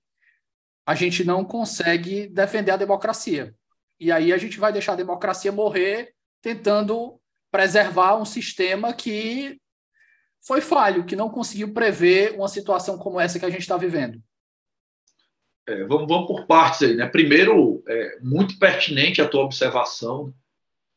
a 0.85 0.95
gente 0.95 1.25
não 1.25 1.43
consegue 1.43 2.27
defender 2.27 2.71
a 2.71 2.77
democracia. 2.77 3.53
E 3.99 4.11
aí 4.11 4.31
a 4.31 4.37
gente 4.37 4.57
vai 4.57 4.71
deixar 4.71 4.93
a 4.93 4.97
democracia 4.97 5.51
morrer 5.51 6.13
tentando 6.41 7.19
preservar 7.51 8.15
um 8.15 8.25
sistema 8.25 8.93
que 8.93 9.60
foi 10.41 10.59
falho, 10.59 11.05
que 11.05 11.15
não 11.15 11.29
conseguiu 11.29 11.71
prever 11.71 12.33
uma 12.33 12.47
situação 12.47 12.97
como 12.97 13.19
essa 13.19 13.39
que 13.39 13.45
a 13.45 13.49
gente 13.49 13.61
está 13.61 13.77
vivendo. 13.77 14.21
É, 15.67 15.83
vamos, 15.85 16.07
vamos 16.07 16.27
por 16.27 16.47
partes 16.47 16.81
aí, 16.81 16.95
né? 16.95 17.07
Primeiro, 17.07 17.83
é 17.87 18.19
muito 18.21 18.57
pertinente 18.57 19.21
a 19.21 19.27
tua 19.27 19.43
observação. 19.43 20.33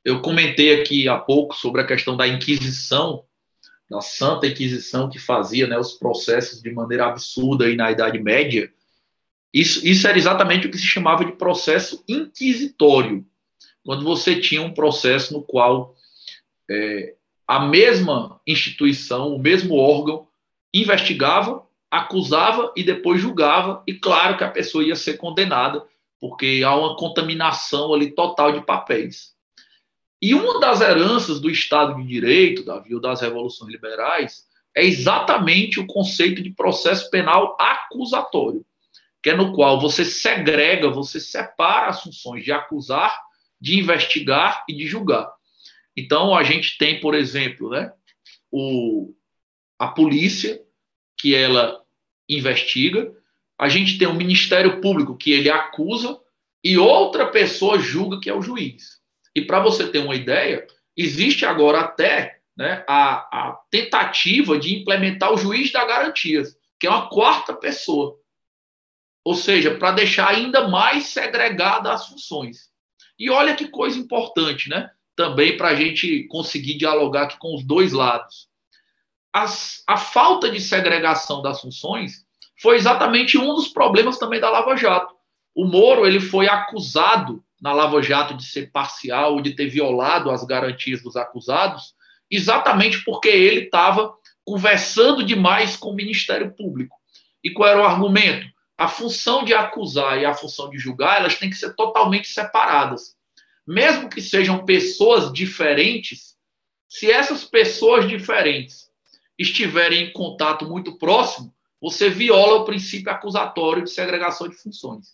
Eu 0.02 0.22
comentei 0.22 0.80
aqui 0.80 1.08
há 1.08 1.18
pouco 1.18 1.54
sobre 1.54 1.82
a 1.82 1.86
questão 1.86 2.16
da 2.16 2.26
Inquisição, 2.26 3.24
da 3.88 4.00
Santa 4.00 4.46
Inquisição 4.46 5.10
que 5.10 5.18
fazia 5.18 5.66
né, 5.66 5.78
os 5.78 5.92
processos 5.92 6.62
de 6.62 6.70
maneira 6.72 7.06
absurda 7.06 7.66
aí 7.66 7.76
na 7.76 7.90
Idade 7.90 8.18
Média. 8.18 8.72
Isso, 9.52 9.86
isso 9.86 10.08
era 10.08 10.18
exatamente 10.18 10.66
o 10.66 10.70
que 10.70 10.78
se 10.78 10.86
chamava 10.86 11.24
de 11.24 11.32
processo 11.32 12.02
inquisitório, 12.08 13.24
quando 13.84 14.02
você 14.02 14.40
tinha 14.40 14.62
um 14.62 14.74
processo 14.74 15.32
no 15.34 15.42
qual 15.42 15.94
é, 16.68 17.13
a 17.46 17.60
mesma 17.60 18.40
instituição, 18.46 19.34
o 19.34 19.38
mesmo 19.38 19.76
órgão, 19.76 20.26
investigava, 20.72 21.64
acusava 21.90 22.72
e 22.76 22.82
depois 22.82 23.20
julgava, 23.20 23.82
e 23.86 23.94
claro 23.94 24.36
que 24.36 24.44
a 24.44 24.50
pessoa 24.50 24.84
ia 24.84 24.96
ser 24.96 25.16
condenada, 25.16 25.84
porque 26.20 26.62
há 26.66 26.74
uma 26.74 26.96
contaminação 26.96 27.92
ali 27.92 28.10
total 28.10 28.52
de 28.52 28.64
papéis. 28.64 29.34
E 30.20 30.34
uma 30.34 30.58
das 30.58 30.80
heranças 30.80 31.38
do 31.40 31.50
Estado 31.50 31.96
de 31.96 32.06
Direito, 32.06 32.64
Davi, 32.64 32.94
ou 32.94 33.00
das 33.00 33.20
revoluções 33.20 33.70
liberais, 33.70 34.44
é 34.74 34.84
exatamente 34.84 35.78
o 35.78 35.86
conceito 35.86 36.42
de 36.42 36.50
processo 36.50 37.10
penal 37.10 37.56
acusatório 37.60 38.64
que 39.24 39.30
é 39.30 39.34
no 39.34 39.54
qual 39.54 39.80
você 39.80 40.04
segrega, 40.04 40.90
você 40.90 41.18
separa 41.18 41.86
as 41.86 42.02
funções 42.02 42.44
de 42.44 42.52
acusar, 42.52 43.18
de 43.58 43.78
investigar 43.78 44.62
e 44.68 44.74
de 44.74 44.86
julgar. 44.86 45.33
Então, 45.96 46.34
a 46.34 46.42
gente 46.42 46.76
tem, 46.76 47.00
por 47.00 47.14
exemplo, 47.14 47.70
né, 47.70 47.92
o, 48.50 49.14
a 49.78 49.88
polícia, 49.88 50.60
que 51.18 51.34
ela 51.34 51.82
investiga, 52.28 53.12
a 53.58 53.68
gente 53.68 53.98
tem 53.98 54.08
o 54.08 54.14
Ministério 54.14 54.80
Público, 54.80 55.16
que 55.16 55.32
ele 55.32 55.48
acusa, 55.48 56.20
e 56.62 56.78
outra 56.78 57.26
pessoa 57.26 57.78
julga 57.78 58.18
que 58.20 58.30
é 58.30 58.34
o 58.34 58.42
juiz. 58.42 59.00
E 59.34 59.42
para 59.42 59.60
você 59.60 59.90
ter 59.90 59.98
uma 59.98 60.14
ideia, 60.14 60.66
existe 60.96 61.44
agora 61.44 61.80
até 61.80 62.40
né, 62.56 62.84
a, 62.88 63.48
a 63.48 63.60
tentativa 63.70 64.58
de 64.58 64.74
implementar 64.74 65.32
o 65.32 65.36
juiz 65.36 65.72
da 65.72 65.84
garantias, 65.84 66.56
que 66.78 66.86
é 66.86 66.90
uma 66.90 67.08
quarta 67.08 67.52
pessoa. 67.54 68.18
Ou 69.24 69.34
seja, 69.34 69.76
para 69.76 69.92
deixar 69.92 70.28
ainda 70.28 70.68
mais 70.68 71.06
segregada 71.06 71.92
as 71.92 72.06
funções. 72.06 72.70
E 73.18 73.30
olha 73.30 73.56
que 73.56 73.68
coisa 73.68 73.98
importante, 73.98 74.68
né? 74.68 74.90
Também 75.16 75.56
para 75.56 75.68
a 75.68 75.74
gente 75.74 76.26
conseguir 76.28 76.76
dialogar 76.76 77.24
aqui 77.24 77.38
com 77.38 77.54
os 77.54 77.64
dois 77.64 77.92
lados. 77.92 78.48
As, 79.32 79.82
a 79.86 79.96
falta 79.96 80.50
de 80.50 80.60
segregação 80.60 81.42
das 81.42 81.60
funções 81.60 82.24
foi 82.60 82.76
exatamente 82.76 83.36
um 83.36 83.54
dos 83.54 83.68
problemas 83.68 84.18
também 84.18 84.40
da 84.40 84.50
Lava 84.50 84.76
Jato. 84.76 85.14
O 85.54 85.64
Moro 85.66 86.06
ele 86.06 86.20
foi 86.20 86.48
acusado 86.48 87.44
na 87.60 87.72
Lava 87.72 88.02
Jato 88.02 88.34
de 88.34 88.44
ser 88.44 88.70
parcial, 88.70 89.40
de 89.40 89.54
ter 89.54 89.68
violado 89.68 90.30
as 90.30 90.44
garantias 90.44 91.02
dos 91.02 91.16
acusados, 91.16 91.94
exatamente 92.30 93.04
porque 93.04 93.28
ele 93.28 93.60
estava 93.60 94.14
conversando 94.44 95.24
demais 95.24 95.76
com 95.76 95.90
o 95.90 95.94
Ministério 95.94 96.54
Público. 96.54 96.96
E 97.42 97.50
qual 97.50 97.68
era 97.68 97.80
o 97.80 97.84
argumento? 97.84 98.46
A 98.76 98.88
função 98.88 99.44
de 99.44 99.54
acusar 99.54 100.18
e 100.18 100.24
a 100.24 100.34
função 100.34 100.68
de 100.68 100.78
julgar, 100.78 101.18
elas 101.18 101.36
têm 101.36 101.48
que 101.48 101.56
ser 101.56 101.74
totalmente 101.74 102.28
separadas. 102.28 103.14
Mesmo 103.66 104.08
que 104.08 104.20
sejam 104.20 104.64
pessoas 104.64 105.32
diferentes, 105.32 106.36
se 106.88 107.10
essas 107.10 107.44
pessoas 107.44 108.06
diferentes 108.08 108.90
estiverem 109.38 110.04
em 110.04 110.12
contato 110.12 110.66
muito 110.66 110.96
próximo, 110.98 111.52
você 111.80 112.08
viola 112.08 112.60
o 112.60 112.64
princípio 112.64 113.10
acusatório 113.10 113.84
de 113.84 113.90
segregação 113.90 114.48
de 114.48 114.56
funções. 114.56 115.08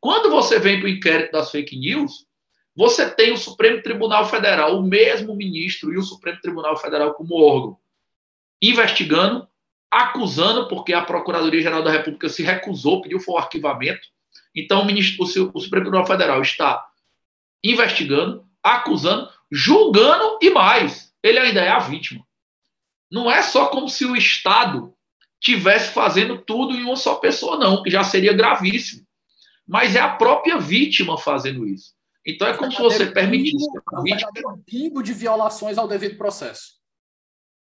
Quando 0.00 0.30
você 0.30 0.58
vem 0.58 0.78
para 0.78 0.86
o 0.86 0.90
inquérito 0.90 1.32
das 1.32 1.50
fake 1.50 1.76
news, 1.76 2.26
você 2.74 3.08
tem 3.10 3.32
o 3.32 3.36
Supremo 3.36 3.82
Tribunal 3.82 4.24
Federal, 4.26 4.78
o 4.78 4.82
mesmo 4.82 5.36
ministro 5.36 5.92
e 5.92 5.98
o 5.98 6.02
Supremo 6.02 6.40
Tribunal 6.40 6.76
Federal 6.76 7.14
como 7.14 7.40
órgão, 7.40 7.76
investigando, 8.62 9.46
acusando, 9.90 10.68
porque 10.68 10.92
a 10.92 11.04
Procuradoria-Geral 11.04 11.82
da 11.82 11.90
República 11.90 12.28
se 12.28 12.42
recusou, 12.42 13.02
pediu 13.02 13.20
foi 13.20 13.34
o 13.34 13.38
arquivamento. 13.38 14.08
Então, 14.54 14.82
o, 14.82 14.84
ministro, 14.86 15.24
o 15.24 15.60
Supremo 15.60 15.84
Tribunal 15.84 16.06
Federal 16.06 16.40
está 16.40 16.89
investigando, 17.62 18.44
acusando, 18.62 19.28
julgando 19.50 20.38
e 20.40 20.50
mais. 20.50 21.12
Ele 21.22 21.38
ainda 21.38 21.60
é 21.60 21.68
a 21.68 21.78
vítima. 21.78 22.24
Não 23.10 23.30
é 23.30 23.42
só 23.42 23.66
como 23.66 23.88
se 23.88 24.04
o 24.04 24.16
Estado 24.16 24.94
tivesse 25.40 25.92
fazendo 25.92 26.38
tudo 26.38 26.74
em 26.74 26.84
uma 26.84 26.96
só 26.96 27.16
pessoa, 27.16 27.58
não, 27.58 27.82
que 27.82 27.90
já 27.90 28.04
seria 28.04 28.32
gravíssimo 28.32 29.04
mas 29.70 29.94
é 29.94 30.00
a 30.00 30.16
própria 30.16 30.58
vítima 30.58 31.16
fazendo 31.16 31.64
isso. 31.64 31.94
Então 32.26 32.48
é 32.48 32.56
como 32.56 32.72
se 32.72 32.82
você 32.82 33.06
permitisse. 33.06 33.68
Um 33.94 34.02
vítima... 34.02 34.58
pingo 34.66 35.00
de 35.00 35.12
violações 35.12 35.78
ao 35.78 35.86
devido 35.86 36.18
processo. 36.18 36.72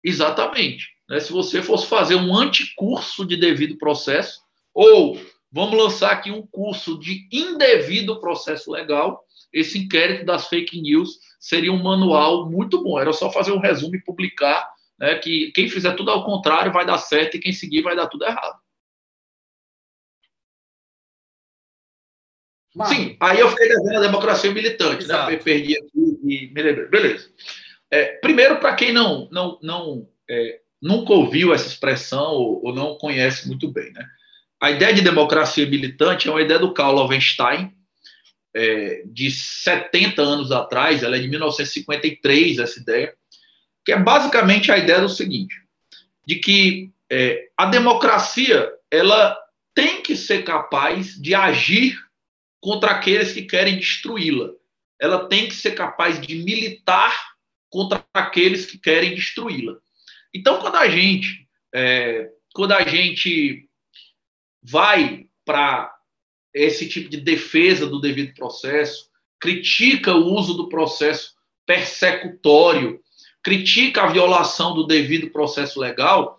Exatamente. 0.04 0.88
Né? 1.08 1.20
Se 1.20 1.32
você 1.32 1.62
fosse 1.62 1.86
fazer 1.86 2.16
um 2.16 2.36
anticurso 2.36 3.24
de 3.24 3.38
devido 3.38 3.78
processo, 3.78 4.42
ou 4.74 5.22
vamos 5.52 5.78
lançar 5.78 6.12
aqui 6.12 6.32
um 6.32 6.42
curso 6.48 6.98
de 6.98 7.30
indevido 7.32 8.20
processo 8.20 8.72
legal, 8.72 9.24
esse 9.52 9.78
inquérito 9.80 10.26
das 10.26 10.48
fake 10.48 10.82
news 10.82 11.20
seria 11.40 11.72
um 11.72 11.82
manual 11.82 12.50
muito 12.50 12.84
bom. 12.84 13.00
Era 13.00 13.14
só 13.14 13.32
fazer 13.32 13.52
um 13.52 13.60
resumo 13.60 13.96
e 13.96 14.04
publicar, 14.04 14.70
né, 15.00 15.16
que 15.16 15.52
quem 15.54 15.70
fizer 15.70 15.94
tudo 15.96 16.12
ao 16.12 16.26
contrário 16.26 16.72
vai 16.72 16.86
dar 16.86 16.98
certo 16.98 17.36
e 17.36 17.40
quem 17.40 17.54
seguir 17.54 17.82
vai 17.82 17.96
dar 17.96 18.08
tudo 18.08 18.26
errado. 18.26 18.60
Sim, 22.86 23.18
aí 23.20 23.40
eu 23.40 23.50
fiquei 23.50 23.68
devendo 23.68 23.98
a 23.98 24.02
democracia 24.02 24.52
militante, 24.52 25.08
né? 25.08 25.16
Exato. 25.16 25.32
né? 25.32 25.38
Perdi 25.38 25.78
aqui 25.78 26.20
e 26.24 26.52
me 26.54 26.62
lembrei. 26.62 26.88
Beleza. 26.88 27.30
É, 27.92 28.06
primeiro, 28.20 28.60
para 28.60 28.76
quem 28.76 28.94
não, 28.94 29.28
não, 29.32 29.60
não 29.62 30.08
é, 30.30 30.60
nunca 30.82 31.12
ouviu 31.14 31.54
essa 31.54 31.68
expressão 31.68 32.32
ou, 32.32 32.64
ou, 32.64 32.76
não 32.76 32.96
conhece 32.96 33.48
muito 33.48 33.68
bem, 33.72 33.92
né? 33.92 34.06
A 34.62 34.70
ideia 34.70 34.94
de 34.94 35.02
democracia 35.02 35.66
militante 35.66 36.28
é 36.28 36.32
uma 36.32 36.42
ideia 36.42 36.60
do 36.60 36.74
Karl 36.74 36.94
Lovenstein, 36.94 37.74
é, 38.56 39.04
de 39.06 39.30
70 39.32 40.22
anos 40.22 40.52
atrás, 40.52 41.04
ela 41.04 41.16
é 41.16 41.20
de 41.20 41.28
1953, 41.28 42.60
essa 42.60 42.80
ideia, 42.80 43.14
que 43.86 43.92
é 43.92 44.00
basicamente 44.00 44.72
a 44.72 44.78
ideia 44.78 45.02
do 45.02 45.10
seguinte, 45.10 45.56
de 46.26 46.36
que 46.36 46.92
é, 47.12 47.50
a 47.58 47.66
democracia, 47.66 48.72
ela 48.92 49.38
tem 49.74 50.02
que 50.02 50.16
ser 50.16 50.44
capaz 50.44 51.20
de 51.20 51.34
agir 51.34 51.98
contra 52.62 52.92
aqueles 52.92 53.34
que 53.34 53.44
querem 53.44 53.78
destruí-la. 53.78 54.52
Ela 55.00 55.28
tem 55.28 55.48
que 55.48 55.56
ser 55.56 55.72
capaz 55.72 56.20
de 56.20 56.36
militar 56.36 57.16
contra 57.70 58.06
aqueles 58.14 58.66
que 58.66 58.78
querem 58.78 59.16
destruí-la. 59.16 59.78
Então, 60.34 60.60
quando 60.60 60.76
a 60.76 60.88
gente, 60.90 61.48
é, 61.74 62.30
quando 62.54 62.74
a 62.74 62.82
gente 62.82 63.68
vai 64.62 65.28
para 65.46 65.96
esse 66.54 66.88
tipo 66.88 67.10
de 67.10 67.18
defesa 67.18 67.86
do 67.86 68.00
devido 68.00 68.34
processo, 68.34 69.10
critica 69.40 70.14
o 70.14 70.34
uso 70.34 70.54
do 70.54 70.70
processo 70.70 71.34
persecutório, 71.66 73.00
critica 73.42 74.04
a 74.04 74.08
violação 74.08 74.74
do 74.74 74.86
devido 74.86 75.30
processo 75.30 75.80
legal, 75.80 76.38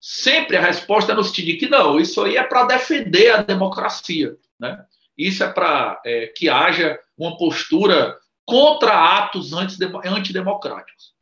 sempre 0.00 0.56
a 0.56 0.60
resposta 0.60 1.12
é 1.12 1.14
no 1.14 1.22
sentido 1.22 1.46
de 1.46 1.56
que 1.56 1.68
não, 1.68 2.00
isso 2.00 2.22
aí 2.22 2.36
é 2.36 2.42
para 2.42 2.64
defender 2.64 3.30
a 3.30 3.42
democracia. 3.42 4.36
Né? 4.58 4.84
Isso 5.16 5.44
é 5.44 5.48
para 5.48 6.00
é, 6.04 6.26
que 6.26 6.48
haja 6.48 6.98
uma 7.16 7.36
postura 7.36 8.18
contra 8.44 9.18
atos 9.18 9.52
antidemocráticos. 9.52 11.14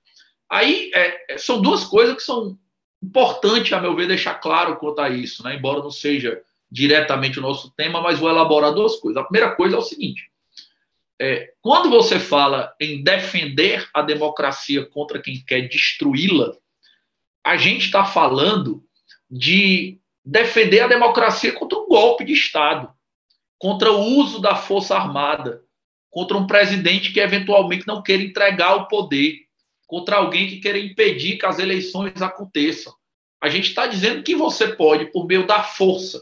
Aí 0.50 0.90
é, 0.94 1.34
é, 1.34 1.38
são 1.38 1.60
duas 1.60 1.84
coisas 1.84 2.16
que 2.16 2.22
são 2.22 2.58
importantes, 3.02 3.72
a 3.72 3.80
meu 3.80 3.94
ver, 3.96 4.06
deixar 4.06 4.34
claro 4.34 4.76
quanto 4.76 5.00
a 5.00 5.08
isso, 5.08 5.42
né? 5.42 5.56
embora 5.56 5.80
não 5.80 5.90
seja 5.90 6.42
diretamente 6.72 7.38
o 7.38 7.42
nosso 7.42 7.70
tema, 7.76 8.00
mas 8.00 8.18
vou 8.18 8.30
elaborar 8.30 8.72
duas 8.72 8.96
coisas. 8.96 9.22
A 9.22 9.26
primeira 9.26 9.54
coisa 9.54 9.76
é 9.76 9.78
o 9.78 9.82
seguinte: 9.82 10.30
é, 11.20 11.52
quando 11.60 11.90
você 11.90 12.18
fala 12.18 12.74
em 12.80 13.02
defender 13.02 13.88
a 13.92 14.00
democracia 14.00 14.86
contra 14.86 15.20
quem 15.20 15.44
quer 15.44 15.68
destruí-la, 15.68 16.56
a 17.44 17.56
gente 17.56 17.84
está 17.84 18.04
falando 18.04 18.82
de 19.30 19.98
defender 20.24 20.80
a 20.80 20.88
democracia 20.88 21.52
contra 21.52 21.78
um 21.78 21.88
golpe 21.88 22.24
de 22.24 22.32
Estado 22.32 22.92
contra 23.62 23.92
o 23.92 24.00
uso 24.18 24.40
da 24.40 24.56
força 24.56 24.96
armada, 24.96 25.62
contra 26.10 26.36
um 26.36 26.48
presidente 26.48 27.12
que 27.12 27.20
eventualmente 27.20 27.86
não 27.86 28.02
queira 28.02 28.24
entregar 28.24 28.74
o 28.74 28.88
poder, 28.88 29.36
contra 29.86 30.16
alguém 30.16 30.48
que 30.48 30.58
queira 30.58 30.80
impedir 30.80 31.38
que 31.38 31.46
as 31.46 31.60
eleições 31.60 32.20
aconteçam. 32.20 32.92
A 33.40 33.48
gente 33.48 33.68
está 33.68 33.86
dizendo 33.86 34.24
que 34.24 34.34
você 34.34 34.74
pode, 34.74 35.12
por 35.12 35.28
meio 35.28 35.46
da 35.46 35.62
força, 35.62 36.20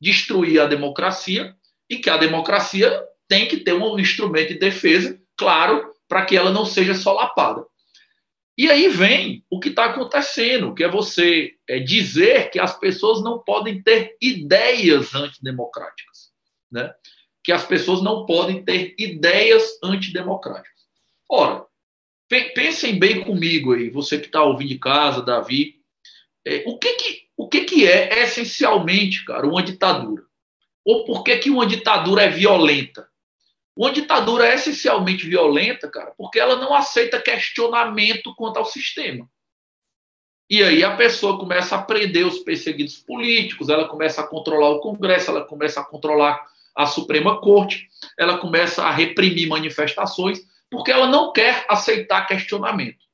destruir 0.00 0.60
a 0.60 0.66
democracia 0.66 1.54
e 1.88 1.98
que 1.98 2.08
a 2.08 2.16
democracia 2.16 3.04
tem 3.28 3.46
que 3.46 3.58
ter 3.58 3.74
um 3.74 3.98
instrumento 3.98 4.52
de 4.52 4.58
defesa, 4.58 5.20
claro, 5.36 5.92
para 6.08 6.24
que 6.24 6.36
ela 6.36 6.50
não 6.50 6.64
seja 6.64 6.94
solapada. 6.94 7.64
E 8.58 8.70
aí 8.70 8.88
vem 8.88 9.44
o 9.48 9.58
que 9.58 9.68
está 9.68 9.86
acontecendo, 9.86 10.74
que 10.74 10.84
é 10.84 10.88
você 10.88 11.52
é, 11.68 11.78
dizer 11.78 12.50
que 12.50 12.58
as 12.58 12.78
pessoas 12.78 13.22
não 13.22 13.38
podem 13.38 13.82
ter 13.82 14.16
ideias 14.20 15.14
antidemocráticas 15.14 16.30
né? 16.70 16.94
que 17.42 17.52
as 17.52 17.64
pessoas 17.64 18.02
não 18.02 18.26
podem 18.26 18.62
ter 18.64 18.94
ideias 18.98 19.78
antidemocráticas. 19.82 20.80
Ora, 21.28 21.64
pensem 22.28 22.98
bem 22.98 23.24
comigo 23.24 23.72
aí, 23.72 23.90
você 23.90 24.18
que 24.18 24.26
está 24.26 24.42
ouvindo 24.42 24.68
de 24.68 24.78
casa, 24.78 25.22
Davi, 25.22 25.76
é, 26.46 26.62
o, 26.66 26.78
que, 26.78 26.92
que, 26.94 27.22
o 27.40 27.48
que, 27.48 27.62
que 27.62 27.88
é 27.88 28.22
essencialmente, 28.22 29.24
cara, 29.24 29.46
uma 29.46 29.62
ditadura? 29.62 30.24
Ou 30.84 31.06
por 31.06 31.24
que, 31.24 31.38
que 31.38 31.48
uma 31.48 31.64
ditadura 31.64 32.24
é 32.24 32.28
violenta? 32.28 33.08
Uma 33.74 33.90
ditadura 33.90 34.46
é 34.46 34.56
essencialmente 34.56 35.26
violenta, 35.26 35.88
cara, 35.88 36.12
porque 36.18 36.38
ela 36.38 36.56
não 36.56 36.74
aceita 36.74 37.18
questionamento 37.18 38.34
quanto 38.34 38.58
ao 38.58 38.66
sistema. 38.66 39.26
E 40.50 40.62
aí 40.62 40.84
a 40.84 40.94
pessoa 40.94 41.38
começa 41.38 41.76
a 41.76 41.82
prender 41.82 42.26
os 42.26 42.40
perseguidos 42.40 42.98
políticos, 42.98 43.70
ela 43.70 43.88
começa 43.88 44.20
a 44.20 44.26
controlar 44.26 44.68
o 44.68 44.80
Congresso, 44.80 45.30
ela 45.30 45.46
começa 45.46 45.80
a 45.80 45.84
controlar 45.84 46.44
a 46.76 46.84
Suprema 46.84 47.40
Corte, 47.40 47.88
ela 48.18 48.36
começa 48.36 48.82
a 48.82 48.90
reprimir 48.90 49.48
manifestações, 49.48 50.40
porque 50.70 50.90
ela 50.90 51.06
não 51.06 51.32
quer 51.32 51.64
aceitar 51.70 52.26
questionamento. 52.26 53.09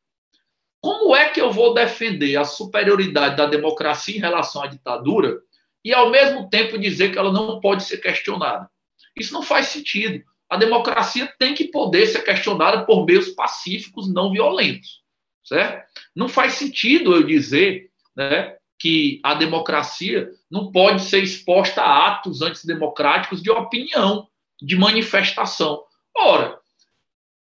Como 0.81 1.14
é 1.16 1.29
que 1.31 1.41
eu 1.41 1.51
vou 1.51 1.74
defender 1.74 2.37
a 2.37 2.45
superioridade 2.45 3.37
da 3.37 3.47
democracia 3.47 4.16
em 4.16 4.20
relação 4.20 4.62
à 4.62 4.66
ditadura 4.66 5.39
e, 5.85 5.93
ao 5.93 6.11
mesmo 6.11 6.49
tempo, 6.49 6.79
dizer 6.79 7.12
que 7.12 7.18
ela 7.18 7.33
não 7.33 7.61
pode 7.61 7.85
ser 7.85 7.99
questionada? 7.99 8.68
Isso 9.16 9.33
não 9.33 9.43
faz 9.43 9.66
sentido. 9.66 10.22
A 10.49 10.57
democracia 10.57 11.33
tem 11.39 11.55
que 11.55 11.64
poder 11.64 12.07
ser 12.07 12.22
questionada 12.22 12.85
por 12.85 13.05
meios 13.05 13.31
pacíficos, 13.31 14.12
não 14.12 14.31
violentos. 14.31 15.03
Certo? 15.45 15.87
Não 16.14 16.29
faz 16.29 16.55
sentido 16.55 17.14
eu 17.14 17.22
dizer 17.22 17.91
né, 18.16 18.57
que 18.79 19.20
a 19.22 19.35
democracia 19.35 20.31
não 20.51 20.70
pode 20.70 21.03
ser 21.03 21.22
exposta 21.22 21.83
a 21.83 22.09
atos 22.09 22.43
antidemocráticos 22.43 23.43
de 23.43 23.51
opinião. 23.51 24.29
de 24.61 24.74
manifestação. 24.74 25.83
Ora, 26.16 26.59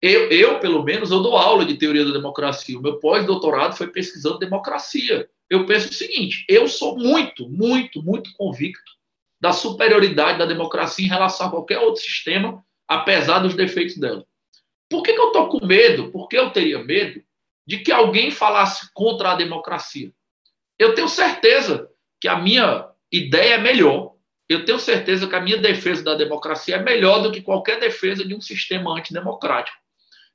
eu, 0.02 0.28
eu, 0.30 0.58
pelo 0.58 0.82
menos, 0.82 1.12
eu 1.12 1.22
dou 1.22 1.36
aula 1.36 1.64
de 1.64 1.76
teoria 1.76 2.04
da 2.04 2.12
democracia. 2.12 2.76
O 2.76 2.82
meu 2.82 2.98
pós-doutorado 2.98 3.76
foi 3.76 3.86
pesquisando 3.86 4.40
democracia. 4.40 5.30
Eu 5.48 5.64
penso 5.64 5.90
o 5.90 5.94
seguinte: 5.94 6.44
eu 6.48 6.66
sou 6.66 6.98
muito, 6.98 7.48
muito, 7.48 8.02
muito 8.02 8.32
convicto 8.36 8.90
da 9.40 9.52
superioridade 9.52 10.38
da 10.38 10.44
democracia 10.44 11.06
em 11.06 11.08
relação 11.08 11.46
a 11.46 11.50
qualquer 11.50 11.78
outro 11.78 12.02
sistema, 12.02 12.64
apesar 12.88 13.38
dos 13.38 13.54
defeitos 13.54 13.96
dela. 13.96 14.26
Por 14.90 15.04
que, 15.04 15.12
que 15.12 15.20
eu 15.20 15.28
estou 15.28 15.48
com 15.48 15.64
medo? 15.64 16.10
Porque 16.10 16.36
eu 16.36 16.50
teria 16.50 16.82
medo 16.82 17.22
de 17.64 17.78
que 17.78 17.92
alguém 17.92 18.30
falasse 18.30 18.92
contra 18.92 19.32
a 19.32 19.36
democracia. 19.36 20.12
Eu 20.78 20.94
tenho 20.94 21.08
certeza 21.08 21.88
que 22.20 22.26
a 22.26 22.36
minha 22.36 22.88
ideia 23.10 23.54
é 23.54 23.58
melhor. 23.58 24.14
Eu 24.48 24.64
tenho 24.64 24.78
certeza 24.78 25.28
que 25.28 25.36
a 25.36 25.40
minha 25.40 25.58
defesa 25.58 26.02
da 26.02 26.14
democracia 26.14 26.76
é 26.76 26.82
melhor 26.82 27.22
do 27.22 27.30
que 27.30 27.40
qualquer 27.40 27.78
defesa 27.78 28.24
de 28.24 28.34
um 28.34 28.40
sistema 28.40 28.96
antidemocrático. 28.98 29.81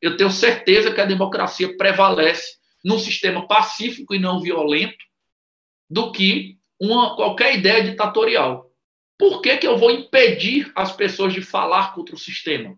Eu 0.02 0.18
tenho 0.18 0.30
certeza 0.30 0.94
que 0.94 1.02
a 1.02 1.06
democracia 1.06 1.76
prevalece 1.78 2.58
num 2.84 3.00
sistema 3.00 3.48
pacífico 3.48 4.14
e 4.14 4.20
não 4.20 4.42
violento 4.42 5.04
do 5.90 6.12
que 6.12 6.58
uma, 6.80 7.16
qualquer 7.16 7.56
ideia 7.58 7.84
ditatorial. 7.84 8.72
Por 9.18 9.42
que, 9.42 9.58
que 9.58 9.68
eu 9.68 9.78
vou 9.78 9.90
impedir 9.90 10.72
as 10.76 10.96
pessoas 10.96 11.34
de 11.34 11.42
falar 11.42 11.94
contra 11.94 12.14
o 12.14 12.20
sistema? 12.20 12.78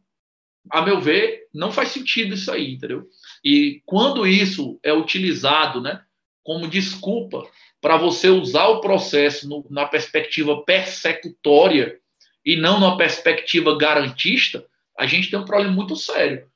a 0.69 0.81
meu 0.81 0.99
ver, 0.99 1.47
não 1.53 1.71
faz 1.71 1.89
sentido 1.89 2.35
isso 2.35 2.51
aí, 2.51 2.73
entendeu? 2.73 3.07
E 3.43 3.81
quando 3.85 4.27
isso 4.27 4.79
é 4.83 4.93
utilizado, 4.93 5.81
né, 5.81 6.01
como 6.43 6.67
desculpa 6.67 7.43
para 7.81 7.97
você 7.97 8.29
usar 8.29 8.67
o 8.67 8.81
processo 8.81 9.47
no, 9.47 9.65
na 9.69 9.85
perspectiva 9.85 10.63
persecutória 10.63 11.99
e 12.45 12.55
não 12.55 12.79
na 12.79 12.95
perspectiva 12.97 13.77
garantista, 13.77 14.65
a 14.97 15.05
gente 15.05 15.29
tem 15.29 15.39
um 15.39 15.45
problema 15.45 15.73
muito 15.73 15.95
sério. 15.95 16.48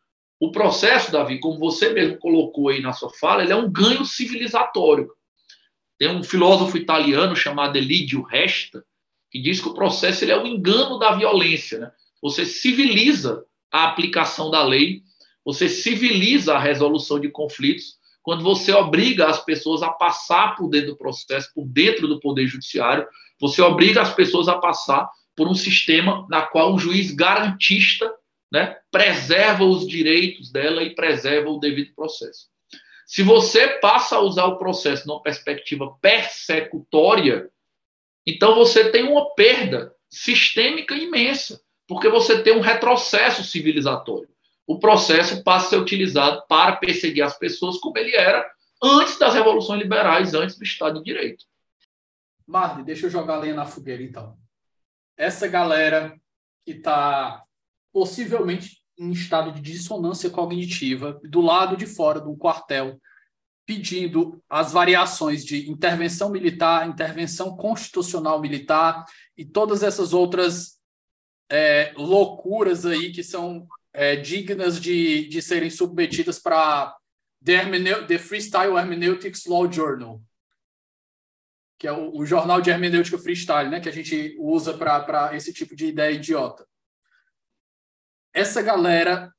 O 0.44 0.52
processo, 0.52 1.10
Davi, 1.10 1.40
como 1.40 1.58
você 1.58 1.92
mesmo 1.92 2.18
colocou 2.18 2.68
aí 2.68 2.82
na 2.82 2.92
sua 2.92 3.10
fala, 3.10 3.44
ele 3.44 3.54
é 3.54 3.56
um 3.56 3.72
ganho 3.72 4.04
civilizatório. 4.04 5.10
Tem 5.98 6.10
um 6.10 6.22
filósofo 6.22 6.76
italiano 6.76 7.34
chamado 7.34 7.78
Elidio 7.78 8.24
Resta, 8.24 8.84
que 9.32 9.42
diz 9.42 9.62
que 9.62 9.70
o 9.70 9.74
processo 9.74 10.22
ele 10.26 10.34
é 10.34 10.38
o 10.38 10.46
engano 10.46 11.00
da 11.00 11.16
violência. 11.16 11.80
Né? 11.80 11.92
Você 12.22 12.46
civiliza 12.46 13.46
a 13.72 13.86
aplicação 13.86 14.52
da 14.52 14.62
lei, 14.62 15.02
você 15.46 15.70
civiliza 15.70 16.56
a 16.56 16.60
resolução 16.60 17.22
de 17.22 17.30
conflitos 17.30 17.98
quando 18.22 18.44
você 18.44 18.74
obriga 18.74 19.28
as 19.28 19.42
pessoas 19.46 19.82
a 19.82 19.92
passar 19.92 20.58
por 20.58 20.68
dentro 20.68 20.88
do 20.88 20.98
processo, 20.98 21.54
por 21.56 21.66
dentro 21.66 22.06
do 22.06 22.20
poder 22.20 22.48
judiciário, 22.48 23.08
você 23.40 23.62
obriga 23.62 24.02
as 24.02 24.14
pessoas 24.14 24.50
a 24.50 24.58
passar 24.58 25.10
por 25.38 25.48
um 25.48 25.56
sistema 25.56 26.28
na 26.30 26.42
qual 26.42 26.74
um 26.74 26.78
juiz 26.78 27.12
garantista 27.12 28.14
né, 28.54 28.78
preserva 28.92 29.64
os 29.64 29.88
direitos 29.88 30.52
dela 30.52 30.84
e 30.84 30.94
preserva 30.94 31.50
o 31.50 31.60
devido 31.60 31.96
processo. 31.96 32.48
Se 33.08 33.24
você 33.24 33.80
passa 33.80 34.18
a 34.18 34.22
usar 34.22 34.46
o 34.46 34.60
processo 34.60 35.08
numa 35.08 35.24
perspectiva 35.24 35.98
persecutória, 36.00 37.50
então 38.26 38.54
você 38.54 38.92
tem 38.92 39.04
uma 39.04 39.34
perda 39.34 39.94
sistêmica 40.08 40.94
imensa 40.94 41.60
porque 41.88 42.08
você 42.08 42.44
tem 42.44 42.56
um 42.56 42.62
retrocesso 42.62 43.44
civilizatório. 43.44 44.30
O 44.66 44.80
processo 44.80 45.44
passa 45.44 45.66
a 45.66 45.70
ser 45.72 45.78
utilizado 45.78 46.44
para 46.48 46.76
perseguir 46.76 47.24
as 47.24 47.38
pessoas 47.38 47.78
como 47.80 47.98
ele 47.98 48.16
era 48.16 48.50
antes 48.82 49.18
das 49.18 49.34
revoluções 49.34 49.82
liberais, 49.82 50.34
antes 50.34 50.58
do 50.58 50.64
Estado 50.64 51.00
de 51.00 51.06
Direito. 51.06 51.44
Marli, 52.48 52.84
deixa 52.84 53.08
eu 53.08 53.10
jogar 53.10 53.40
lenha 53.40 53.56
na 53.56 53.66
fogueira, 53.66 54.04
então. 54.04 54.38
Essa 55.18 55.48
galera 55.48 56.16
que 56.64 56.72
está 56.72 57.44
possivelmente 57.94 58.82
em 58.98 59.12
estado 59.12 59.52
de 59.52 59.62
dissonância 59.62 60.30
cognitiva, 60.30 61.20
do 61.24 61.40
lado 61.40 61.78
de 61.78 61.86
fora 61.86 62.20
do 62.20 62.36
quartel, 62.36 63.00
pedindo 63.66 64.44
as 64.50 64.74
variações 64.74 65.46
de 65.46 65.70
intervenção 65.70 66.30
militar, 66.30 66.88
intervenção 66.88 67.56
constitucional 67.56 68.42
militar 68.42 69.06
e 69.38 69.46
todas 69.46 69.84
essas 69.84 70.12
outras 70.14 70.80
é, 71.50 71.94
loucuras 71.96 72.86
aí 72.86 73.12
que 73.12 73.24
são 73.24 73.66
é, 73.94 74.16
dignas 74.16 74.82
de, 74.82 75.28
de 75.28 75.42
serem 75.42 75.70
submetidas 75.70 76.40
para 76.40 76.96
The, 77.44 78.06
The, 78.08 78.18
Freestyle 78.18 78.76
Hermeneutics 78.78 79.46
Law 79.46 79.72
Journal, 79.72 80.22
que 81.78 81.88
é 81.88 81.92
o, 81.92 82.18
o, 82.18 82.26
jornal 82.26 82.60
de 82.62 82.70
hermenêutica 82.70 83.18
freestyle, 83.18 83.70
né, 83.70 83.80
que 83.80 83.90
a 83.90 83.94
gente 83.94 84.36
usa 84.40 84.74
para 84.78 85.36
esse 85.36 85.54
tipo 85.54 85.76
de 85.76 85.88
ideia 85.88 86.16
idiota. 86.16 86.66
Essa 88.34 88.62
galera 88.62 89.34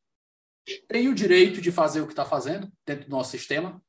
tem 0.89 1.09
o 1.09 1.15
direito 1.15 1.61
de 1.61 1.73
fazer 1.73 2.01
o 2.01 2.07
que 2.07 2.13
está 2.13 2.25
fazendo 2.25 2.71
dentro 2.87 3.07
do 3.07 3.11
nosso 3.11 3.31
sistema? 3.31 3.83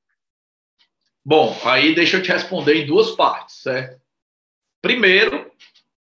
Bom, 1.24 1.58
aí 1.64 1.96
deixa 1.96 2.18
eu 2.18 2.24
te 2.24 2.32
responder 2.32 2.76
em 2.76 2.86
duas 2.86 3.12
partes, 3.12 3.58
certo? 3.58 4.02
Primeiro, 4.82 5.52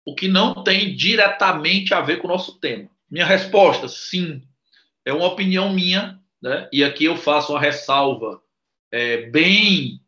o 0.05 0.15
que 0.15 0.29
não 0.29 0.63
tem 0.63 0.95
diretamente 0.95 1.95
a 1.95 2.01
ver 2.01 2.19
com 2.19 2.27
o 2.27 2.31
nosso 2.31 2.59
tema? 2.59 2.91
Minha 3.11 3.25
resposta, 3.25 3.89
sim. 3.89 4.43
É 5.05 5.13
uma 5.13 5.27
opinião 5.27 5.73
minha, 5.73 6.21
né? 6.43 6.69
e 6.73 6.85
aqui 6.85 7.05
eu 7.05 7.17
faço 7.17 7.53
uma 7.53 7.61
ressalva 7.61 8.43
é, 8.91 9.23
bem, 9.31 10.01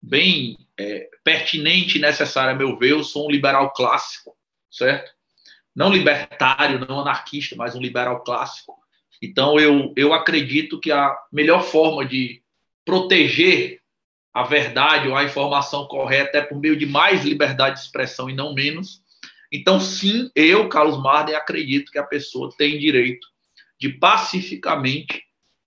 bem 0.00 0.56
é, 0.78 1.08
pertinente 1.22 1.98
e 1.98 2.00
necessária, 2.00 2.52
a 2.52 2.56
meu 2.56 2.78
ver. 2.78 2.92
Eu 2.92 3.04
sou 3.04 3.26
um 3.26 3.30
liberal 3.30 3.72
clássico, 3.72 4.36
certo? 4.70 5.12
Não 5.74 5.90
libertário, 5.90 6.86
não 6.86 7.00
anarquista, 7.00 7.56
mas 7.56 7.74
um 7.74 7.80
liberal 7.80 8.22
clássico. 8.22 8.76
Então, 9.22 9.58
eu, 9.58 9.92
eu 9.96 10.12
acredito 10.12 10.80
que 10.80 10.90
a 10.90 11.16
melhor 11.32 11.62
forma 11.62 12.04
de 12.04 12.42
proteger 12.84 13.80
a 14.34 14.42
verdade 14.42 15.08
ou 15.08 15.16
a 15.16 15.24
informação 15.24 15.86
correta 15.86 16.38
é 16.38 16.42
por 16.42 16.58
meio 16.58 16.76
de 16.76 16.86
mais 16.86 17.24
liberdade 17.24 17.76
de 17.76 17.82
expressão 17.82 18.28
e 18.28 18.34
não 18.34 18.54
menos. 18.54 19.02
Então, 19.52 19.78
sim, 19.78 20.30
eu, 20.34 20.68
Carlos 20.68 21.00
Marden, 21.00 21.34
acredito 21.34 21.92
que 21.92 21.98
a 21.98 22.04
pessoa 22.04 22.50
tem 22.56 22.78
direito 22.78 23.26
de 23.78 23.90
pacificamente 23.90 25.22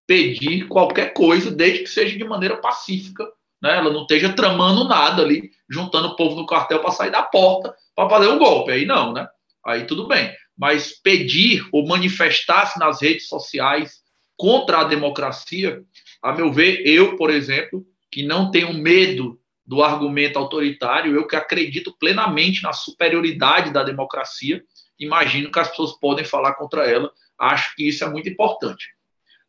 pedir 0.07 0.67
qualquer 0.67 1.13
coisa, 1.13 1.51
desde 1.51 1.83
que 1.83 1.89
seja 1.89 2.17
de 2.17 2.23
maneira 2.23 2.57
pacífica, 2.57 3.23
né? 3.61 3.77
ela 3.77 3.91
não 3.91 4.01
esteja 4.01 4.33
tramando 4.33 4.87
nada 4.87 5.21
ali, 5.21 5.51
juntando 5.69 6.09
o 6.09 6.15
povo 6.15 6.35
no 6.35 6.45
quartel 6.45 6.79
para 6.79 6.91
sair 6.91 7.11
da 7.11 7.23
porta 7.23 7.75
para 7.95 8.09
fazer 8.09 8.27
um 8.27 8.37
golpe. 8.37 8.71
Aí 8.71 8.85
não, 8.85 9.13
né? 9.13 9.27
Aí 9.65 9.85
tudo 9.85 10.07
bem. 10.07 10.33
Mas 10.57 10.93
pedir 11.01 11.67
ou 11.71 11.87
manifestar-se 11.87 12.79
nas 12.79 13.01
redes 13.01 13.27
sociais 13.27 14.03
contra 14.37 14.79
a 14.79 14.83
democracia, 14.83 15.81
a 16.21 16.31
meu 16.33 16.51
ver, 16.51 16.81
eu, 16.85 17.15
por 17.15 17.29
exemplo, 17.29 17.85
que 18.11 18.23
não 18.23 18.51
tenho 18.51 18.73
medo 18.73 19.39
do 19.65 19.83
argumento 19.83 20.37
autoritário, 20.37 21.15
eu 21.15 21.27
que 21.27 21.35
acredito 21.35 21.95
plenamente 21.97 22.61
na 22.61 22.71
superioridade 22.71 23.71
da 23.71 23.83
democracia, 23.83 24.63
imagino 24.99 25.51
que 25.51 25.59
as 25.59 25.69
pessoas 25.69 25.93
podem 25.99 26.23
falar 26.23 26.53
contra 26.53 26.85
ela. 26.85 27.11
Acho 27.37 27.75
que 27.75 27.87
isso 27.87 28.03
é 28.03 28.09
muito 28.09 28.29
importante. 28.29 28.85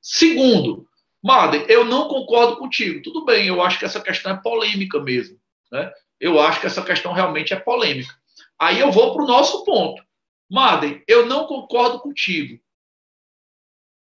Segundo, 0.00 0.88
Marden, 1.22 1.66
eu 1.68 1.84
não 1.84 2.08
concordo 2.08 2.56
contigo. 2.56 3.02
Tudo 3.02 3.24
bem, 3.24 3.48
eu 3.48 3.60
acho 3.60 3.78
que 3.78 3.84
essa 3.84 4.00
questão 4.00 4.32
é 4.32 4.40
polêmica 4.40 5.00
mesmo. 5.00 5.38
Né? 5.70 5.92
Eu 6.18 6.40
acho 6.40 6.60
que 6.60 6.66
essa 6.66 6.82
questão 6.82 7.12
realmente 7.12 7.52
é 7.52 7.56
polêmica. 7.56 8.14
Aí 8.58 8.80
eu 8.80 8.90
vou 8.90 9.12
para 9.12 9.22
o 9.22 9.26
nosso 9.26 9.64
ponto. 9.64 10.02
Marden, 10.50 11.02
eu 11.06 11.26
não 11.26 11.46
concordo 11.46 12.00
contigo. 12.00 12.60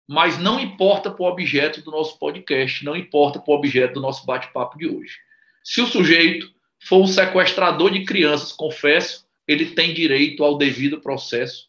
Mas 0.09 0.39
não 0.39 0.59
importa 0.59 1.11
para 1.11 1.23
o 1.23 1.29
objeto 1.29 1.83
do 1.83 1.91
nosso 1.91 2.19
podcast, 2.19 2.85
não 2.85 2.97
importa 2.97 3.39
para 3.39 3.53
o 3.53 3.57
objeto 3.57 3.95
do 3.95 4.01
nosso 4.01 4.25
bate-papo 4.25 4.79
de 4.79 4.89
hoje. 4.89 5.19
Se 5.63 5.83
o 5.83 5.87
sujeito 5.87 6.51
for 6.81 7.03
um 7.03 7.07
sequestrador 7.07 7.91
de 7.91 8.05
crianças, 8.05 8.53
confesso, 8.53 9.27
ele 9.47 9.73
tem 9.73 9.93
direito 9.93 10.43
ao 10.43 10.57
devido 10.57 11.01
processo, 11.01 11.69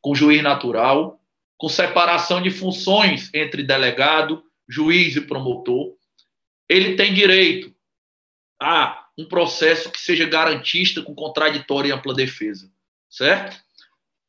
com 0.00 0.14
juiz 0.14 0.42
natural, 0.42 1.20
com 1.56 1.68
separação 1.68 2.40
de 2.40 2.50
funções 2.50 3.28
entre 3.34 3.62
delegado, 3.62 4.42
juiz 4.68 5.16
e 5.16 5.20
promotor. 5.20 5.94
Ele 6.68 6.94
tem 6.94 7.12
direito 7.12 7.74
a 8.60 9.06
um 9.18 9.26
processo 9.26 9.90
que 9.90 10.00
seja 10.00 10.26
garantista, 10.26 11.02
com 11.02 11.14
contraditória 11.14 11.88
e 11.88 11.92
ampla 11.92 12.14
defesa, 12.14 12.70
certo? 13.08 13.60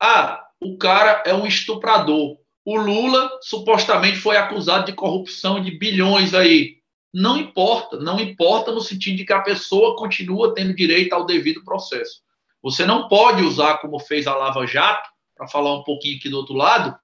Ah, 0.01 0.47
o 0.59 0.79
cara 0.79 1.21
é 1.27 1.33
um 1.33 1.45
estuprador. 1.45 2.37
O 2.65 2.75
Lula 2.75 3.29
supostamente 3.41 4.17
foi 4.17 4.35
acusado 4.35 4.85
de 4.85 4.93
corrupção 4.93 5.61
de 5.61 5.69
bilhões 5.69 6.33
aí. 6.33 6.77
Não 7.13 7.37
importa, 7.37 7.97
não 7.99 8.19
importa 8.19 8.71
no 8.71 8.81
sentido 8.81 9.17
de 9.17 9.25
que 9.25 9.33
a 9.33 9.41
pessoa 9.41 9.95
continua 9.95 10.55
tendo 10.55 10.73
direito 10.73 11.13
ao 11.13 11.25
devido 11.25 11.63
processo. 11.63 12.21
Você 12.63 12.83
não 12.83 13.07
pode 13.07 13.43
usar, 13.43 13.77
como 13.77 13.99
fez 13.99 14.25
a 14.25 14.35
Lava 14.35 14.65
Jato, 14.65 15.07
para 15.35 15.47
falar 15.47 15.75
um 15.75 15.83
pouquinho 15.83 16.17
aqui 16.17 16.29
do 16.29 16.37
outro 16.37 16.55
lado, 16.55 16.97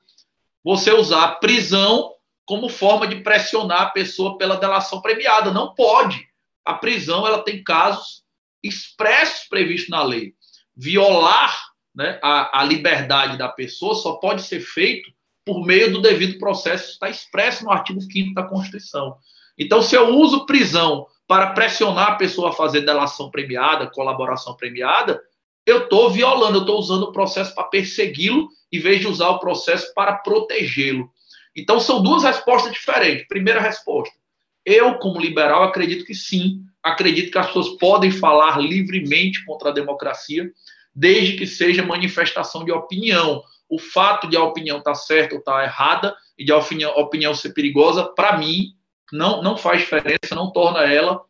você 0.63 0.91
usar 0.91 1.23
a 1.23 1.35
prisão 1.35 2.13
como 2.45 2.67
forma 2.67 3.07
de 3.07 3.17
pressionar 3.17 3.81
a 3.81 3.89
pessoa 3.89 4.37
pela 4.39 4.57
delação 4.57 5.01
premiada. 5.01 5.51
Não 5.51 5.75
pode. 5.75 6.27
A 6.65 6.73
prisão 6.73 7.27
ela 7.27 7.43
tem 7.43 7.63
casos 7.63 8.23
expressos 8.63 9.47
previstos 9.47 9.89
na 9.89 10.01
lei. 10.01 10.33
Violar 10.75 11.76
né, 11.97 12.19
a, 12.21 12.61
a 12.61 12.63
liberdade 12.63 13.39
da 13.39 13.49
pessoa 13.49 13.95
só 13.95 14.13
pode 14.13 14.43
ser 14.43 14.59
feito 14.59 15.11
por 15.43 15.65
meio 15.65 15.91
do 15.91 15.99
devido 15.99 16.37
processo, 16.37 16.91
está 16.91 17.09
expresso 17.09 17.63
no 17.63 17.71
artigo 17.71 17.99
5 17.99 18.35
da 18.35 18.43
Constituição. 18.43 19.15
Então, 19.57 19.81
se 19.81 19.95
eu 19.95 20.09
uso 20.09 20.45
prisão 20.45 21.07
para 21.25 21.53
pressionar 21.53 22.09
a 22.09 22.15
pessoa 22.15 22.49
a 22.49 22.53
fazer 22.53 22.81
delação 22.81 23.31
premiada, 23.31 23.89
colaboração 23.89 24.55
premiada, 24.55 25.19
eu 25.65 25.85
estou 25.85 26.11
violando, 26.11 26.57
eu 26.57 26.61
estou 26.61 26.77
usando 26.77 27.03
o 27.03 27.11
processo 27.11 27.55
para 27.55 27.63
persegui-lo, 27.63 28.47
em 28.71 28.79
vez 28.79 28.99
de 28.99 29.07
usar 29.07 29.29
o 29.29 29.39
processo 29.39 29.91
para 29.95 30.13
protegê-lo. 30.17 31.09
Então, 31.55 31.79
são 31.79 32.03
duas 32.03 32.23
respostas 32.23 32.71
diferentes. 32.71 33.27
Primeira 33.27 33.59
resposta: 33.59 34.15
eu, 34.63 34.99
como 34.99 35.19
liberal, 35.19 35.63
acredito 35.63 36.05
que 36.05 36.13
sim, 36.13 36.61
acredito 36.83 37.31
que 37.31 37.37
as 37.39 37.47
pessoas 37.47 37.69
podem 37.69 38.11
falar 38.11 38.59
livremente 38.59 39.43
contra 39.45 39.69
a 39.69 39.73
democracia, 39.73 40.51
desde 40.97 41.37
que 41.37 41.45
seja 41.45 41.85
manifestação 41.85 42.65
de 42.65 42.71
opinião. 42.71 43.43
O 43.69 43.77
fato 43.77 44.27
de 44.27 44.35
a 44.35 44.43
opinião 44.43 44.79
estar 44.79 44.93
tá 44.93 44.95
certa 44.95 45.35
ou 45.35 45.39
estar 45.39 45.57
tá 45.57 45.63
errada, 45.63 46.17
e 46.35 46.43
de 46.43 46.51
a 46.51 46.57
opinião, 46.57 46.91
a 46.91 46.99
opinião 46.99 47.35
ser 47.35 47.53
perigosa, 47.53 48.03
para 48.03 48.35
mim, 48.35 48.73
não, 49.13 49.43
não 49.43 49.55
faz 49.55 49.81
diferença, 49.81 50.33
não 50.33 50.51
torna 50.51 50.79
ela 50.79 51.23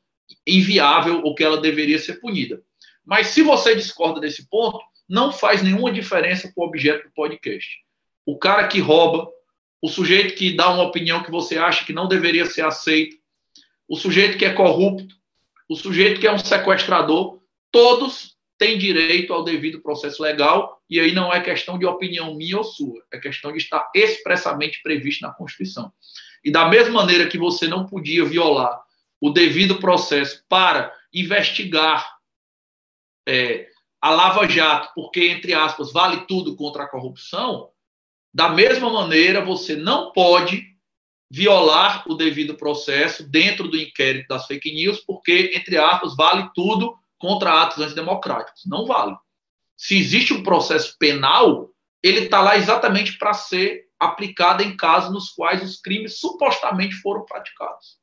inviável 0.46 1.22
ou 1.22 1.36
que 1.36 1.44
ela 1.44 1.60
deveria 1.60 2.00
ser 2.00 2.22
punida. 2.22 2.62
Mas 3.06 3.28
se 3.28 3.42
você 3.42 3.76
discorda 3.76 4.22
desse 4.22 4.48
ponto, 4.48 4.80
não 5.08 5.34
faz 5.34 5.62
nenhuma 5.62 5.92
diferença 5.92 6.50
com 6.54 6.62
o 6.62 6.66
objeto 6.66 7.04
do 7.04 7.14
podcast. 7.14 7.68
O 8.26 8.38
cara 8.38 8.68
que 8.70 8.80
rouba, 8.80 9.30
o 9.82 9.90
sujeito 9.90 10.36
que 10.36 10.56
dá 10.56 10.70
uma 10.70 10.84
opinião 10.84 11.24
que 11.24 11.32
você 11.32 11.58
acha 11.58 11.86
que 11.86 11.94
não 11.94 12.08
deveria 12.08 12.46
ser 12.46 12.66
aceita, 12.66 13.18
o 13.88 13.98
sujeito 13.98 14.38
que 14.38 14.46
é 14.46 14.54
corrupto, 14.54 15.14
o 15.70 15.76
sujeito 15.76 16.22
que 16.22 16.28
é 16.28 16.32
um 16.32 16.40
sequestrador, 16.40 17.42
todos 17.70 18.37
têm 18.58 18.78
direito 18.78 19.34
ao 19.34 19.44
devido 19.44 19.82
processo 19.82 20.22
legal, 20.22 20.82
e 20.90 21.00
aí 21.00 21.14
não 21.14 21.32
é 21.32 21.40
questão 21.40 21.78
de 21.78 21.86
opinião 21.86 22.36
minha 22.36 22.58
ou 22.58 22.64
sua, 22.64 23.04
é 23.12 23.20
questão 23.20 23.52
de 23.52 23.60
estar 23.60 23.90
expressamente 23.94 24.82
previsto 24.82 25.22
na 25.22 25.34
Constituição. 25.34 25.92
E 26.44 26.52
da 26.52 26.68
mesma 26.68 26.94
maneira 26.94 27.28
que 27.28 27.38
você 27.38 27.68
não 27.68 27.86
podia 27.86 28.26
violar 28.26 28.82
o 29.20 29.30
devido 29.30 29.80
processo 29.80 30.44
para 30.48 30.94
investigar 31.14 32.18
é, 33.28 33.68
a 34.02 34.12
Lava 34.12 34.48
Jato, 34.48 34.92
porque, 34.96 35.28
entre 35.28 35.54
aspas, 35.54 35.92
vale 35.92 36.26
tudo 36.28 36.56
contra 36.56 36.84
a 36.84 36.88
corrupção, 36.88 37.70
da 38.34 38.50
mesma 38.50 38.90
maneira 38.90 39.44
você 39.44 39.76
não 39.76 40.12
pode 40.12 40.64
violar 41.30 42.04
o 42.08 42.16
devido 42.16 42.56
processo 42.56 43.28
dentro 43.28 43.68
do 43.68 43.78
inquérito 43.78 44.28
das 44.30 44.46
fake 44.46 44.74
news, 44.74 45.00
porque, 45.00 45.52
entre 45.56 45.78
aspas, 45.78 46.16
vale 46.16 46.50
tudo 46.56 46.96
contra 47.18 47.64
atos 47.64 47.84
antidemocráticos. 47.84 48.64
Não 48.66 48.86
vale. 48.86 49.16
Se 49.76 49.98
existe 49.98 50.34
um 50.34 50.44
processo 50.44 50.96
penal, 50.98 51.70
ele 52.02 52.22
está 52.22 52.42
lá 52.42 52.58
exatamente 52.58 53.18
para 53.18 53.34
ser 53.34 53.88
aplicada 54.00 54.64
em 54.64 54.76
casos 54.76 55.12
nos 55.12 55.30
quais 55.30 55.64
os 55.64 55.80
crimes 55.80 56.20
supostamente 56.20 56.96
foram 56.96 57.26
praticados. 57.26 57.98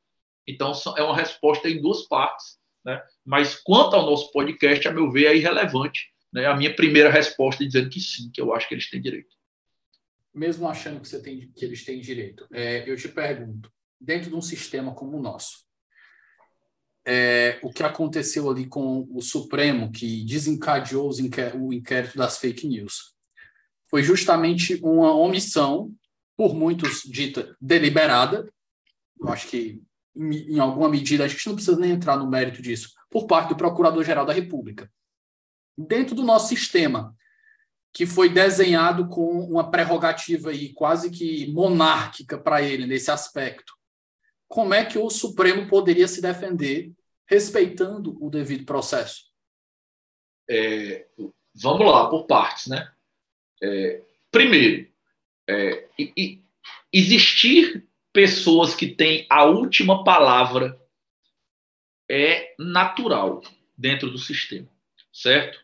Então, 0.47 0.73
é 0.97 1.03
uma 1.03 1.17
resposta 1.17 1.69
em 1.69 1.81
duas 1.81 2.07
partes. 2.07 2.59
Né? 2.85 3.03
Mas 3.25 3.55
quanto 3.55 3.97
ao 3.97 4.05
nosso 4.05 4.31
podcast, 4.31 4.87
a 4.87 4.93
meu 4.93 5.11
ver, 5.11 5.27
é 5.27 5.37
irrelevante. 5.37 6.13
Né? 6.33 6.47
A 6.47 6.57
minha 6.57 6.75
primeira 6.75 7.11
resposta 7.11 7.63
é 7.63 7.67
dizendo 7.67 7.89
que 7.89 8.01
sim, 8.01 8.31
que 8.31 8.41
eu 8.41 8.53
acho 8.53 8.69
que 8.69 8.75
eles 8.75 8.91
têm 8.91 9.01
direito. 9.01 9.35
Mesmo 10.35 10.69
achando 10.69 11.01
que, 11.01 11.09
você 11.09 11.23
tem, 11.23 11.51
que 11.53 11.65
eles 11.65 11.85
têm 11.85 12.01
direito, 12.01 12.47
é, 12.53 12.89
eu 12.91 12.97
te 12.97 13.09
pergunto, 13.09 13.73
dentro 14.01 14.31
de 14.31 14.35
um 14.35 14.43
sistema 14.43 14.93
como 14.93 15.17
o 15.17 15.23
nosso, 15.23 15.65
é, 17.07 17.59
o 17.63 17.71
que 17.71 17.83
aconteceu 17.83 18.51
ali 18.51 18.67
com 18.67 19.07
o 19.11 19.21
Supremo, 19.21 19.93
que 19.93 20.25
desencadeou 20.25 21.11
o 21.11 21.73
inquérito 21.73 22.17
das 22.17 22.39
fake 22.39 22.67
news, 22.67 23.15
foi 23.91 24.03
justamente 24.03 24.81
uma 24.83 25.15
omissão, 25.15 25.93
por 26.37 26.55
muitos 26.55 27.03
dita 27.03 27.57
deliberada, 27.61 28.51
eu 29.21 29.29
acho 29.29 29.47
que 29.49 29.81
em 30.17 30.59
alguma 30.61 30.89
medida, 30.89 31.25
a 31.25 31.29
gente 31.29 31.47
não 31.47 31.55
precisa 31.55 31.77
nem 31.79 31.91
entrar 31.91 32.17
no 32.17 32.29
mérito 32.29 32.63
disso, 32.63 32.93
por 33.11 33.27
parte 33.27 33.49
do 33.49 33.57
Procurador-Geral 33.57 34.25
da 34.25 34.33
República. 34.33 34.91
Dentro 35.77 36.15
do 36.15 36.23
nosso 36.23 36.49
sistema, 36.49 37.15
que 37.93 38.07
foi 38.07 38.29
desenhado 38.29 39.09
com 39.09 39.41
uma 39.41 39.71
prerrogativa 39.71 40.51
aí 40.51 40.73
quase 40.73 41.11
que 41.11 41.51
monárquica 41.53 42.39
para 42.39 42.63
ele 42.63 42.87
nesse 42.87 43.11
aspecto, 43.11 43.73
como 44.49 44.75
é 44.75 44.85
que 44.85 44.99
o 44.99 45.11
Supremo 45.11 45.69
poderia 45.69 46.09
se 46.09 46.21
defender 46.21 46.93
respeitando 47.27 48.17
o 48.21 48.31
devido 48.31 48.65
processo? 48.65 49.25
É, 50.49 51.07
vamos 51.55 51.87
lá, 51.87 52.09
por 52.09 52.27
partes, 52.27 52.67
né? 52.67 52.93
É, 53.63 54.03
primeiro, 54.31 54.89
é, 55.49 55.89
e, 55.99 56.13
e 56.17 56.45
existir 56.93 57.89
pessoas 58.13 58.75
que 58.75 58.87
têm 58.87 59.27
a 59.29 59.45
última 59.45 60.05
palavra 60.05 60.81
é 62.11 62.55
natural 62.59 63.43
dentro 63.77 64.11
do 64.11 64.19
sistema, 64.19 64.69
certo? 65.13 65.59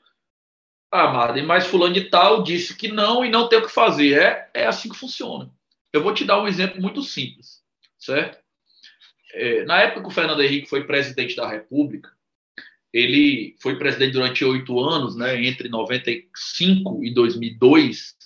Ah, 0.93 1.33
mas 1.47 1.67
fulano 1.67 1.95
de 1.95 2.11
tal 2.11 2.43
disse 2.43 2.77
que 2.77 2.89
não 2.89 3.25
e 3.25 3.31
não 3.31 3.49
tem 3.49 3.61
o 3.61 3.67
que 3.67 3.73
fazer. 3.73 4.21
É, 4.21 4.51
é 4.55 4.67
assim 4.67 4.89
que 4.89 4.97
funciona. 4.97 5.49
Eu 5.93 6.03
vou 6.03 6.13
te 6.13 6.25
dar 6.25 6.43
um 6.43 6.49
exemplo 6.49 6.81
muito 6.81 7.03
simples, 7.03 7.63
certo? 7.97 8.43
É, 9.33 9.65
na 9.65 9.81
época 9.81 10.03
que 10.03 10.09
o 10.09 10.13
Fernando 10.13 10.43
Henrique 10.43 10.69
foi 10.69 10.85
presidente 10.85 11.37
da 11.37 11.49
República, 11.49 12.11
ele 12.93 13.57
foi 13.61 13.79
presidente 13.79 14.13
durante 14.13 14.45
oito 14.45 14.81
anos, 14.81 15.17
né, 15.17 15.45
entre 15.45 15.69
95 15.69 17.05
e 17.05 17.15
2002. 17.15 18.17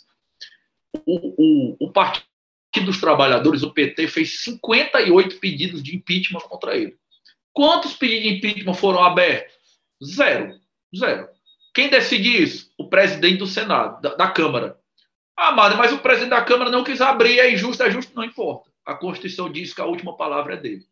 O, 1.07 1.35
o, 1.37 1.77
o 1.81 1.93
Partido 1.93 2.27
dos 2.87 3.01
Trabalhadores, 3.01 3.63
o 3.63 3.73
PT, 3.73 4.09
fez 4.09 4.41
58 4.41 5.39
pedidos 5.39 5.83
de 5.83 5.95
impeachment 5.95 6.41
contra 6.41 6.77
ele. 6.77 6.97
Quantos 7.53 7.95
pedidos 7.95 8.23
de 8.23 8.37
impeachment 8.37 8.75
foram 8.75 9.05
abertos? 9.05 9.55
Zero. 10.03 10.59
Zero. 10.97 11.29
Quem 11.75 11.89
decide 11.89 12.43
isso? 12.43 12.73
O 12.79 12.89
presidente 12.89 13.39
do 13.39 13.47
Senado, 13.47 14.01
da, 14.01 14.15
da 14.15 14.29
Câmara. 14.29 14.79
Ah, 15.37 15.53
mas 15.53 15.93
o 15.93 15.99
presidente 15.99 16.31
da 16.31 16.43
Câmara 16.43 16.71
não 16.71 16.85
quis 16.85 17.01
abrir, 17.01 17.41
é 17.41 17.53
injusto, 17.53 17.83
é 17.83 17.91
justo, 17.91 18.15
não 18.15 18.25
importa. 18.25 18.71
A 18.87 18.95
Constituição 18.95 19.51
diz 19.51 19.75
que 19.75 19.81
a 19.81 19.87
última 19.87 20.17
palavra 20.17 20.55
é 20.55 20.57
dele. 20.57 20.87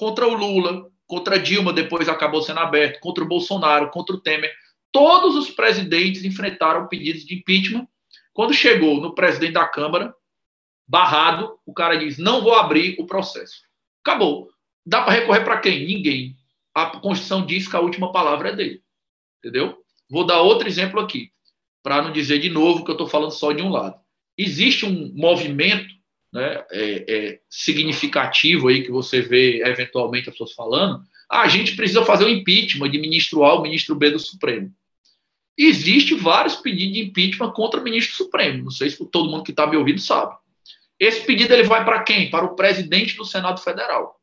Contra 0.00 0.26
o 0.26 0.32
Lula, 0.32 0.90
contra 1.06 1.38
Dilma, 1.38 1.74
depois 1.74 2.08
acabou 2.08 2.40
sendo 2.40 2.60
aberto, 2.60 3.00
contra 3.00 3.22
o 3.22 3.28
Bolsonaro, 3.28 3.90
contra 3.90 4.16
o 4.16 4.18
Temer. 4.18 4.50
Todos 4.90 5.36
os 5.36 5.50
presidentes 5.50 6.24
enfrentaram 6.24 6.88
pedidos 6.88 7.22
de 7.22 7.34
impeachment. 7.34 7.86
Quando 8.32 8.54
chegou 8.54 8.98
no 8.98 9.14
presidente 9.14 9.52
da 9.52 9.68
Câmara, 9.68 10.14
barrado, 10.88 11.58
o 11.66 11.74
cara 11.74 11.96
diz: 11.98 12.16
não 12.16 12.40
vou 12.40 12.54
abrir 12.54 12.96
o 12.98 13.04
processo. 13.04 13.60
Acabou. 14.02 14.48
Dá 14.86 15.02
para 15.02 15.12
recorrer 15.12 15.44
para 15.44 15.60
quem? 15.60 15.86
Ninguém. 15.86 16.34
A 16.74 16.86
Constituição 16.86 17.44
diz 17.44 17.68
que 17.68 17.76
a 17.76 17.80
última 17.80 18.10
palavra 18.10 18.48
é 18.48 18.56
dele. 18.56 18.82
Entendeu? 19.38 19.84
Vou 20.08 20.24
dar 20.24 20.40
outro 20.40 20.66
exemplo 20.66 20.98
aqui, 20.98 21.30
para 21.82 22.00
não 22.00 22.10
dizer 22.10 22.38
de 22.38 22.48
novo 22.48 22.86
que 22.86 22.90
eu 22.90 22.94
estou 22.94 23.06
falando 23.06 23.32
só 23.32 23.52
de 23.52 23.60
um 23.60 23.68
lado. 23.68 24.00
Existe 24.38 24.86
um 24.86 25.12
movimento 25.14 25.99
né, 26.32 26.64
é, 26.70 27.04
é, 27.08 27.40
significativo 27.48 28.68
aí 28.68 28.82
que 28.82 28.90
você 28.90 29.20
vê 29.20 29.62
eventualmente 29.64 30.28
as 30.28 30.34
pessoas 30.34 30.52
falando, 30.52 31.02
ah, 31.28 31.42
a 31.42 31.48
gente 31.48 31.76
precisa 31.76 32.04
fazer 32.04 32.24
um 32.24 32.28
impeachment 32.28 32.90
de 32.90 32.98
ministro 32.98 33.44
A 33.44 33.60
ministro 33.60 33.94
B 33.94 34.10
do 34.10 34.18
Supremo. 34.18 34.72
Existe 35.56 36.14
vários 36.14 36.56
pedidos 36.56 36.94
de 36.94 37.00
impeachment 37.02 37.52
contra 37.52 37.80
o 37.80 37.84
ministro 37.84 38.16
Supremo. 38.16 38.64
Não 38.64 38.70
sei 38.70 38.90
se 38.90 39.04
todo 39.10 39.30
mundo 39.30 39.44
que 39.44 39.50
está 39.50 39.66
me 39.66 39.76
ouvindo 39.76 40.00
sabe. 40.00 40.34
Esse 40.98 41.24
pedido 41.24 41.52
ele 41.52 41.64
vai 41.64 41.84
para 41.84 42.02
quem? 42.02 42.30
Para 42.30 42.44
o 42.44 42.54
presidente 42.54 43.16
do 43.16 43.24
Senado 43.24 43.60
Federal. 43.60 44.16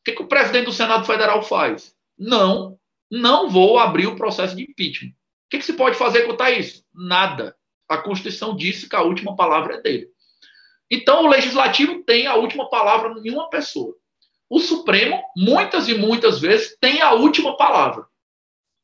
O 0.00 0.04
que, 0.04 0.12
que 0.12 0.22
o 0.22 0.26
presidente 0.26 0.66
do 0.66 0.72
Senado 0.72 1.04
Federal 1.04 1.42
faz? 1.42 1.94
Não, 2.18 2.78
não 3.10 3.48
vou 3.48 3.78
abrir 3.78 4.06
o 4.06 4.16
processo 4.16 4.56
de 4.56 4.62
impeachment. 4.62 5.10
O 5.10 5.50
que, 5.50 5.58
que 5.58 5.64
se 5.64 5.72
pode 5.72 5.96
fazer 5.96 6.22
contra 6.22 6.50
isso? 6.50 6.84
Nada. 6.94 7.56
A 7.88 7.98
Constituição 7.98 8.56
disse 8.56 8.88
que 8.88 8.96
a 8.96 9.02
última 9.02 9.34
palavra 9.34 9.74
é 9.74 9.82
dele. 9.82 10.08
Então, 10.90 11.24
o 11.24 11.28
legislativo 11.28 12.02
tem 12.02 12.26
a 12.26 12.34
última 12.34 12.68
palavra 12.68 13.14
em 13.24 13.30
uma 13.30 13.48
pessoa. 13.48 13.94
O 14.48 14.58
Supremo, 14.58 15.22
muitas 15.36 15.88
e 15.88 15.94
muitas 15.94 16.40
vezes, 16.40 16.76
tem 16.80 17.00
a 17.00 17.12
última 17.12 17.56
palavra. 17.56 18.04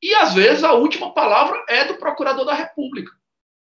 E, 0.00 0.14
às 0.14 0.34
vezes, 0.34 0.62
a 0.62 0.72
última 0.72 1.12
palavra 1.12 1.64
é 1.68 1.84
do 1.84 1.96
procurador 1.96 2.44
da 2.44 2.54
República. 2.54 3.10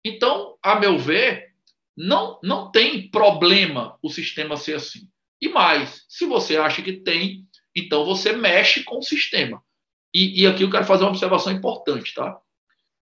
Então, 0.05 0.57
a 0.63 0.75
meu 0.75 0.99
ver, 0.99 1.55
não, 1.97 2.39
não 2.43 2.71
tem 2.71 3.09
problema 3.09 3.99
o 4.03 4.11
sistema 4.11 4.57
ser 4.57 4.75
assim. 4.75 5.09
E 5.41 5.49
mais, 5.49 6.05
se 6.09 6.27
você 6.27 6.57
acha 6.57 6.83
que 6.83 6.93
tem, 6.93 7.47
então 7.75 8.05
você 8.05 8.33
mexe 8.33 8.83
com 8.83 8.99
o 8.99 9.03
sistema. 9.03 9.63
E, 10.13 10.43
e 10.43 10.47
aqui 10.47 10.63
eu 10.63 10.71
quero 10.71 10.85
fazer 10.85 11.05
uma 11.05 11.11
observação 11.11 11.53
importante, 11.53 12.15
tá? 12.15 12.41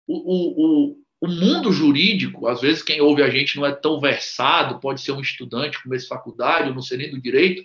O, 0.07 0.15
o, 0.15 0.91
o 0.91 1.00
mundo 1.27 1.71
jurídico, 1.71 2.47
às 2.47 2.61
vezes 2.61 2.81
quem 2.81 2.99
ouve 2.99 3.21
a 3.21 3.29
gente 3.29 3.55
não 3.55 3.65
é 3.65 3.71
tão 3.71 3.99
versado, 3.99 4.79
pode 4.79 5.01
ser 5.01 5.11
um 5.11 5.21
estudante, 5.21 5.81
começo 5.81 6.05
de 6.05 6.09
faculdade, 6.09 6.73
não 6.73 6.81
sei 6.81 6.97
nem 6.97 7.11
do 7.11 7.21
direito, 7.21 7.63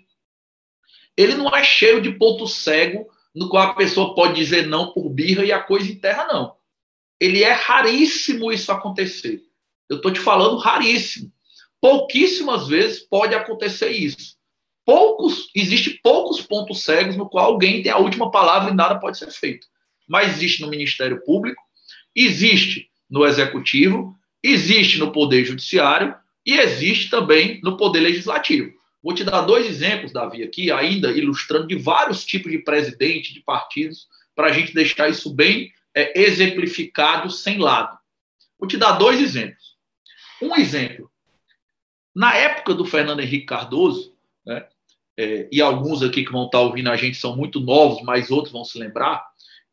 ele 1.17 1.35
não 1.35 1.49
é 1.57 1.65
cheio 1.65 2.03
de 2.03 2.13
ponto 2.13 2.47
cego 2.47 3.09
no 3.35 3.49
qual 3.49 3.69
a 3.69 3.75
pessoa 3.75 4.15
pode 4.15 4.35
dizer 4.35 4.67
não 4.67 4.93
por 4.93 5.09
birra 5.09 5.45
e 5.45 5.53
a 5.53 5.63
coisa 5.63 5.91
enterra, 5.91 6.27
não. 6.31 6.55
ele 7.19 7.43
é 7.43 7.53
raríssimo 7.53 8.53
isso 8.53 8.71
acontecer. 8.71 9.43
Eu 9.89 9.97
estou 9.97 10.13
te 10.13 10.21
falando 10.21 10.59
raríssimo. 10.59 11.33
Pouquíssimas 11.81 12.67
vezes 12.67 13.01
pode 13.01 13.35
acontecer 13.35 13.91
isso. 13.91 14.37
Poucos, 14.85 15.51
existe 15.55 16.01
poucos 16.03 16.41
pontos 16.41 16.83
cegos 16.83 17.17
no 17.17 17.29
qual 17.29 17.47
alguém 17.47 17.83
tem 17.83 17.93
a 17.93 17.99
última 17.99 18.31
palavra 18.31 18.71
e 18.71 18.75
nada 18.75 18.99
pode 18.99 19.19
ser 19.19 19.31
feito. 19.31 19.67
Mas 20.09 20.37
existe 20.37 20.63
no 20.63 20.69
Ministério 20.69 21.23
Público, 21.25 21.63
existe 22.15 22.91
no 23.09 23.25
Executivo, 23.25 24.17
existe 24.43 24.99
no 24.99 25.13
Poder 25.13 25.45
Judiciário 25.45 26.15
e 26.45 26.59
existe 26.59 27.11
também 27.11 27.61
no 27.63 27.77
Poder 27.77 28.01
Legislativo. 28.01 28.73
Vou 29.03 29.15
te 29.15 29.25
dar 29.25 29.43
dois 29.43 29.67
exemplos, 29.67 30.13
Davi, 30.13 30.43
aqui, 30.43 30.71
ainda 30.71 31.13
ilustrando 31.13 31.69
de 31.69 31.77
vários 31.77 32.25
tipos 32.25 32.51
de 32.51 32.59
presidente, 32.59 33.33
de 33.33 33.41
partidos, 33.41 34.09
para 34.35 34.49
a 34.49 34.53
gente 34.53 34.75
deixar 34.75 35.09
isso 35.09 35.33
bem 35.33 35.73
é, 35.95 36.21
exemplificado, 36.21 37.31
sem 37.31 37.59
lado. 37.59 37.97
Vou 38.59 38.69
te 38.69 38.77
dar 38.77 38.93
dois 38.93 39.21
exemplos. 39.21 39.77
Um 40.43 40.57
exemplo. 40.57 41.11
Na 42.15 42.35
época 42.35 42.75
do 42.75 42.85
Fernando 42.85 43.21
Henrique 43.21 43.47
Cardoso, 43.47 44.15
né, 44.45 44.67
é, 45.17 45.49
e 45.51 45.63
alguns 45.63 46.03
aqui 46.03 46.25
que 46.25 46.33
vão 46.33 46.47
estar 46.47 46.61
ouvindo 46.61 46.91
a 46.91 46.97
gente 46.97 47.17
são 47.17 47.37
muito 47.37 47.61
novos, 47.61 48.03
mas 48.03 48.31
outros 48.31 48.53
vão 48.53 48.65
se 48.65 48.79
lembrar, 48.79 49.27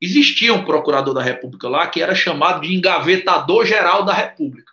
existia 0.03 0.53
um 0.53 0.65
procurador 0.65 1.13
da 1.13 1.23
República 1.23 1.69
lá 1.69 1.87
que 1.87 2.01
era 2.01 2.13
chamado 2.13 2.61
de 2.61 2.73
engavetador 2.73 3.65
geral 3.65 4.03
da 4.03 4.13
República. 4.13 4.71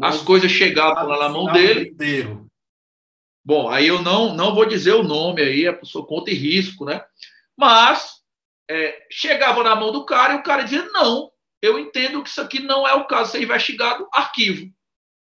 As 0.00 0.22
coisas 0.22 0.50
chegavam 0.50 1.06
lá 1.06 1.18
na 1.18 1.28
mão 1.28 1.52
dele. 1.52 1.94
Bom, 3.44 3.68
aí 3.68 3.88
eu 3.88 4.00
não, 4.00 4.34
não 4.34 4.54
vou 4.54 4.64
dizer 4.64 4.94
o 4.94 5.02
nome 5.02 5.42
aí, 5.42 5.66
a 5.66 5.72
pessoa 5.72 6.06
conta 6.06 6.30
e 6.30 6.34
risco, 6.34 6.84
né? 6.84 7.04
Mas 7.56 8.22
é, 8.70 9.06
chegava 9.10 9.62
na 9.62 9.74
mão 9.74 9.92
do 9.92 10.06
cara 10.06 10.34
e 10.34 10.36
o 10.36 10.42
cara 10.42 10.62
dizia: 10.62 10.84
não, 10.92 11.30
eu 11.60 11.78
entendo 11.78 12.22
que 12.22 12.28
isso 12.28 12.40
aqui 12.40 12.60
não 12.60 12.86
é 12.86 12.94
o 12.94 13.06
caso 13.06 13.32
ser 13.32 13.42
investigado, 13.42 14.08
arquivo. 14.12 14.66
O 14.66 14.70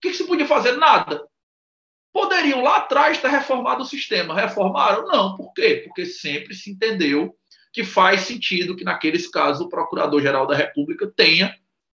que, 0.01 0.11
que 0.11 0.17
se 0.17 0.27
podia 0.27 0.47
fazer? 0.47 0.73
Nada. 0.77 1.27
Poderiam 2.13 2.63
lá 2.63 2.77
atrás 2.77 3.21
ter 3.21 3.29
reformado 3.29 3.83
o 3.83 3.87
sistema. 3.87 4.35
Reformaram? 4.35 5.07
Não. 5.09 5.37
Por 5.37 5.53
quê? 5.53 5.83
Porque 5.85 6.07
sempre 6.07 6.55
se 6.55 6.71
entendeu 6.71 7.37
que 7.77 7.85
faz 7.85 8.23
sentido 8.23 8.75
que, 8.75 8.85
naqueles 8.85 9.29
casos, 9.29 9.65
o 9.65 9.69
Procurador-Geral 9.69 10.47
da 10.47 10.57
República 10.57 11.07
tenha 11.15 11.55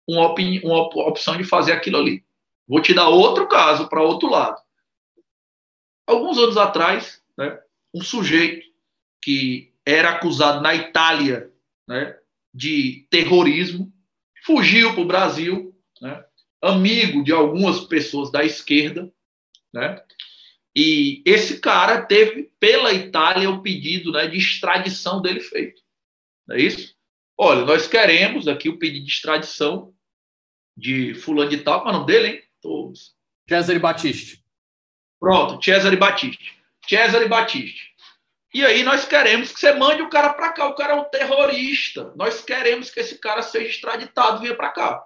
uma, 0.07 0.35
uma 0.63 0.81
opção 1.07 1.37
de 1.37 1.43
fazer 1.43 1.71
aquilo 1.71 1.97
ali. 1.97 2.23
Vou 2.67 2.81
te 2.81 2.93
dar 2.93 3.09
outro 3.09 3.47
caso 3.47 3.89
para 3.89 4.03
outro 4.03 4.29
lado 4.29 4.61
alguns 6.09 6.39
anos 6.39 6.57
atrás, 6.57 7.21
né, 7.37 7.59
um 7.93 8.01
sujeito 8.01 8.67
que 9.21 9.71
era 9.85 10.09
acusado 10.09 10.61
na 10.61 10.73
Itália 10.73 11.51
né, 11.87 12.17
de 12.53 13.07
terrorismo, 13.11 13.93
fugiu 14.43 14.93
para 14.93 15.01
o 15.01 15.07
Brasil, 15.07 15.75
né, 16.01 16.23
amigo 16.61 17.23
de 17.23 17.31
algumas 17.31 17.81
pessoas 17.81 18.31
da 18.31 18.43
esquerda, 18.43 19.11
né, 19.71 20.01
e 20.75 21.21
esse 21.25 21.59
cara 21.59 22.01
teve 22.01 22.51
pela 22.59 22.93
Itália 22.93 23.49
o 23.49 23.61
pedido 23.61 24.11
né, 24.11 24.27
de 24.27 24.37
extradição 24.37 25.21
dele 25.21 25.39
feito. 25.39 25.81
Não 26.47 26.55
é 26.55 26.61
isso? 26.61 26.95
Olha, 27.37 27.65
nós 27.65 27.87
queremos 27.87 28.47
aqui 28.47 28.69
o 28.69 28.77
pedido 28.77 29.05
de 29.05 29.11
extradição 29.11 29.93
de 30.75 31.13
fulano 31.13 31.49
de 31.49 31.57
tal, 31.57 31.81
qual 31.81 31.93
é 31.93 31.95
o 31.95 31.99
nome 31.99 32.11
dele, 32.11 32.27
hein? 32.27 32.43
Todos. 32.61 33.15
Cesare 33.47 33.79
Batiste. 33.79 34.43
Pronto, 35.19 35.63
Cesare 35.63 35.95
Batiste. 35.95 36.57
Cesare 36.87 37.27
Batiste. 37.27 37.89
E 38.53 38.65
aí 38.65 38.83
nós 38.83 39.05
queremos 39.05 39.51
que 39.51 39.59
você 39.59 39.73
mande 39.73 40.01
o 40.01 40.09
cara 40.09 40.33
para 40.33 40.51
cá. 40.51 40.67
O 40.67 40.75
cara 40.75 40.93
é 40.93 40.95
um 40.95 41.09
terrorista. 41.09 42.13
Nós 42.15 42.41
queremos 42.41 42.89
que 42.89 42.99
esse 42.99 43.19
cara 43.19 43.41
seja 43.41 43.69
extraditado 43.69 44.37
e 44.37 44.41
venha 44.43 44.55
para 44.55 44.69
cá. 44.69 45.05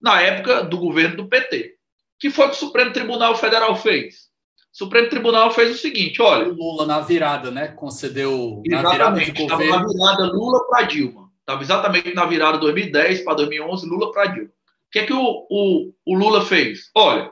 Na 0.00 0.20
época 0.20 0.62
do 0.62 0.78
governo 0.78 1.16
do 1.16 1.28
PT. 1.28 1.76
que 2.18 2.30
foi 2.30 2.46
que 2.46 2.54
o 2.54 2.58
Supremo 2.58 2.92
Tribunal 2.92 3.36
Federal 3.36 3.76
fez? 3.76 4.31
O 4.72 4.76
Supremo 4.76 5.10
Tribunal 5.10 5.50
fez 5.50 5.74
o 5.74 5.78
seguinte, 5.78 6.22
olha... 6.22 6.48
O 6.48 6.54
Lula 6.54 6.86
na 6.86 7.00
virada, 7.00 7.50
né? 7.50 7.68
Concedeu 7.68 8.62
na 8.66 8.90
virada 8.90 9.20
de 9.20 9.30
governo... 9.32 9.62
Estava 9.62 9.82
na 9.82 9.86
virada 9.86 10.24
Lula 10.32 10.66
para 10.66 10.82
Dilma. 10.84 11.30
Estava 11.40 11.62
exatamente 11.62 12.14
na 12.14 12.24
virada 12.24 12.56
2010 12.58 13.22
para 13.22 13.34
2011, 13.34 13.86
Lula 13.86 14.10
para 14.10 14.26
Dilma. 14.26 14.48
O 14.48 14.90
que 14.90 14.98
é 15.00 15.06
que 15.06 15.12
o, 15.12 15.46
o, 15.50 15.92
o 16.06 16.14
Lula 16.14 16.44
fez? 16.44 16.90
Olha, 16.94 17.30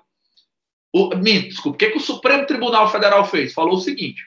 o, 0.93 1.15
desculpa, 1.15 1.77
o 1.77 1.79
que, 1.79 1.91
que 1.91 1.99
o 1.99 2.01
Supremo 2.01 2.47
Tribunal 2.47 2.91
Federal 2.91 3.25
fez? 3.25 3.55
Falou 3.55 3.77
o 3.77 3.81
seguinte: 3.81 4.23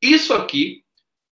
isso 0.00 0.32
aqui 0.32 0.82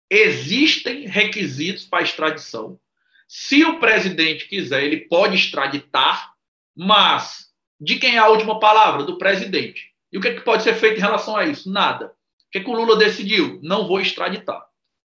existem 0.09 1.07
requisitos 1.07 1.85
para 1.85 2.03
extradição. 2.03 2.79
Se 3.27 3.63
o 3.63 3.79
presidente 3.79 4.47
quiser, 4.47 4.83
ele 4.83 5.07
pode 5.07 5.35
extraditar, 5.35 6.33
mas 6.75 7.47
de 7.79 7.97
quem 7.97 8.15
é 8.15 8.19
a 8.19 8.27
última 8.27 8.59
palavra? 8.59 9.03
Do 9.03 9.17
presidente. 9.17 9.94
E 10.11 10.17
o 10.17 10.21
que, 10.21 10.33
que 10.33 10.41
pode 10.41 10.63
ser 10.63 10.75
feito 10.75 10.97
em 10.97 11.01
relação 11.01 11.35
a 11.35 11.45
isso? 11.45 11.71
Nada. 11.71 12.07
O 12.07 12.51
que, 12.51 12.61
que 12.61 12.69
o 12.69 12.73
Lula 12.73 12.97
decidiu? 12.97 13.59
Não 13.61 13.87
vou 13.87 13.99
extraditar. 13.99 14.65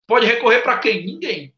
Pode 0.07 0.25
recorrer 0.25 0.61
para 0.61 0.77
quem? 0.79 1.05
Ninguém. 1.05 1.53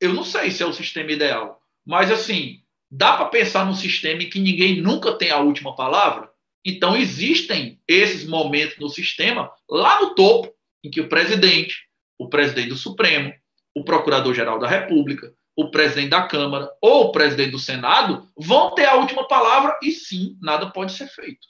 Eu 0.00 0.14
não 0.14 0.24
sei 0.24 0.50
se 0.50 0.62
é 0.62 0.66
o 0.66 0.72
sistema 0.72 1.12
ideal, 1.12 1.62
mas 1.84 2.10
assim, 2.10 2.62
Dá 2.90 3.16
para 3.16 3.26
pensar 3.26 3.64
num 3.64 3.74
sistema 3.74 4.22
em 4.22 4.28
que 4.28 4.40
ninguém 4.40 4.80
nunca 4.80 5.12
tem 5.12 5.30
a 5.30 5.38
última 5.38 5.76
palavra? 5.76 6.28
Então, 6.64 6.96
existem 6.96 7.80
esses 7.86 8.26
momentos 8.26 8.76
no 8.78 8.88
sistema, 8.88 9.50
lá 9.70 10.00
no 10.00 10.14
topo, 10.14 10.52
em 10.82 10.90
que 10.90 11.00
o 11.00 11.08
presidente, 11.08 11.86
o 12.18 12.28
presidente 12.28 12.68
do 12.68 12.76
Supremo, 12.76 13.32
o 13.74 13.84
procurador-geral 13.84 14.58
da 14.58 14.66
República, 14.66 15.32
o 15.56 15.70
presidente 15.70 16.10
da 16.10 16.22
Câmara 16.22 16.70
ou 16.80 17.06
o 17.06 17.12
presidente 17.12 17.50
do 17.50 17.58
Senado 17.58 18.26
vão 18.36 18.74
ter 18.74 18.86
a 18.86 18.94
última 18.94 19.26
palavra 19.26 19.78
e 19.82 19.90
sim, 19.90 20.36
nada 20.40 20.70
pode 20.70 20.92
ser 20.92 21.08
feito. 21.08 21.46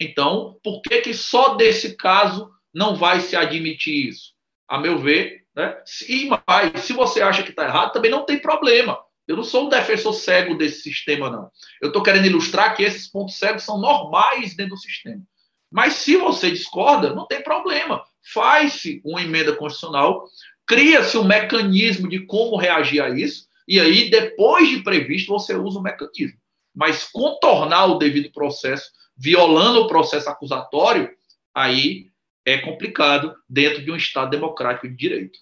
Então, 0.00 0.58
por 0.62 0.82
que, 0.82 1.00
que 1.00 1.14
só 1.14 1.54
desse 1.54 1.96
caso 1.96 2.50
não 2.74 2.96
vai 2.96 3.20
se 3.20 3.36
admitir 3.36 4.08
isso? 4.08 4.32
A 4.68 4.78
meu 4.78 4.98
ver, 4.98 5.44
né? 5.54 5.76
E 6.08 6.28
mais, 6.28 6.80
se 6.84 6.92
você 6.92 7.22
acha 7.22 7.42
que 7.42 7.50
está 7.50 7.64
errado, 7.64 7.92
também 7.92 8.10
não 8.10 8.24
tem 8.24 8.38
problema. 8.38 8.98
Eu 9.26 9.36
não 9.36 9.44
sou 9.44 9.66
um 9.66 9.68
defensor 9.68 10.12
cego 10.12 10.56
desse 10.56 10.82
sistema, 10.82 11.30
não. 11.30 11.50
Eu 11.80 11.88
estou 11.88 12.02
querendo 12.02 12.26
ilustrar 12.26 12.74
que 12.74 12.82
esses 12.82 13.08
pontos 13.08 13.36
cegos 13.36 13.62
são 13.62 13.78
normais 13.78 14.56
dentro 14.56 14.74
do 14.74 14.80
sistema. 14.80 15.22
Mas 15.70 15.94
se 15.94 16.16
você 16.16 16.50
discorda, 16.50 17.14
não 17.14 17.26
tem 17.26 17.42
problema. 17.42 18.04
Faz-se 18.32 19.00
uma 19.04 19.22
emenda 19.22 19.54
constitucional, 19.54 20.24
cria-se 20.66 21.16
um 21.16 21.24
mecanismo 21.24 22.08
de 22.08 22.24
como 22.26 22.56
reagir 22.56 23.02
a 23.02 23.10
isso, 23.10 23.48
e 23.66 23.80
aí, 23.80 24.10
depois 24.10 24.68
de 24.68 24.82
previsto, 24.82 25.32
você 25.32 25.54
usa 25.54 25.78
o 25.78 25.82
mecanismo. 25.82 26.38
Mas 26.74 27.04
contornar 27.04 27.86
o 27.86 27.98
devido 27.98 28.32
processo, 28.32 28.90
violando 29.16 29.80
o 29.80 29.86
processo 29.86 30.28
acusatório, 30.28 31.10
aí 31.54 32.10
é 32.44 32.58
complicado 32.58 33.36
dentro 33.48 33.84
de 33.84 33.90
um 33.90 33.96
Estado 33.96 34.30
democrático 34.30 34.88
de 34.88 34.96
direito. 34.96 35.38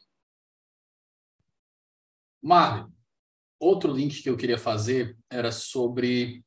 Mário, 2.42 2.92
outro 3.58 3.92
link 3.92 4.22
que 4.22 4.30
eu 4.30 4.36
queria 4.36 4.58
fazer 4.58 5.16
era 5.30 5.52
sobre 5.52 6.44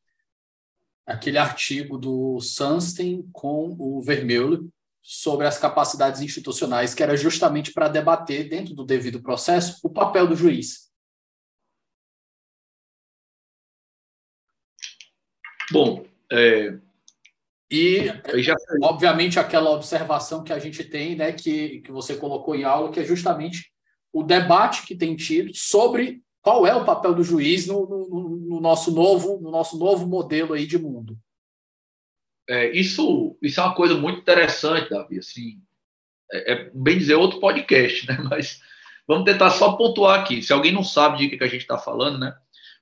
aquele 1.06 1.38
artigo 1.38 1.98
do 1.98 2.40
Sunstein 2.40 3.28
com 3.32 3.76
o 3.80 4.02
Vermeulen 4.02 4.72
sobre 5.04 5.46
as 5.46 5.58
capacidades 5.58 6.22
institucionais, 6.22 6.96
que 6.96 7.04
era 7.04 7.18
justamente 7.18 7.74
para 7.74 7.90
debater, 7.90 8.48
dentro 8.48 8.74
do 8.74 8.86
devido 8.86 9.22
processo, 9.22 9.80
o 9.84 9.90
papel 9.90 10.26
do 10.26 10.36
juiz. 10.36 10.90
Bom, 15.72 16.06
é... 16.32 16.78
e 17.70 18.06
já... 18.42 18.56
obviamente 18.82 19.40
aquela 19.40 19.72
observação 19.72 20.44
que 20.44 20.54
a 20.54 20.60
gente 20.60 20.84
tem, 20.84 21.16
né, 21.16 21.34
que, 21.34 21.82
que 21.82 21.92
você 21.92 22.16
colocou 22.16 22.56
em 22.56 22.64
aula, 22.64 22.92
que 22.92 23.00
é 23.00 23.04
justamente 23.04 23.74
o 24.12 24.24
debate 24.24 24.86
que 24.86 24.96
tem 24.96 25.16
tido 25.16 25.52
sobre 25.54 26.24
qual 26.42 26.68
é 26.68 26.76
o 26.76 26.86
papel 26.86 27.16
do 27.16 27.24
juiz 27.24 27.68
no, 27.68 27.88
no, 27.88 28.38
no 28.38 28.62
nosso 28.62 28.92
novo 28.92 29.40
no 29.42 29.50
nosso 29.50 29.78
novo 29.78 30.06
modelo 30.06 30.54
aí 30.54 30.68
de 30.68 30.78
mundo? 30.78 31.18
É, 32.50 32.72
isso, 32.72 33.38
isso 33.42 33.60
é 33.60 33.64
uma 33.64 33.76
coisa 33.76 33.96
muito 33.96 34.20
interessante, 34.20 34.90
Davi. 34.90 35.20
Assim, 35.20 35.62
é, 36.32 36.54
é, 36.54 36.72
bem 36.74 36.98
dizer 36.98 37.16
outro 37.16 37.40
podcast, 37.40 38.08
né? 38.08 38.18
Mas 38.30 38.62
vamos 39.08 39.26
tentar 39.26 39.50
só 39.52 39.74
pontuar 39.74 40.20
aqui. 40.20 40.42
Se 40.42 40.54
alguém 40.54 40.72
não 40.72 40.84
sabe 40.84 41.18
de 41.18 41.30
que, 41.30 41.38
que 41.38 41.44
a 41.44 41.48
gente 41.48 41.62
está 41.62 41.78
falando, 41.78 42.18
né? 42.18 42.36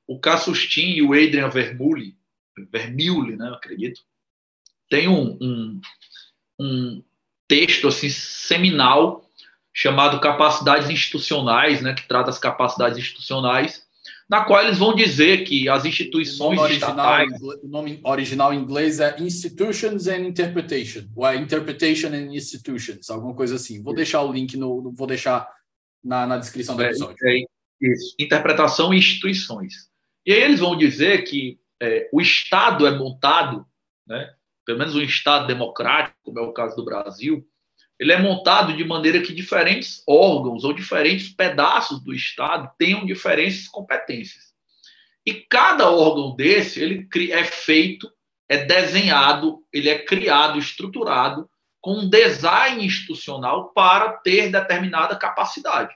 O 0.08 0.20
Cassustin 0.20 0.94
e 0.94 1.02
o 1.02 1.14
Adrian 1.14 1.50
Vermeulen, 1.50 2.18
Vermeulen, 2.72 3.38
né? 3.38 3.48
Eu 3.48 3.56
acredito, 3.56 4.02
tem 4.90 5.08
um, 5.08 5.38
um, 5.42 5.82
um 6.60 7.04
texto 7.48 7.88
assim 7.88 8.10
seminal 8.10 9.26
chamado 9.74 10.20
Capacidades 10.20 10.90
Institucionais, 10.90 11.82
né, 11.82 11.94
que 11.94 12.08
trata 12.08 12.30
as 12.30 12.38
capacidades 12.38 12.98
institucionais, 12.98 13.88
na 14.32 14.46
qual 14.46 14.64
eles 14.64 14.78
vão 14.78 14.96
dizer 14.96 15.44
que 15.44 15.68
as 15.68 15.84
instituições 15.84 16.58
o 16.58 16.62
original, 16.62 17.26
estatais... 17.26 17.42
O 17.62 17.68
nome 17.68 18.00
original 18.02 18.54
em 18.54 18.60
inglês 18.60 19.02
é 19.02 19.14
Institutions 19.20 20.08
and 20.08 20.20
Interpretation, 20.20 21.04
ou 21.14 21.28
é 21.28 21.36
Interpretation 21.36 22.08
and 22.08 22.34
Institutions, 22.34 23.10
alguma 23.10 23.36
coisa 23.36 23.56
assim. 23.56 23.84
Vou 23.84 23.94
deixar 23.94 24.22
o 24.22 24.32
link 24.32 24.56
no... 24.56 24.90
Vou 24.94 25.06
deixar 25.06 25.46
na, 26.02 26.26
na 26.26 26.38
descrição 26.38 26.78
do 26.78 26.82
é, 26.82 26.88
episódio. 26.88 27.18
É, 27.26 27.44
Isso, 27.82 28.16
interpretação 28.18 28.94
e 28.94 29.00
instituições. 29.00 29.74
E 30.26 30.32
aí 30.32 30.42
eles 30.42 30.62
vão 30.62 30.78
dizer 30.78 31.24
que 31.26 31.60
é, 31.82 32.08
o 32.14 32.22
Estado 32.22 32.88
é 32.88 32.98
montado, 32.98 33.66
né, 34.08 34.34
pelo 34.66 34.80
menos 34.80 34.96
um 34.96 35.02
Estado 35.02 35.46
democrático, 35.46 36.16
como 36.24 36.40
é 36.40 36.42
o 36.42 36.54
caso 36.54 36.78
do 36.78 36.86
Brasil, 36.86 37.46
ele 38.02 38.14
é 38.14 38.18
montado 38.18 38.76
de 38.76 38.84
maneira 38.84 39.22
que 39.22 39.32
diferentes 39.32 40.02
órgãos 40.08 40.64
ou 40.64 40.74
diferentes 40.74 41.30
pedaços 41.30 42.04
do 42.04 42.12
Estado 42.12 42.72
tenham 42.76 43.06
diferentes 43.06 43.68
competências. 43.68 44.56
E 45.24 45.36
cada 45.36 45.88
órgão 45.88 46.36
desse 46.36 46.82
ele 46.82 47.08
é 47.32 47.44
feito, 47.44 48.12
é 48.50 48.66
desenhado, 48.66 49.60
ele 49.72 49.88
é 49.88 50.00
criado, 50.00 50.58
estruturado 50.58 51.48
com 51.80 52.00
um 52.00 52.10
design 52.10 52.84
institucional 52.84 53.72
para 53.72 54.14
ter 54.14 54.52
determinada 54.52 55.16
capacidade. 55.16 55.94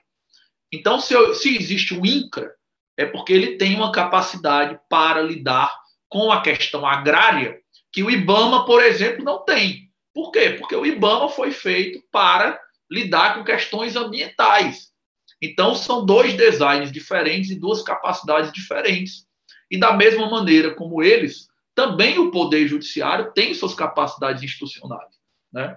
Então, 0.71 0.99
se, 0.99 1.15
eu, 1.15 1.33
se 1.33 1.57
existe 1.57 1.95
o 1.95 2.05
INCRA, 2.05 2.53
é 2.95 3.07
porque 3.07 3.33
ele 3.33 3.57
tem 3.57 3.75
uma 3.75 3.91
capacidade 3.91 4.79
para 4.87 5.23
lidar 5.23 5.75
com 6.07 6.31
a 6.31 6.41
questão 6.43 6.85
agrária 6.85 7.59
que 7.91 8.03
o 8.03 8.11
IBAMA, 8.11 8.63
por 8.63 8.83
exemplo, 8.83 9.25
não 9.25 9.43
tem. 9.43 9.84
Por 10.15 10.31
quê? 10.31 10.51
Porque 10.51 10.73
o 10.73 10.85
IBAMA 10.85 11.27
foi 11.27 11.51
feito 11.51 12.01
para 12.09 12.57
lidar 12.89 13.35
com 13.35 13.43
questões 13.43 13.97
ambientais. 13.97 14.93
Então, 15.41 15.75
são 15.75 16.05
dois 16.05 16.35
designs 16.35 16.89
diferentes 16.89 17.51
e 17.51 17.59
duas 17.59 17.83
capacidades 17.83 18.53
diferentes. 18.53 19.27
E 19.69 19.77
da 19.77 19.91
mesma 19.91 20.29
maneira 20.29 20.73
como 20.73 21.03
eles, 21.03 21.49
também 21.75 22.17
o 22.17 22.31
Poder 22.31 22.65
Judiciário 22.65 23.33
tem 23.33 23.53
suas 23.53 23.73
capacidades 23.73 24.41
institucionais. 24.41 25.13
Né? 25.51 25.75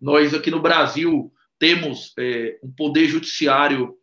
Nós, 0.00 0.32
aqui 0.32 0.50
no 0.50 0.62
Brasil, 0.62 1.30
temos 1.58 2.14
é, 2.18 2.58
um 2.62 2.72
Poder 2.72 3.06
Judiciário 3.06 3.94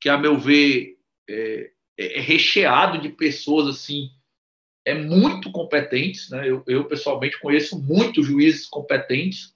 que, 0.00 0.08
a 0.08 0.16
meu 0.16 0.38
ver, 0.38 0.96
é, 1.28 1.72
é, 1.98 2.18
é 2.18 2.20
recheado 2.20 2.98
de 2.98 3.08
pessoas 3.08 3.66
assim 3.66 4.10
é 4.90 4.94
muito 4.94 5.50
competentes, 5.52 6.30
né? 6.30 6.48
Eu, 6.48 6.62
eu, 6.66 6.84
pessoalmente 6.84 7.38
conheço 7.40 7.78
muitos 7.78 8.26
juízes 8.26 8.66
competentes, 8.66 9.52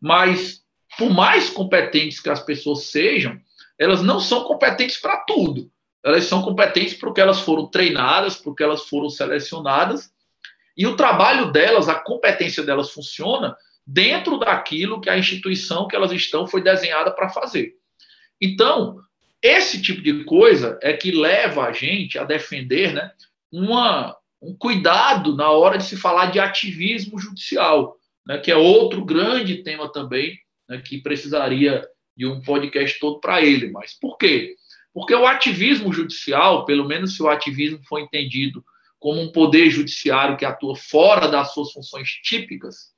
mas 0.00 0.62
por 0.98 1.10
mais 1.10 1.50
competentes 1.50 2.20
que 2.20 2.30
as 2.30 2.42
pessoas 2.42 2.84
sejam, 2.84 3.38
elas 3.78 4.02
não 4.02 4.18
são 4.20 4.44
competentes 4.44 4.96
para 4.96 5.18
tudo. 5.18 5.70
Elas 6.02 6.24
são 6.24 6.42
competentes 6.42 6.94
porque 6.94 7.20
elas 7.20 7.40
foram 7.40 7.66
treinadas, 7.66 8.36
porque 8.36 8.62
elas 8.62 8.84
foram 8.84 9.10
selecionadas, 9.10 10.10
e 10.76 10.86
o 10.86 10.96
trabalho 10.96 11.52
delas, 11.52 11.88
a 11.88 11.94
competência 11.94 12.62
delas 12.62 12.90
funciona 12.90 13.54
dentro 13.86 14.38
daquilo 14.38 15.00
que 15.00 15.10
a 15.10 15.18
instituição 15.18 15.86
que 15.86 15.94
elas 15.94 16.12
estão 16.12 16.46
foi 16.46 16.62
desenhada 16.62 17.10
para 17.10 17.28
fazer. 17.28 17.74
Então, 18.40 18.98
esse 19.42 19.82
tipo 19.82 20.00
de 20.00 20.24
coisa 20.24 20.78
é 20.82 20.94
que 20.94 21.10
leva 21.10 21.64
a 21.64 21.72
gente 21.72 22.18
a 22.18 22.24
defender 22.24 22.94
né, 22.94 23.12
uma, 23.52 24.16
um 24.40 24.54
cuidado 24.54 25.36
na 25.36 25.50
hora 25.50 25.76
de 25.76 25.84
se 25.84 25.96
falar 25.96 26.26
de 26.26 26.40
ativismo 26.40 27.18
judicial, 27.18 27.96
né, 28.26 28.38
que 28.38 28.50
é 28.50 28.56
outro 28.56 29.04
grande 29.04 29.62
tema 29.62 29.90
também, 29.92 30.38
né, 30.68 30.80
que 30.80 30.98
precisaria 30.98 31.86
de 32.16 32.26
um 32.26 32.40
podcast 32.40 32.98
todo 32.98 33.20
para 33.20 33.42
ele. 33.42 33.70
Mas 33.70 33.92
por 33.98 34.16
quê? 34.16 34.56
Porque 34.92 35.14
o 35.14 35.26
ativismo 35.26 35.92
judicial, 35.92 36.64
pelo 36.64 36.86
menos 36.86 37.16
se 37.16 37.22
o 37.22 37.28
ativismo 37.28 37.80
for 37.84 38.00
entendido 38.00 38.64
como 38.98 39.20
um 39.20 39.32
poder 39.32 39.70
judiciário 39.70 40.36
que 40.36 40.44
atua 40.44 40.76
fora 40.76 41.28
das 41.28 41.54
suas 41.54 41.72
funções 41.72 42.08
típicas, 42.22 42.90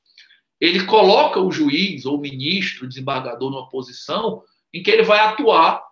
ele 0.61 0.85
coloca 0.85 1.41
o 1.41 1.51
juiz 1.51 2.07
ou 2.07 2.17
o 2.17 2.21
ministro, 2.21 2.85
o 2.85 2.89
desembargador, 2.89 3.51
numa 3.51 3.69
posição 3.69 4.43
em 4.73 4.83
que 4.83 4.91
ele 4.91 5.03
vai 5.03 5.21
atuar 5.21 5.83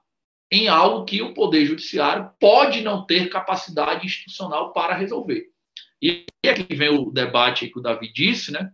em 0.50 0.68
algo 0.68 1.04
que 1.04 1.22
o 1.22 1.32
Poder 1.32 1.64
Judiciário 1.64 2.30
pode 2.40 2.82
não 2.82 3.06
ter 3.06 3.28
capacidade 3.28 4.04
institucional 4.04 4.72
para 4.72 4.96
resolver. 4.96 5.46
E 6.02 6.24
aqui 6.46 6.74
vem 6.74 6.88
o 6.88 7.10
debate 7.10 7.68
que 7.68 7.78
o 7.78 7.82
Davi 7.82 8.12
disse, 8.12 8.50
né? 8.50 8.72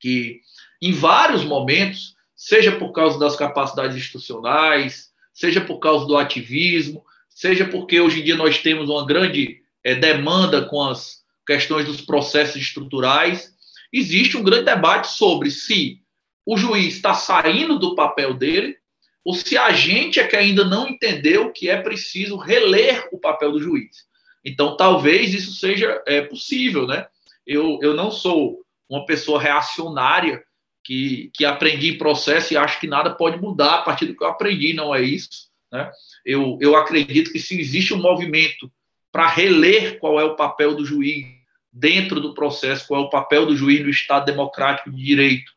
Que 0.00 0.40
em 0.80 0.92
vários 0.92 1.44
momentos, 1.44 2.14
seja 2.34 2.78
por 2.78 2.92
causa 2.92 3.18
das 3.18 3.36
capacidades 3.36 3.96
institucionais, 3.96 5.10
seja 5.32 5.60
por 5.60 5.78
causa 5.78 6.06
do 6.06 6.16
ativismo, 6.16 7.04
seja 7.28 7.66
porque 7.66 8.00
hoje 8.00 8.20
em 8.20 8.24
dia 8.24 8.36
nós 8.36 8.58
temos 8.58 8.88
uma 8.88 9.04
grande 9.04 9.62
é, 9.82 9.94
demanda 9.94 10.64
com 10.64 10.82
as 10.82 11.22
questões 11.46 11.84
dos 11.84 12.00
processos 12.00 12.56
estruturais, 12.56 13.52
existe 13.92 14.36
um 14.36 14.42
grande 14.42 14.64
debate 14.64 15.08
sobre 15.08 15.50
se 15.50 16.00
o 16.46 16.56
juiz 16.56 16.94
está 16.94 17.14
saindo 17.14 17.78
do 17.78 17.94
papel 17.94 18.34
dele 18.34 18.78
ou 19.24 19.34
se 19.34 19.56
a 19.56 19.72
gente 19.72 20.20
é 20.20 20.26
que 20.26 20.36
ainda 20.36 20.64
não 20.64 20.88
entendeu 20.88 21.50
que 21.50 21.70
é 21.70 21.80
preciso 21.80 22.36
reler 22.36 23.08
o 23.10 23.18
papel 23.18 23.52
do 23.52 23.62
juiz. 23.62 24.04
Então, 24.44 24.76
talvez 24.76 25.32
isso 25.32 25.52
seja 25.52 26.02
é, 26.06 26.20
possível, 26.20 26.86
né? 26.86 27.06
Eu, 27.46 27.78
eu 27.82 27.94
não 27.94 28.10
sou 28.10 28.60
uma 28.88 29.06
pessoa 29.06 29.40
reacionária 29.40 30.44
que, 30.84 31.30
que 31.32 31.44
aprendi 31.46 31.90
em 31.90 31.98
processo 31.98 32.52
e 32.52 32.56
acho 32.56 32.78
que 32.78 32.86
nada 32.86 33.10
pode 33.10 33.40
mudar 33.40 33.76
a 33.76 33.82
partir 33.82 34.04
do 34.06 34.14
que 34.14 34.22
eu 34.22 34.28
aprendi, 34.28 34.74
não 34.74 34.94
é 34.94 35.02
isso. 35.02 35.48
Né? 35.72 35.90
Eu, 36.24 36.58
eu 36.60 36.76
acredito 36.76 37.32
que 37.32 37.38
se 37.38 37.58
existe 37.58 37.94
um 37.94 37.98
movimento 37.98 38.70
para 39.10 39.26
reler 39.26 39.98
qual 39.98 40.20
é 40.20 40.24
o 40.24 40.36
papel 40.36 40.74
do 40.74 40.84
juiz 40.84 41.24
dentro 41.72 42.20
do 42.20 42.34
processo, 42.34 42.86
qual 42.86 43.02
é 43.02 43.04
o 43.06 43.10
papel 43.10 43.46
do 43.46 43.56
juiz 43.56 43.80
no 43.80 43.88
Estado 43.88 44.26
democrático 44.26 44.90
de 44.90 45.02
direito, 45.02 45.50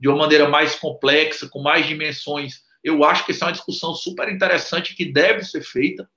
de 0.00 0.08
uma 0.08 0.18
maneira 0.18 0.48
mais 0.48 0.74
complexa, 0.74 1.48
com 1.48 1.62
mais 1.62 1.86
dimensões 1.86 2.62
eu 2.82 3.04
acho 3.04 3.24
que 3.24 3.32
isso 3.32 3.44
é 3.44 3.46
uma 3.46 3.52
discussão 3.52 3.94
super 3.94 4.28
interessante 4.28 4.94
que 4.94 5.04
deve 5.04 5.44
ser 5.44 5.62
feita, 5.62 6.08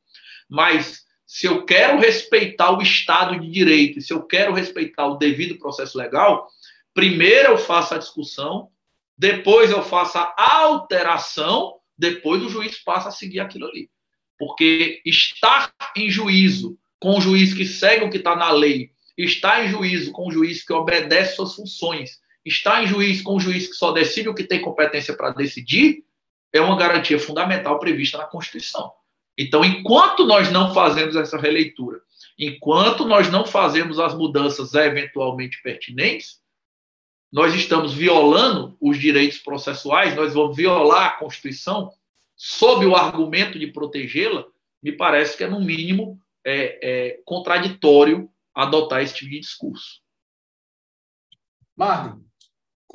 mas 0.49 1.05
se 1.25 1.47
eu 1.47 1.65
quero 1.65 1.99
respeitar 1.99 2.71
o 2.71 2.81
Estado 2.81 3.39
de 3.39 3.49
Direito, 3.49 4.01
se 4.01 4.13
eu 4.13 4.23
quero 4.23 4.53
respeitar 4.53 5.07
o 5.07 5.17
devido 5.17 5.57
processo 5.57 5.97
legal, 5.97 6.47
primeiro 6.93 7.49
eu 7.49 7.57
faço 7.57 7.95
a 7.95 7.97
discussão, 7.97 8.69
depois 9.17 9.71
eu 9.71 9.83
faço 9.83 10.17
a 10.17 10.35
alteração, 10.37 11.75
depois 11.97 12.43
o 12.43 12.49
juiz 12.49 12.83
passa 12.83 13.09
a 13.09 13.11
seguir 13.11 13.39
aquilo 13.39 13.65
ali. 13.65 13.89
Porque 14.37 15.01
estar 15.05 15.73
em 15.95 16.09
juízo 16.09 16.77
com 16.99 17.17
um 17.17 17.21
juiz 17.21 17.53
que 17.53 17.65
segue 17.65 18.05
o 18.05 18.09
que 18.09 18.17
está 18.17 18.35
na 18.35 18.51
lei, 18.51 18.91
estar 19.17 19.65
em 19.65 19.69
juízo 19.69 20.11
com 20.11 20.27
um 20.27 20.31
juiz 20.31 20.63
que 20.63 20.73
obedece 20.73 21.35
suas 21.35 21.55
funções, 21.55 22.19
estar 22.45 22.83
em 22.83 22.87
juízo 22.87 23.23
com 23.23 23.35
um 23.35 23.39
juiz 23.39 23.67
que 23.67 23.75
só 23.75 23.91
decide 23.91 24.29
o 24.29 24.35
que 24.35 24.43
tem 24.43 24.61
competência 24.61 25.15
para 25.15 25.31
decidir, 25.31 26.03
é 26.57 26.61
uma 26.61 26.77
garantia 26.77 27.19
fundamental 27.19 27.79
prevista 27.79 28.17
na 28.17 28.25
Constituição. 28.25 28.91
Então, 29.37 29.63
enquanto 29.65 30.25
nós 30.25 30.49
não 30.51 30.73
fazemos 30.73 31.15
essa 31.15 31.37
releitura, 31.37 31.99
enquanto 32.39 33.05
nós 33.05 33.29
não 33.29 33.45
fazemos 33.45 33.99
as 33.99 34.13
mudanças 34.13 34.73
eventualmente 34.73 35.61
pertinentes, 35.61 36.39
nós 37.31 37.53
estamos 37.53 37.93
violando 37.93 38.77
os 38.79 38.97
direitos 38.97 39.39
processuais, 39.39 40.15
nós 40.15 40.33
vamos 40.33 40.55
violar 40.55 41.07
a 41.07 41.17
Constituição 41.17 41.91
sob 42.35 42.85
o 42.85 42.95
argumento 42.95 43.59
de 43.59 43.67
protegê-la, 43.67 44.45
me 44.81 44.91
parece 44.91 45.35
que 45.35 45.43
é, 45.43 45.47
no 45.47 45.59
mínimo, 45.59 46.19
é, 46.45 46.79
é, 46.81 47.21
contraditório 47.25 48.29
adotar 48.53 49.01
esse 49.01 49.15
tipo 49.15 49.31
de 49.31 49.39
discurso. 49.39 50.01
Marlon, 51.75 52.21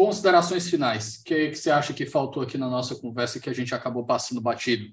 Considerações 0.01 0.71
finais. 0.71 1.17
O 1.17 1.25
que, 1.25 1.51
que 1.51 1.57
você 1.57 1.71
acha 1.71 1.93
que 1.93 2.07
faltou 2.07 2.43
aqui 2.43 2.57
na 2.57 2.71
nossa 2.71 2.97
conversa 2.97 3.39
que 3.39 3.51
a 3.51 3.53
gente 3.53 3.75
acabou 3.75 4.03
passando 4.03 4.41
batido? 4.41 4.91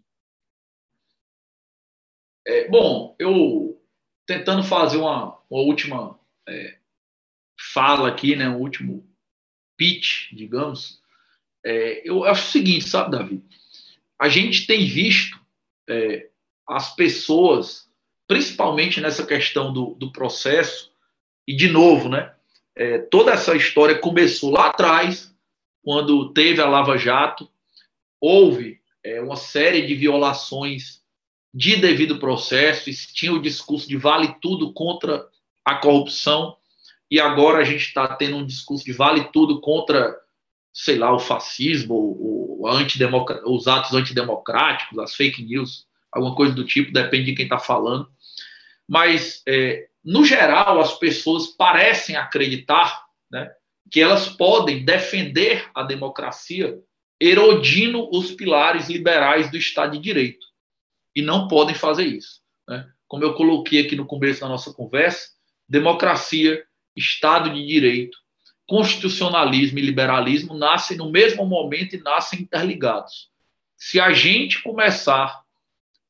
É, 2.45 2.67
bom, 2.67 3.15
eu 3.17 3.81
tentando 4.25 4.61
fazer 4.65 4.97
uma, 4.97 5.41
uma 5.49 5.61
última 5.61 6.19
é, 6.45 6.77
fala 7.73 8.09
aqui, 8.09 8.35
né, 8.35 8.49
um 8.49 8.59
último 8.59 9.09
pitch, 9.77 10.33
digamos, 10.33 11.01
é, 11.65 12.05
eu 12.05 12.25
acho 12.25 12.49
o 12.49 12.51
seguinte, 12.51 12.89
sabe, 12.89 13.11
Davi? 13.11 13.41
A 14.19 14.27
gente 14.27 14.67
tem 14.67 14.85
visto 14.85 15.39
é, 15.89 16.29
as 16.67 16.93
pessoas, 16.93 17.89
principalmente 18.27 18.99
nessa 18.99 19.25
questão 19.25 19.71
do, 19.71 19.95
do 19.95 20.11
processo, 20.11 20.91
e 21.47 21.55
de 21.55 21.69
novo, 21.69 22.09
né? 22.09 22.36
É, 22.77 22.99
toda 22.99 23.31
essa 23.31 23.55
história 23.55 23.97
começou 23.97 24.51
lá 24.51 24.67
atrás, 24.67 25.33
quando 25.83 26.31
teve 26.31 26.61
a 26.61 26.69
Lava 26.69 26.95
Jato, 26.95 27.49
houve 28.21 28.79
é, 29.03 29.19
uma 29.19 29.35
série 29.35 29.87
de 29.87 29.95
violações 29.95 31.01
de 31.51 31.75
devido 31.77 32.19
processo, 32.19 32.87
e 32.87 32.93
tinha 32.93 33.33
o 33.33 33.41
discurso 33.41 33.87
de 33.87 33.97
vale 33.97 34.35
tudo 34.39 34.73
contra 34.73 35.25
a 35.65 35.75
corrupção, 35.75 36.55
e 37.09 37.19
agora 37.19 37.59
a 37.59 37.63
gente 37.63 37.81
está 37.81 38.07
tendo 38.15 38.37
um 38.37 38.45
discurso 38.45 38.85
de 38.85 38.93
vale 38.93 39.23
tudo 39.33 39.59
contra, 39.59 40.15
sei 40.71 40.97
lá, 40.97 41.11
o 41.11 41.19
fascismo, 41.19 41.95
o, 41.95 42.61
o 42.61 42.67
os 43.45 43.67
atos 43.67 43.93
antidemocráticos, 43.93 44.99
as 44.99 45.15
fake 45.15 45.43
news, 45.43 45.87
alguma 46.11 46.35
coisa 46.35 46.53
do 46.53 46.63
tipo, 46.63 46.93
depende 46.93 47.25
de 47.25 47.35
quem 47.35 47.45
está 47.45 47.57
falando. 47.57 48.07
Mas 48.87 49.41
é, 49.47 49.87
no 50.07 50.23
geral, 50.23 50.79
as 50.79 50.97
pessoas 50.97 51.47
parecem 51.47 52.15
acreditar 52.15 53.03
né, 53.29 53.51
que 53.91 53.99
elas 53.99 54.29
podem 54.29 54.85
defender 54.85 55.69
a 55.75 55.83
democracia 55.83 56.79
erodindo 57.19 58.09
os 58.15 58.31
pilares 58.31 58.87
liberais 58.87 59.51
do 59.51 59.57
Estado 59.57 59.91
de 59.91 59.99
Direito. 59.99 60.47
e 61.13 61.21
não 61.21 61.49
podem 61.49 61.75
fazer 61.75 62.05
isso. 62.05 62.39
Né? 62.69 62.87
Como 63.05 63.23
eu 63.25 63.33
coloquei 63.33 63.85
aqui 63.85 63.97
no 63.97 64.05
começo 64.05 64.39
da 64.39 64.47
nossa 64.47 64.73
conversa, 64.73 65.27
democracia, 65.67 66.63
Estado 66.95 67.53
de 67.53 67.65
Direito, 67.65 68.17
constitucionalismo 68.65 69.77
e 69.77 69.81
liberalismo 69.81 70.53
nascem 70.53 70.95
no 70.95 71.11
mesmo 71.11 71.45
momento 71.45 71.97
e 71.97 72.01
nascem 72.01 72.41
interligados. 72.41 73.29
Se 73.75 73.99
a 73.99 74.13
gente 74.13 74.63
começar 74.63 75.43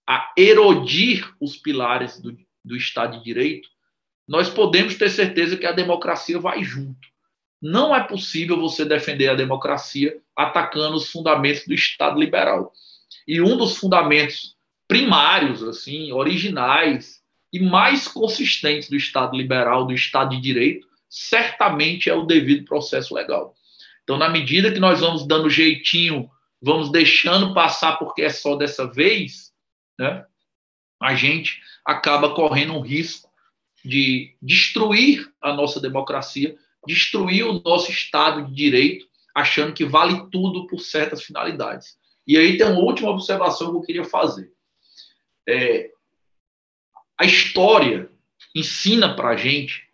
a 0.08 0.32
erodir 0.38 1.34
os 1.42 1.58
pilares 1.58 2.22
do, 2.22 2.38
do 2.64 2.76
Estado 2.76 3.18
de 3.18 3.24
Direito, 3.24 3.70
nós 4.28 4.50
podemos 4.50 4.96
ter 4.96 5.10
certeza 5.10 5.56
que 5.56 5.66
a 5.66 5.72
democracia 5.72 6.40
vai 6.40 6.64
junto. 6.64 7.08
Não 7.62 7.96
é 7.96 8.04
possível 8.04 8.60
você 8.60 8.84
defender 8.84 9.30
a 9.30 9.36
democracia 9.36 10.18
atacando 10.36 10.98
os 10.98 11.10
fundamentos 11.10 11.66
do 11.66 11.74
Estado 11.74 12.20
liberal. 12.20 12.72
E 13.28 13.42
um 13.42 13.58
dos 13.58 13.78
fundamentos 13.78 14.56
primários, 14.88 15.64
assim, 15.64 16.12
originais 16.12 17.22
e 17.52 17.60
mais 17.60 18.08
consistentes 18.08 18.90
do 18.90 18.96
Estado 18.96 19.36
liberal, 19.36 19.86
do 19.86 19.94
Estado 19.94 20.36
de 20.36 20.42
Direito, 20.42 20.88
certamente 21.10 22.10
é 22.10 22.14
o 22.14 22.26
devido 22.26 22.66
processo 22.66 23.16
legal. 23.16 23.56
Então, 24.04 24.18
na 24.18 24.30
medida 24.30 24.72
que 24.72 24.80
nós 24.80 25.00
vamos 25.00 25.26
dando 25.26 25.50
jeitinho, 25.50 26.30
vamos 26.62 26.92
deixando 26.92 27.54
passar 27.54 27.98
porque 27.98 28.22
é 28.22 28.30
só 28.30 28.56
dessa 28.56 28.86
vez, 28.86 29.52
né, 30.00 30.26
a 31.02 31.16
gente 31.16 31.60
acaba 31.86 32.34
correndo 32.34 32.74
um 32.74 32.82
risco 32.82 33.27
de 33.88 34.36
destruir 34.42 35.32
a 35.42 35.54
nossa 35.54 35.80
democracia, 35.80 36.58
destruir 36.86 37.46
o 37.46 37.62
nosso 37.62 37.92
Estado 37.92 38.46
de 38.46 38.54
Direito, 38.54 39.08
achando 39.34 39.74
que 39.74 39.86
vale 39.86 40.30
tudo 40.32 40.68
por 40.68 40.80
certas 40.80 41.24
finalidades. 41.24 41.98
E 42.26 42.38
aí 42.38 42.58
tem 42.58 42.68
uma 42.68 42.82
última 42.82 43.10
observação 43.10 43.72
que 43.72 43.78
eu 43.78 43.82
queria 43.82 44.04
fazer. 44.04 44.52
É, 45.48 45.92
a 47.18 47.26
história 47.26 48.12
ensina 48.56 49.16
para 49.16 49.30
a 49.30 49.38
gente 49.38 49.88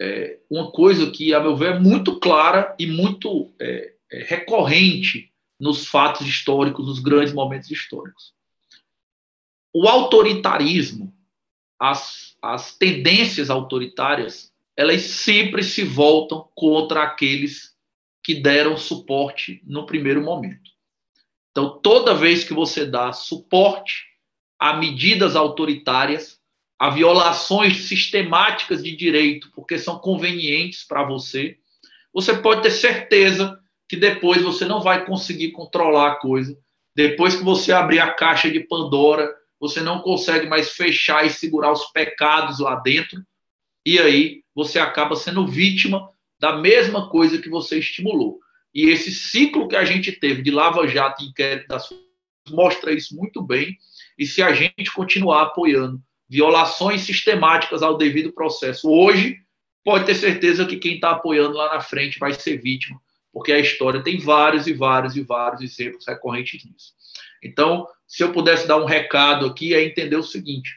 é, 0.00 0.38
uma 0.50 0.70
coisa 0.70 1.10
que, 1.10 1.34
a 1.34 1.40
meu 1.40 1.56
ver, 1.56 1.74
é 1.74 1.78
muito 1.78 2.18
clara 2.18 2.74
e 2.78 2.86
muito 2.86 3.52
é, 3.60 3.94
é, 4.10 4.24
recorrente 4.24 5.32
nos 5.58 5.86
fatos 5.86 6.26
históricos, 6.26 6.86
nos 6.86 6.98
grandes 6.98 7.32
momentos 7.32 7.70
históricos. 7.70 8.32
O 9.72 9.88
autoritarismo, 9.88 11.14
as, 11.78 12.31
as 12.42 12.76
tendências 12.76 13.48
autoritárias, 13.48 14.52
elas 14.76 15.02
sempre 15.02 15.62
se 15.62 15.84
voltam 15.84 16.48
contra 16.54 17.04
aqueles 17.04 17.72
que 18.22 18.34
deram 18.34 18.76
suporte 18.76 19.62
no 19.64 19.86
primeiro 19.86 20.22
momento. 20.22 20.70
Então, 21.50 21.78
toda 21.80 22.14
vez 22.14 22.42
que 22.44 22.52
você 22.52 22.84
dá 22.84 23.12
suporte 23.12 24.06
a 24.58 24.74
medidas 24.74 25.36
autoritárias, 25.36 26.40
a 26.78 26.90
violações 26.90 27.84
sistemáticas 27.84 28.82
de 28.82 28.96
direito, 28.96 29.50
porque 29.54 29.78
são 29.78 29.98
convenientes 29.98 30.82
para 30.82 31.04
você, 31.04 31.58
você 32.12 32.36
pode 32.36 32.62
ter 32.62 32.70
certeza 32.70 33.58
que 33.88 33.96
depois 33.96 34.42
você 34.42 34.64
não 34.64 34.80
vai 34.80 35.04
conseguir 35.04 35.52
controlar 35.52 36.12
a 36.12 36.16
coisa. 36.16 36.58
Depois 36.94 37.36
que 37.36 37.44
você 37.44 37.72
abrir 37.72 38.00
a 38.00 38.12
caixa 38.12 38.50
de 38.50 38.60
Pandora, 38.60 39.30
você 39.62 39.80
não 39.80 40.00
consegue 40.00 40.48
mais 40.48 40.72
fechar 40.72 41.24
e 41.24 41.30
segurar 41.30 41.70
os 41.70 41.84
pecados 41.92 42.58
lá 42.58 42.74
dentro, 42.74 43.22
e 43.86 43.96
aí 44.00 44.42
você 44.52 44.80
acaba 44.80 45.14
sendo 45.14 45.46
vítima 45.46 46.08
da 46.36 46.56
mesma 46.56 47.08
coisa 47.08 47.40
que 47.40 47.48
você 47.48 47.78
estimulou. 47.78 48.40
E 48.74 48.90
esse 48.90 49.12
ciclo 49.12 49.68
que 49.68 49.76
a 49.76 49.84
gente 49.84 50.10
teve 50.10 50.42
de 50.42 50.50
lava-jato 50.50 51.22
e 51.22 51.28
inquérito 51.28 51.68
das 51.68 51.88
mostra 52.50 52.92
isso 52.92 53.14
muito 53.14 53.40
bem 53.40 53.78
e 54.18 54.26
se 54.26 54.42
a 54.42 54.52
gente 54.52 54.92
continuar 54.92 55.42
apoiando 55.42 56.02
violações 56.28 57.02
sistemáticas 57.02 57.84
ao 57.84 57.96
devido 57.96 58.32
processo 58.32 58.90
hoje, 58.90 59.38
pode 59.84 60.06
ter 60.06 60.16
certeza 60.16 60.66
que 60.66 60.76
quem 60.76 60.96
está 60.96 61.12
apoiando 61.12 61.56
lá 61.56 61.72
na 61.72 61.80
frente 61.80 62.18
vai 62.18 62.34
ser 62.34 62.60
vítima, 62.60 63.00
porque 63.32 63.52
a 63.52 63.60
história 63.60 64.02
tem 64.02 64.18
vários 64.18 64.66
e 64.66 64.72
vários 64.72 65.16
e 65.16 65.22
vários 65.22 65.62
exemplos 65.62 66.04
recorrentes 66.04 66.64
nisso. 66.64 66.94
Então, 67.44 67.86
se 68.12 68.22
eu 68.22 68.30
pudesse 68.30 68.68
dar 68.68 68.76
um 68.76 68.84
recado 68.84 69.46
aqui, 69.46 69.72
é 69.72 69.82
entender 69.82 70.16
o 70.16 70.22
seguinte: 70.22 70.70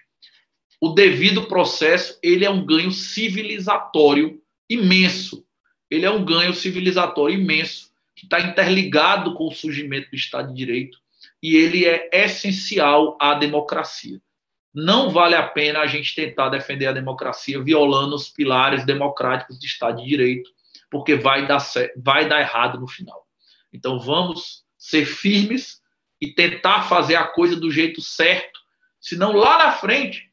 o 0.79 0.91
devido 0.93 1.49
processo 1.49 2.17
ele 2.23 2.45
é 2.45 2.49
um 2.49 2.65
ganho 2.65 2.91
civilizatório 2.91 4.41
imenso. 4.69 5.45
Ele 5.91 6.05
é 6.05 6.09
um 6.09 6.23
ganho 6.23 6.53
civilizatório 6.53 7.37
imenso 7.37 7.91
que 8.15 8.25
está 8.25 8.39
interligado 8.39 9.33
com 9.33 9.47
o 9.47 9.51
surgimento 9.51 10.09
do 10.09 10.15
Estado 10.15 10.47
de 10.47 10.53
Direito, 10.53 10.97
e 11.43 11.57
ele 11.57 11.85
é 11.85 12.09
essencial 12.13 13.17
à 13.19 13.33
democracia. 13.33 14.21
Não 14.73 15.09
vale 15.09 15.35
a 15.35 15.45
pena 15.45 15.81
a 15.81 15.87
gente 15.87 16.15
tentar 16.15 16.47
defender 16.47 16.85
a 16.85 16.93
democracia 16.93 17.61
violando 17.61 18.15
os 18.15 18.29
pilares 18.29 18.85
democráticos 18.85 19.59
de 19.59 19.65
Estado 19.65 20.01
de 20.01 20.07
Direito, 20.07 20.49
porque 20.89 21.15
vai 21.15 21.45
dar, 21.45 21.59
vai 21.97 22.29
dar 22.29 22.39
errado 22.39 22.79
no 22.79 22.87
final. 22.87 23.27
Então 23.73 23.99
vamos 23.99 24.63
ser 24.77 25.05
firmes 25.05 25.83
e 26.21 26.33
tentar 26.33 26.83
fazer 26.83 27.15
a 27.15 27.25
coisa 27.25 27.55
do 27.55 27.71
jeito 27.71 28.01
certo, 28.01 28.59
senão 28.99 29.33
lá 29.33 29.57
na 29.57 29.71
frente 29.71 30.31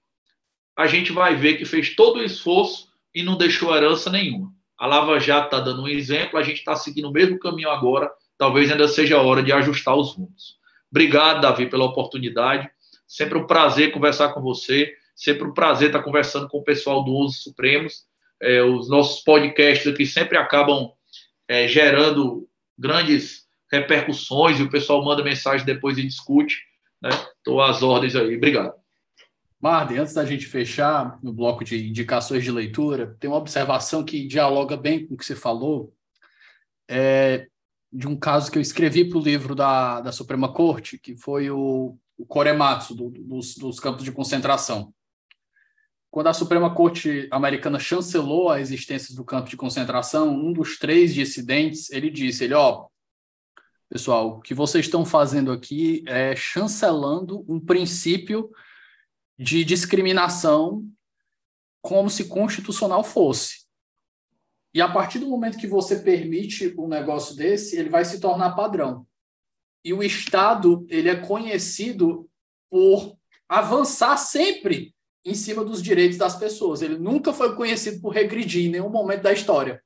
a 0.76 0.86
gente 0.86 1.12
vai 1.12 1.34
ver 1.34 1.56
que 1.56 1.64
fez 1.64 1.94
todo 1.94 2.18
o 2.18 2.24
esforço 2.24 2.88
e 3.14 3.22
não 3.22 3.36
deixou 3.36 3.74
herança 3.76 4.10
nenhuma. 4.10 4.52
A 4.78 4.86
Lava 4.86 5.20
Jato 5.20 5.46
está 5.46 5.60
dando 5.60 5.82
um 5.82 5.88
exemplo, 5.88 6.38
a 6.38 6.42
gente 6.42 6.58
está 6.58 6.74
seguindo 6.74 7.08
o 7.08 7.12
mesmo 7.12 7.38
caminho 7.38 7.70
agora, 7.70 8.10
talvez 8.38 8.70
ainda 8.70 8.88
seja 8.88 9.16
a 9.16 9.22
hora 9.22 9.42
de 9.42 9.52
ajustar 9.52 9.94
os 9.94 10.14
rumos. 10.14 10.56
Obrigado, 10.90 11.40
Davi, 11.40 11.68
pela 11.68 11.84
oportunidade. 11.84 12.70
Sempre 13.06 13.38
um 13.38 13.46
prazer 13.46 13.92
conversar 13.92 14.30
com 14.30 14.40
você. 14.40 14.94
Sempre 15.14 15.44
um 15.44 15.52
prazer 15.52 15.88
estar 15.88 16.02
conversando 16.02 16.48
com 16.48 16.58
o 16.58 16.64
pessoal 16.64 17.04
do 17.04 17.12
Uso 17.12 17.42
Supremos. 17.42 18.04
É, 18.40 18.62
os 18.62 18.88
nossos 18.88 19.22
podcasts 19.22 19.86
aqui 19.86 20.04
sempre 20.04 20.36
acabam 20.36 20.90
é, 21.46 21.68
gerando 21.68 22.48
grandes 22.78 23.46
repercussões 23.72 24.60
e 24.60 24.62
o 24.62 24.70
pessoal 24.70 25.02
manda 25.02 25.24
mensagem 25.24 25.64
depois 25.64 25.96
e 25.96 26.02
discute. 26.02 26.62
Estou 27.38 27.58
né? 27.58 27.70
às 27.70 27.82
ordens 27.82 28.14
aí. 28.14 28.36
Obrigado. 28.36 28.74
Marden, 29.58 29.98
antes 29.98 30.12
da 30.12 30.24
gente 30.24 30.46
fechar 30.46 31.18
no 31.22 31.32
bloco 31.32 31.64
de 31.64 31.88
indicações 31.88 32.44
de 32.44 32.50
leitura, 32.50 33.16
tem 33.18 33.30
uma 33.30 33.38
observação 33.38 34.04
que 34.04 34.26
dialoga 34.26 34.76
bem 34.76 35.06
com 35.06 35.14
o 35.14 35.16
que 35.16 35.24
você 35.24 35.36
falou. 35.36 35.94
É, 36.90 37.46
de 37.92 38.08
um 38.08 38.16
caso 38.16 38.50
que 38.50 38.58
eu 38.58 38.62
escrevi 38.62 39.08
para 39.08 39.18
o 39.18 39.22
livro 39.22 39.54
da, 39.54 40.00
da 40.00 40.12
Suprema 40.12 40.52
Corte, 40.52 40.98
que 40.98 41.16
foi 41.16 41.50
o, 41.50 41.96
o 42.18 42.26
Korematsu, 42.26 42.94
do, 42.94 43.10
dos, 43.10 43.54
dos 43.54 43.78
campos 43.78 44.02
de 44.02 44.10
concentração. 44.10 44.92
Quando 46.10 46.26
a 46.26 46.34
Suprema 46.34 46.74
Corte 46.74 47.28
americana 47.30 47.78
chancelou 47.78 48.50
a 48.50 48.60
existência 48.60 49.14
do 49.14 49.24
campo 49.24 49.48
de 49.48 49.56
concentração, 49.56 50.28
um 50.28 50.52
dos 50.52 50.78
três 50.78 51.14
dissidentes, 51.14 51.90
ele 51.90 52.10
disse, 52.10 52.44
ele, 52.44 52.54
ó, 52.54 52.86
pessoal, 53.92 54.38
o 54.38 54.40
que 54.40 54.54
vocês 54.54 54.86
estão 54.86 55.04
fazendo 55.04 55.52
aqui 55.52 56.02
é 56.06 56.34
chancelando 56.34 57.44
um 57.46 57.60
princípio 57.60 58.50
de 59.38 59.62
discriminação 59.64 60.88
como 61.82 62.08
se 62.08 62.24
constitucional 62.24 63.04
fosse. 63.04 63.66
E 64.72 64.80
a 64.80 64.90
partir 64.90 65.18
do 65.18 65.28
momento 65.28 65.58
que 65.58 65.66
você 65.66 65.96
permite 65.96 66.74
um 66.78 66.88
negócio 66.88 67.36
desse, 67.36 67.76
ele 67.76 67.90
vai 67.90 68.02
se 68.02 68.18
tornar 68.18 68.56
padrão. 68.56 69.06
E 69.84 69.92
o 69.92 70.02
Estado, 70.02 70.86
ele 70.88 71.10
é 71.10 71.16
conhecido 71.16 72.30
por 72.70 73.18
avançar 73.46 74.16
sempre 74.16 74.94
em 75.22 75.34
cima 75.34 75.62
dos 75.62 75.82
direitos 75.82 76.16
das 76.16 76.34
pessoas. 76.34 76.80
Ele 76.80 76.96
nunca 76.96 77.30
foi 77.30 77.54
conhecido 77.54 78.00
por 78.00 78.14
regredir 78.14 78.64
em 78.64 78.70
nenhum 78.70 78.88
momento 78.88 79.20
da 79.20 79.34
história. 79.34 79.84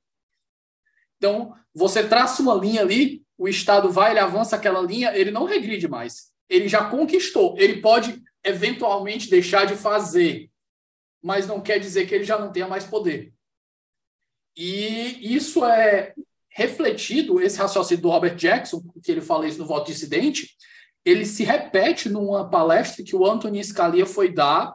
Então, 1.16 1.52
você 1.74 2.06
traça 2.06 2.40
uma 2.40 2.54
linha 2.54 2.82
ali, 2.82 3.25
o 3.38 3.48
Estado 3.48 3.90
vai, 3.90 4.12
ele 4.12 4.20
avança 4.20 4.56
aquela 4.56 4.80
linha, 4.80 5.16
ele 5.16 5.30
não 5.30 5.44
regride 5.44 5.88
mais. 5.88 6.32
Ele 6.48 6.68
já 6.68 6.88
conquistou. 6.88 7.56
Ele 7.58 7.80
pode, 7.80 8.22
eventualmente, 8.42 9.28
deixar 9.28 9.66
de 9.66 9.74
fazer, 9.74 10.50
mas 11.22 11.46
não 11.46 11.60
quer 11.60 11.78
dizer 11.78 12.06
que 12.06 12.14
ele 12.14 12.24
já 12.24 12.38
não 12.38 12.52
tenha 12.52 12.68
mais 12.68 12.84
poder. 12.84 13.32
E 14.56 15.34
isso 15.34 15.64
é 15.64 16.14
refletido, 16.48 17.40
esse 17.40 17.58
raciocínio 17.58 18.02
do 18.02 18.08
Robert 18.08 18.34
Jackson, 18.34 18.82
que 19.02 19.12
ele 19.12 19.20
fala 19.20 19.46
isso 19.46 19.58
no 19.58 19.66
voto 19.66 19.92
dissidente, 19.92 20.56
ele 21.04 21.26
se 21.26 21.44
repete 21.44 22.08
numa 22.08 22.48
palestra 22.48 23.04
que 23.04 23.14
o 23.14 23.26
Anthony 23.26 23.62
Scalia 23.62 24.06
foi 24.06 24.32
dar 24.32 24.74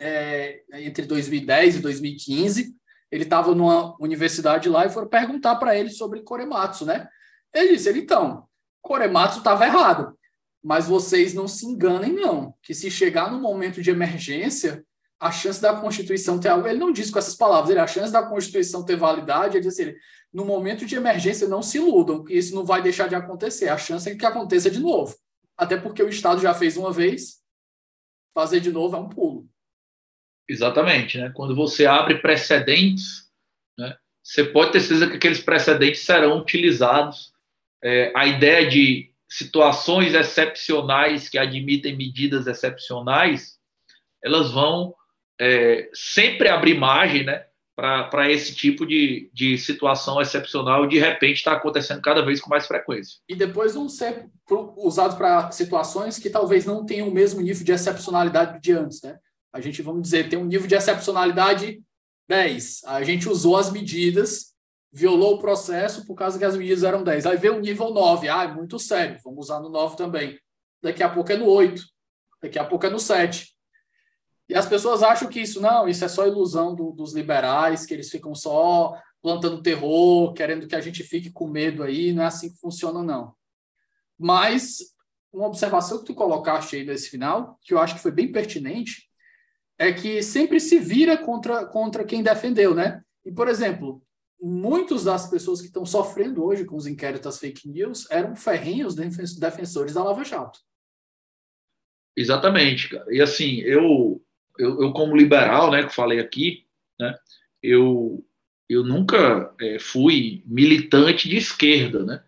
é, 0.00 0.62
entre 0.74 1.04
2010 1.04 1.76
e 1.76 1.80
2015. 1.80 2.74
Ele 3.10 3.24
estava 3.24 3.54
numa 3.54 3.96
universidade 4.00 4.68
lá 4.68 4.86
e 4.86 4.90
foram 4.90 5.08
perguntar 5.08 5.56
para 5.56 5.76
ele 5.76 5.90
sobre 5.90 6.22
Korematsu, 6.22 6.86
né? 6.86 7.08
Ele 7.56 7.76
disse, 7.76 7.88
ele, 7.88 8.00
então, 8.00 8.46
Korematsu 8.82 9.38
estava 9.38 9.64
errado, 9.64 10.16
mas 10.62 10.86
vocês 10.86 11.32
não 11.32 11.48
se 11.48 11.66
enganem, 11.66 12.12
não, 12.12 12.54
que 12.62 12.74
se 12.74 12.90
chegar 12.90 13.30
no 13.30 13.40
momento 13.40 13.82
de 13.82 13.90
emergência, 13.90 14.84
a 15.18 15.32
chance 15.32 15.60
da 15.60 15.74
Constituição 15.74 16.38
ter 16.38 16.48
algo. 16.48 16.68
Ele 16.68 16.78
não 16.78 16.92
disse 16.92 17.10
com 17.10 17.18
essas 17.18 17.34
palavras, 17.34 17.70
ele, 17.70 17.80
a 17.80 17.86
chance 17.86 18.12
da 18.12 18.22
Constituição 18.22 18.84
ter 18.84 18.96
validade, 18.96 19.56
ele 19.56 19.66
disse 19.66 19.82
assim, 19.82 19.94
no 20.32 20.44
momento 20.44 20.84
de 20.84 20.94
emergência, 20.94 21.48
não 21.48 21.62
se 21.62 21.78
iludam, 21.78 22.22
que 22.22 22.34
isso 22.34 22.54
não 22.54 22.64
vai 22.64 22.82
deixar 22.82 23.08
de 23.08 23.14
acontecer. 23.14 23.68
A 23.68 23.78
chance 23.78 24.08
é 24.10 24.14
que 24.14 24.26
aconteça 24.26 24.70
de 24.70 24.78
novo. 24.78 25.16
Até 25.56 25.78
porque 25.78 26.02
o 26.02 26.08
Estado 26.08 26.42
já 26.42 26.52
fez 26.52 26.76
uma 26.76 26.92
vez, 26.92 27.40
fazer 28.34 28.60
de 28.60 28.70
novo 28.70 28.96
é 28.96 29.00
um 29.00 29.08
pulo. 29.08 29.48
Exatamente, 30.46 31.18
né? 31.18 31.32
Quando 31.34 31.56
você 31.56 31.86
abre 31.86 32.20
precedentes, 32.20 33.30
né, 33.78 33.96
você 34.22 34.44
pode 34.44 34.72
ter 34.72 34.80
certeza 34.80 35.08
que 35.08 35.16
aqueles 35.16 35.40
precedentes 35.40 36.04
serão 36.04 36.38
utilizados. 36.38 37.32
É, 37.86 38.10
a 38.16 38.26
ideia 38.26 38.68
de 38.68 39.12
situações 39.28 40.12
excepcionais 40.12 41.28
que 41.28 41.38
admitem 41.38 41.96
medidas 41.96 42.48
excepcionais, 42.48 43.58
elas 44.24 44.50
vão 44.50 44.92
é, 45.40 45.88
sempre 45.94 46.48
abrir 46.48 46.76
margem, 46.76 47.24
né? 47.24 47.46
para 47.76 48.30
esse 48.30 48.54
tipo 48.54 48.86
de, 48.86 49.30
de 49.34 49.58
situação 49.58 50.18
excepcional 50.18 50.86
de 50.86 50.98
repente 50.98 51.36
está 51.36 51.52
acontecendo 51.52 52.00
cada 52.00 52.24
vez 52.24 52.40
com 52.40 52.48
mais 52.48 52.66
frequência. 52.66 53.18
E 53.28 53.36
depois 53.36 53.74
vão 53.74 53.86
ser 53.86 54.30
usados 54.78 55.14
para 55.14 55.50
situações 55.50 56.18
que 56.18 56.30
talvez 56.30 56.64
não 56.64 56.86
tenham 56.86 57.08
o 57.08 57.12
mesmo 57.12 57.40
nível 57.42 57.62
de 57.62 57.72
excepcionalidade 57.72 58.62
de 58.62 58.72
antes, 58.72 59.02
né? 59.02 59.18
A 59.52 59.60
gente, 59.60 59.82
vamos 59.82 60.02
dizer, 60.02 60.28
tem 60.30 60.38
um 60.38 60.46
nível 60.46 60.66
de 60.66 60.74
excepcionalidade 60.74 61.82
10. 62.28 62.80
A 62.86 63.02
gente 63.02 63.28
usou 63.28 63.56
as 63.56 63.70
medidas, 63.70 64.55
violou 64.96 65.34
o 65.34 65.38
processo 65.38 66.06
por 66.06 66.14
causa 66.14 66.38
que 66.38 66.44
as 66.44 66.56
medidas 66.56 66.82
eram 66.82 67.04
10. 67.04 67.26
Aí 67.26 67.36
veio 67.36 67.56
o 67.56 67.60
nível 67.60 67.90
9. 67.92 68.30
Ah, 68.30 68.44
é 68.44 68.48
muito 68.48 68.78
sério, 68.78 69.20
vamos 69.22 69.44
usar 69.44 69.60
no 69.60 69.68
9 69.68 69.94
também. 69.94 70.40
Daqui 70.82 71.02
a 71.02 71.08
pouco 71.08 71.30
é 71.30 71.36
no 71.36 71.46
8. 71.46 71.82
Daqui 72.42 72.58
a 72.58 72.64
pouco 72.64 72.86
é 72.86 72.88
no 72.88 72.98
7. 72.98 73.54
E 74.48 74.54
as 74.54 74.66
pessoas 74.66 75.02
acham 75.02 75.28
que 75.28 75.38
isso 75.38 75.60
não, 75.60 75.86
isso 75.86 76.02
é 76.02 76.08
só 76.08 76.26
ilusão 76.26 76.74
do, 76.74 76.92
dos 76.92 77.12
liberais, 77.12 77.84
que 77.84 77.92
eles 77.92 78.08
ficam 78.08 78.34
só 78.34 78.98
plantando 79.20 79.60
terror, 79.60 80.32
querendo 80.32 80.66
que 80.66 80.74
a 80.74 80.80
gente 80.80 81.02
fique 81.02 81.30
com 81.30 81.46
medo 81.46 81.82
aí, 81.82 82.14
não 82.14 82.22
é 82.22 82.26
assim 82.26 82.48
que 82.48 82.58
funciona, 82.58 83.02
não. 83.02 83.34
Mas 84.18 84.78
uma 85.30 85.48
observação 85.48 85.98
que 85.98 86.06
tu 86.06 86.14
colocaste 86.14 86.76
aí 86.76 86.84
nesse 86.86 87.10
final, 87.10 87.58
que 87.60 87.74
eu 87.74 87.78
acho 87.78 87.96
que 87.96 88.00
foi 88.00 88.12
bem 88.12 88.32
pertinente, 88.32 89.10
é 89.78 89.92
que 89.92 90.22
sempre 90.22 90.58
se 90.58 90.78
vira 90.78 91.18
contra, 91.18 91.66
contra 91.66 92.04
quem 92.04 92.22
defendeu, 92.22 92.74
né? 92.74 93.02
E, 93.26 93.32
por 93.32 93.46
exemplo, 93.46 94.02
muitas 94.40 95.04
das 95.04 95.28
pessoas 95.28 95.60
que 95.60 95.66
estão 95.66 95.84
sofrendo 95.84 96.44
hoje 96.44 96.64
com 96.64 96.76
os 96.76 96.86
inquéritos 96.86 97.38
fake 97.38 97.68
news 97.68 98.10
eram 98.10 98.36
ferrenhos 98.36 98.94
defensores 98.94 99.94
da 99.94 100.04
Lava 100.04 100.24
Jato. 100.24 100.60
Exatamente, 102.16 102.88
cara. 102.88 103.14
E 103.14 103.20
assim, 103.20 103.60
eu 103.60 104.22
eu, 104.58 104.82
eu, 104.82 104.92
como 104.92 105.16
liberal, 105.16 105.70
né, 105.70 105.84
que 105.84 105.94
falei 105.94 106.18
aqui, 106.20 106.64
né, 106.98 107.14
eu, 107.62 108.24
eu 108.68 108.84
nunca 108.84 109.54
é, 109.60 109.78
fui 109.78 110.42
militante 110.46 111.28
de 111.28 111.36
esquerda, 111.36 112.04
né? 112.04 112.22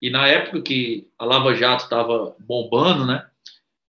E 0.00 0.08
na 0.08 0.26
época 0.26 0.62
que 0.62 1.08
a 1.18 1.24
Lava 1.24 1.54
Jato 1.54 1.84
estava 1.84 2.34
bombando, 2.40 3.06
né, 3.06 3.26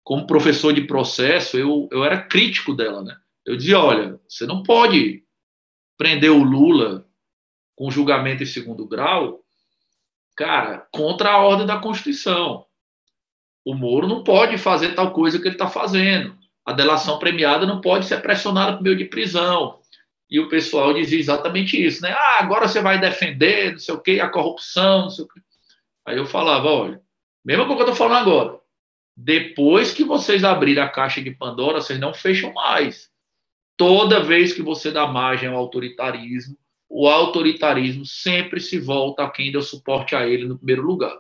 como 0.05 0.27
professor 0.27 0.73
de 0.73 0.83
processo, 0.83 1.59
eu, 1.59 1.89
eu 1.91 2.05
era 2.05 2.23
crítico 2.23 2.75
dela, 2.75 3.03
né? 3.03 3.17
Eu 3.45 3.57
dizia, 3.57 3.79
olha, 3.79 4.21
você 4.29 4.47
não 4.47 4.63
pode 4.63 5.25
prender 5.97 6.31
o 6.31 6.43
Lula 6.43 7.06
com 7.77 7.91
julgamento 7.91 8.43
em 8.43 8.47
segundo 8.47 8.87
grau, 8.87 9.41
cara, 10.35 10.89
contra 10.91 11.31
a 11.31 11.39
ordem 11.39 11.67
da 11.67 11.79
Constituição. 11.79 12.67
O 13.65 13.75
Moro 13.75 14.09
não 14.09 14.25
pode 14.25 14.59
fazer 14.59 14.95
tal 14.95 15.13
coisa 15.13 15.39
que 15.39 15.47
ele 15.47 15.55
está 15.55 15.69
fazendo 15.69 16.37
a 16.67 16.73
delação 16.73 17.21
premiada 17.21 17.65
não 17.65 17.81
pode 17.81 18.07
ser 18.07 18.21
pressionada 18.21 18.77
por 18.77 18.83
meio 18.83 18.97
de 18.97 19.05
prisão. 19.05 19.79
E 20.29 20.41
o 20.41 20.49
pessoal 20.49 20.93
dizia 20.93 21.21
exatamente 21.21 21.81
isso, 21.81 22.03
né? 22.03 22.11
Ah, 22.11 22.41
agora 22.41 22.67
você 22.67 22.83
vai 22.83 22.99
defender, 22.99 23.71
não 23.71 23.79
sei 23.79 23.95
o 23.95 24.01
quê, 24.01 24.19
a 24.21 24.29
corrupção, 24.29 25.03
não 25.03 25.11
sei 25.11 25.25
o 25.25 25.29
quê. 25.29 25.41
Aí 26.05 26.17
eu 26.17 26.27
falava, 26.27 26.67
olha, 26.67 27.01
mesma 27.45 27.65
coisa 27.65 27.85
que 27.85 27.89
eu 27.89 27.93
estou 27.93 28.09
falando 28.09 28.21
agora, 28.21 28.59
depois 29.17 29.93
que 29.93 30.03
vocês 30.03 30.43
abrirem 30.43 30.83
a 30.83 30.89
caixa 30.89 31.23
de 31.23 31.31
Pandora, 31.31 31.81
vocês 31.81 32.01
não 32.01 32.13
fecham 32.13 32.53
mais. 32.53 33.09
Toda 33.77 34.25
vez 34.25 34.53
que 34.53 34.63
você 34.63 34.91
dá 34.91 35.07
margem 35.07 35.49
ao 35.49 35.57
autoritarismo, 35.57 36.57
o 36.89 37.09
autoritarismo 37.09 38.05
sempre 38.05 38.61
se 38.61 38.79
volta 38.79 39.25
a 39.25 39.31
quem 39.31 39.51
deu 39.51 39.63
suporte 39.63 40.15
a 40.15 40.27
ele 40.27 40.45
no 40.45 40.57
primeiro 40.57 40.83
lugar. 40.83 41.17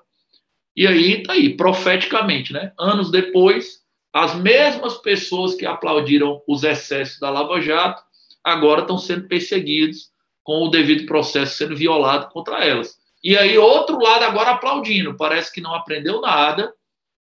E 0.74 0.86
aí, 0.86 1.22
tá 1.22 1.32
aí, 1.32 1.56
profeticamente, 1.56 2.52
né? 2.52 2.72
Anos 2.78 3.10
depois, 3.10 3.80
as 4.12 4.34
mesmas 4.34 4.98
pessoas 4.98 5.54
que 5.54 5.66
aplaudiram 5.66 6.42
os 6.46 6.64
excessos 6.64 7.18
da 7.18 7.30
Lava 7.30 7.60
Jato 7.60 8.02
agora 8.44 8.82
estão 8.82 8.98
sendo 8.98 9.26
perseguidos 9.26 10.10
com 10.42 10.64
o 10.64 10.68
devido 10.68 11.06
processo 11.06 11.56
sendo 11.56 11.76
violado 11.76 12.28
contra 12.28 12.64
elas. 12.64 12.98
E 13.22 13.36
aí, 13.36 13.58
outro 13.58 13.98
lado 13.98 14.22
agora 14.22 14.50
aplaudindo, 14.50 15.16
parece 15.16 15.52
que 15.52 15.60
não 15.60 15.74
aprendeu 15.74 16.20
nada, 16.20 16.72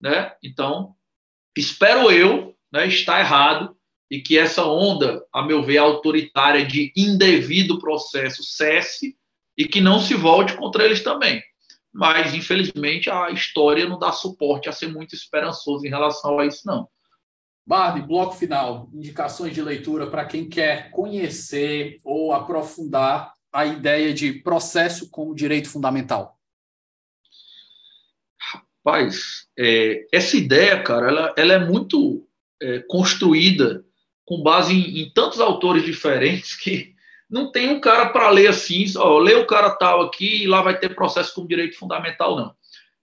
né? 0.01 0.33
Então, 0.41 0.95
espero 1.55 2.11
eu 2.11 2.55
né, 2.71 2.87
estar 2.87 3.19
errado 3.19 3.77
e 4.13 4.21
que 4.21 4.37
essa 4.37 4.65
onda, 4.65 5.25
a 5.33 5.41
meu 5.41 5.63
ver, 5.63 5.77
autoritária 5.77 6.65
de 6.65 6.93
indevido 6.95 7.79
processo 7.79 8.43
cesse 8.43 9.15
e 9.57 9.67
que 9.67 9.81
não 9.81 9.99
se 9.99 10.13
volte 10.13 10.55
contra 10.55 10.85
eles 10.85 11.01
também 11.01 11.41
mas 11.93 12.33
infelizmente 12.33 13.09
a 13.09 13.29
história 13.29 13.87
não 13.87 13.99
dá 13.99 14.11
suporte 14.11 14.67
a 14.67 14.71
ser 14.71 14.87
muito 14.87 15.13
esperançoso 15.13 15.85
em 15.85 15.89
relação 15.89 16.39
a 16.39 16.45
isso, 16.45 16.65
não. 16.65 16.89
Barbie, 17.65 18.01
bloco 18.01 18.33
final, 18.33 18.89
indicações 18.91 19.53
de 19.53 19.61
leitura 19.61 20.09
para 20.09 20.25
quem 20.25 20.49
quer 20.49 20.89
conhecer 20.89 21.99
ou 22.03 22.33
aprofundar 22.33 23.31
a 23.53 23.65
ideia 23.65 24.11
de 24.11 24.33
processo 24.33 25.09
como 25.09 25.35
direito 25.35 25.69
fundamental. 25.69 26.37
Rapaz, 28.41 29.47
é, 29.57 30.05
essa 30.11 30.35
ideia, 30.35 30.81
cara, 30.81 31.07
ela, 31.07 31.33
ela 31.37 31.53
é 31.53 31.59
muito 31.59 32.27
é, 32.61 32.79
construída 32.79 33.82
com 34.25 34.41
base 34.41 34.73
em, 34.73 35.01
em 35.01 35.09
tantos 35.11 35.39
autores 35.39 35.83
diferentes 35.83 36.55
que 36.55 36.93
não 37.29 37.51
tem 37.51 37.69
um 37.69 37.79
cara 37.79 38.09
para 38.09 38.29
ler 38.29 38.47
assim, 38.47 38.85
ó, 38.97 39.17
lê 39.17 39.33
o 39.33 39.47
cara 39.47 39.71
tal 39.71 40.01
aqui 40.01 40.43
e 40.43 40.47
lá 40.47 40.61
vai 40.61 40.77
ter 40.77 40.93
processo 40.93 41.33
com 41.33 41.47
direito 41.47 41.77
fundamental, 41.77 42.35
não. 42.35 42.53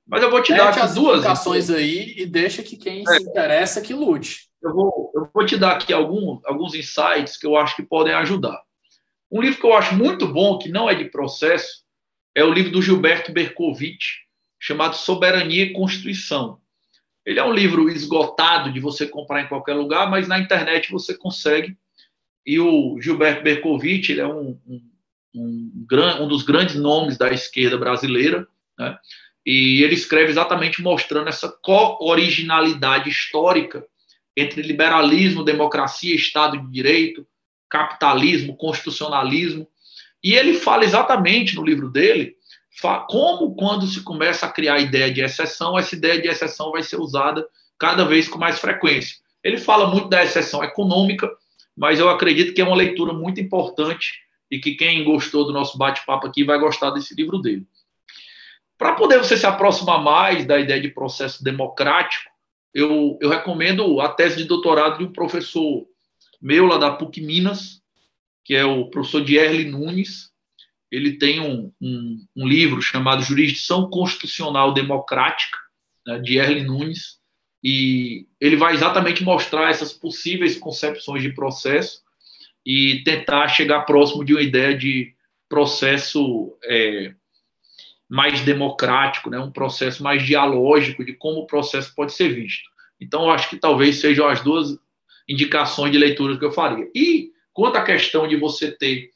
Mas 0.07 0.23
eu 0.23 0.31
vou 0.31 0.43
te 0.43 0.53
Mete 0.53 0.61
dar 0.61 0.69
aqui 0.71 0.81
as 0.81 0.95
duas 0.95 1.19
indicações 1.19 1.71
aí 1.71 2.15
e 2.17 2.27
deixa 2.27 2.63
que 2.63 2.77
quem 2.77 3.03
é. 3.03 3.13
se 3.13 3.23
interessa 3.23 3.81
que 3.81 3.95
lute. 3.95 4.49
Eu 4.63 4.75
vou, 4.75 5.13
eu 5.15 5.29
vou 5.33 5.47
te 5.47 5.57
dar 5.57 5.73
aqui 5.73 5.93
algum, 5.93 6.39
alguns 6.45 6.75
insights 6.75 7.37
que 7.37 7.47
eu 7.47 7.57
acho 7.57 7.77
que 7.77 7.83
podem 7.83 8.13
ajudar. 8.15 8.61
Um 9.31 9.41
livro 9.41 9.61
que 9.61 9.67
eu 9.67 9.75
acho 9.75 9.95
muito 9.95 10.27
bom, 10.27 10.59
que 10.59 10.69
não 10.69 10.91
é 10.91 10.95
de 10.95 11.07
processo, 11.07 11.85
é 12.35 12.45
o 12.45 12.53
livro 12.53 12.73
do 12.73 12.83
Gilberto 12.83 13.33
Berkovitch, 13.33 14.19
chamado 14.59 14.97
Soberania 14.97 15.65
e 15.65 15.73
Constituição. 15.73 16.60
Ele 17.31 17.39
é 17.39 17.45
um 17.45 17.53
livro 17.53 17.89
esgotado 17.89 18.73
de 18.73 18.81
você 18.81 19.07
comprar 19.07 19.41
em 19.41 19.47
qualquer 19.47 19.75
lugar, 19.75 20.11
mas 20.11 20.27
na 20.27 20.41
internet 20.41 20.91
você 20.91 21.17
consegue 21.17 21.77
e 22.45 22.59
o 22.59 23.01
Gilberto 23.01 23.45
Bercovitch 23.45 24.09
ele 24.09 24.21
é 24.21 24.27
um, 24.27 24.59
um, 24.67 24.83
um, 25.37 26.23
um, 26.23 26.27
dos 26.27 26.43
grandes 26.43 26.75
nomes 26.75 27.17
da 27.17 27.33
esquerda 27.33 27.79
brasileira, 27.79 28.49
né? 28.77 28.99
e 29.47 29.81
ele 29.85 29.95
escreve 29.95 30.31
exatamente 30.31 30.83
mostrando 30.83 31.29
essa 31.29 31.49
co-originalidade 31.63 33.09
histórica 33.09 33.87
entre 34.37 34.61
liberalismo, 34.61 35.45
democracia, 35.45 36.17
Estado 36.17 36.59
de 36.59 36.69
Direito, 36.69 37.25
capitalismo, 37.69 38.57
constitucionalismo. 38.57 39.69
E 40.21 40.35
ele 40.35 40.55
fala 40.55 40.83
exatamente 40.83 41.55
no 41.55 41.65
livro 41.65 41.89
dele 41.89 42.35
como, 43.09 43.55
quando 43.55 43.87
se 43.87 44.03
começa 44.03 44.47
a 44.47 44.51
criar 44.51 44.75
a 44.75 44.81
ideia 44.81 45.13
de 45.13 45.21
exceção, 45.21 45.79
essa 45.79 45.95
ideia 45.95 46.21
de 46.21 46.29
exceção 46.29 46.73
vai 46.73 46.83
ser 46.83 46.97
usada 46.97 47.47
cada 47.79 48.05
vez 48.05 48.29
com 48.29 48.39
mais 48.39 48.59
frequência. 48.59 49.17
Ele 49.43 49.59
fala 49.59 49.89
muito 49.89 50.09
da 50.09 50.23
exceção 50.23 50.63
econômica, 50.63 51.31
mas 51.77 51.99
eu 51.99 52.09
acredito 52.09 52.55
que 52.55 52.61
é 52.61 52.65
uma 52.65 52.77
leitura 52.77 53.13
muito 53.13 53.41
importante 53.41 54.21
e 54.51 54.59
que 54.59 54.75
quem 54.75 55.05
gostou 55.05 55.45
do 55.45 55.53
nosso 55.53 55.79
bate-papo 55.79 56.27
aqui 56.27 56.45
vai 56.45 56.59
gostar 56.59 56.91
desse 56.91 57.15
livro 57.15 57.39
dele. 57.39 57.67
Para 58.77 58.95
poder 58.95 59.19
você 59.19 59.37
se 59.37 59.47
aproximar 59.47 60.03
mais 60.03 60.47
da 60.47 60.59
ideia 60.59 60.81
de 60.81 60.89
processo 60.89 61.45
democrático, 61.45 62.31
eu, 62.73 63.19
eu 63.21 63.29
recomendo 63.29 64.01
a 64.01 64.09
tese 64.09 64.37
de 64.37 64.45
doutorado 64.45 64.99
de 64.99 65.05
um 65.05 65.13
professor 65.13 65.87
meu 66.41 66.67
lá 66.67 66.79
da 66.79 66.91
PUC 66.91 67.21
Minas, 67.21 67.83
que 68.45 68.55
é 68.55 68.65
o 68.65 68.89
professor 68.89 69.23
Dierle 69.23 69.67
Nunes. 69.67 70.30
Ele 70.91 71.13
tem 71.19 71.41
um, 71.41 71.73
um, 71.81 72.27
um 72.37 72.47
livro 72.47 72.83
chamado 72.83 73.23
Jurisdição 73.23 73.89
Constitucional 73.89 74.75
Democrática, 74.75 75.59
né, 76.07 76.19
Dierle 76.19 76.65
Nunes, 76.65 77.21
e 77.63 78.27
ele 78.41 78.57
vai 78.57 78.75
exatamente 78.75 79.23
mostrar 79.23 79.71
essas 79.71 79.93
possíveis 79.93 80.59
concepções 80.59 81.23
de 81.23 81.33
processo 81.33 82.03
e 82.65 83.03
tentar 83.05 83.49
chegar 83.49 83.83
próximo 83.83 84.25
de 84.25 84.33
uma 84.33 84.43
ideia 84.43 84.77
de 84.77 85.15
processo 85.49 86.57
é, 86.65 87.15
mais 88.09 88.41
democrático, 88.41 89.31
né, 89.31 89.39
um 89.39 89.53
processo 89.53 90.03
mais 90.03 90.25
dialógico 90.25 91.05
de 91.05 91.13
como 91.13 91.41
o 91.41 91.47
processo 91.47 91.95
pode 91.95 92.13
ser 92.13 92.31
visto. 92.31 92.69
Então, 93.01 93.25
eu 93.25 93.31
acho 93.31 93.49
que 93.49 93.57
talvez 93.57 93.97
sejam 93.97 94.27
as 94.29 94.43
duas 94.43 94.79
indicações 95.29 95.93
de 95.93 95.99
leitura 95.99 96.39
que 96.39 96.45
eu 96.45 96.53
faria. 96.53 96.91
E 96.95 97.31
quanto 97.53 97.77
à 97.77 97.85
questão 97.85 98.27
de 98.27 98.37
você 98.37 98.71
ter 98.71 99.11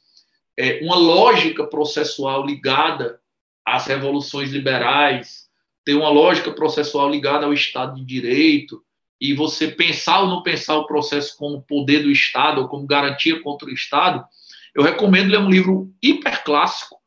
é, 0.57 0.79
uma 0.83 0.95
lógica 0.95 1.65
processual 1.65 2.45
ligada 2.45 3.19
às 3.65 3.85
revoluções 3.87 4.51
liberais, 4.51 5.45
tem 5.83 5.95
uma 5.95 6.09
lógica 6.09 6.51
processual 6.51 7.09
ligada 7.09 7.45
ao 7.45 7.53
Estado 7.53 7.95
de 7.95 8.05
Direito 8.05 8.81
e 9.19 9.33
você 9.33 9.69
pensar 9.69 10.21
ou 10.21 10.27
não 10.27 10.43
pensar 10.43 10.77
o 10.77 10.87
processo 10.87 11.37
como 11.37 11.61
poder 11.61 12.03
do 12.03 12.11
Estado 12.11 12.61
ou 12.61 12.67
como 12.67 12.87
garantia 12.87 13.41
contra 13.41 13.67
o 13.67 13.73
Estado, 13.73 14.25
eu 14.73 14.83
recomendo 14.83 15.31
ler 15.31 15.39
um 15.39 15.49
livro 15.49 15.93
hiperclássico 16.01 16.97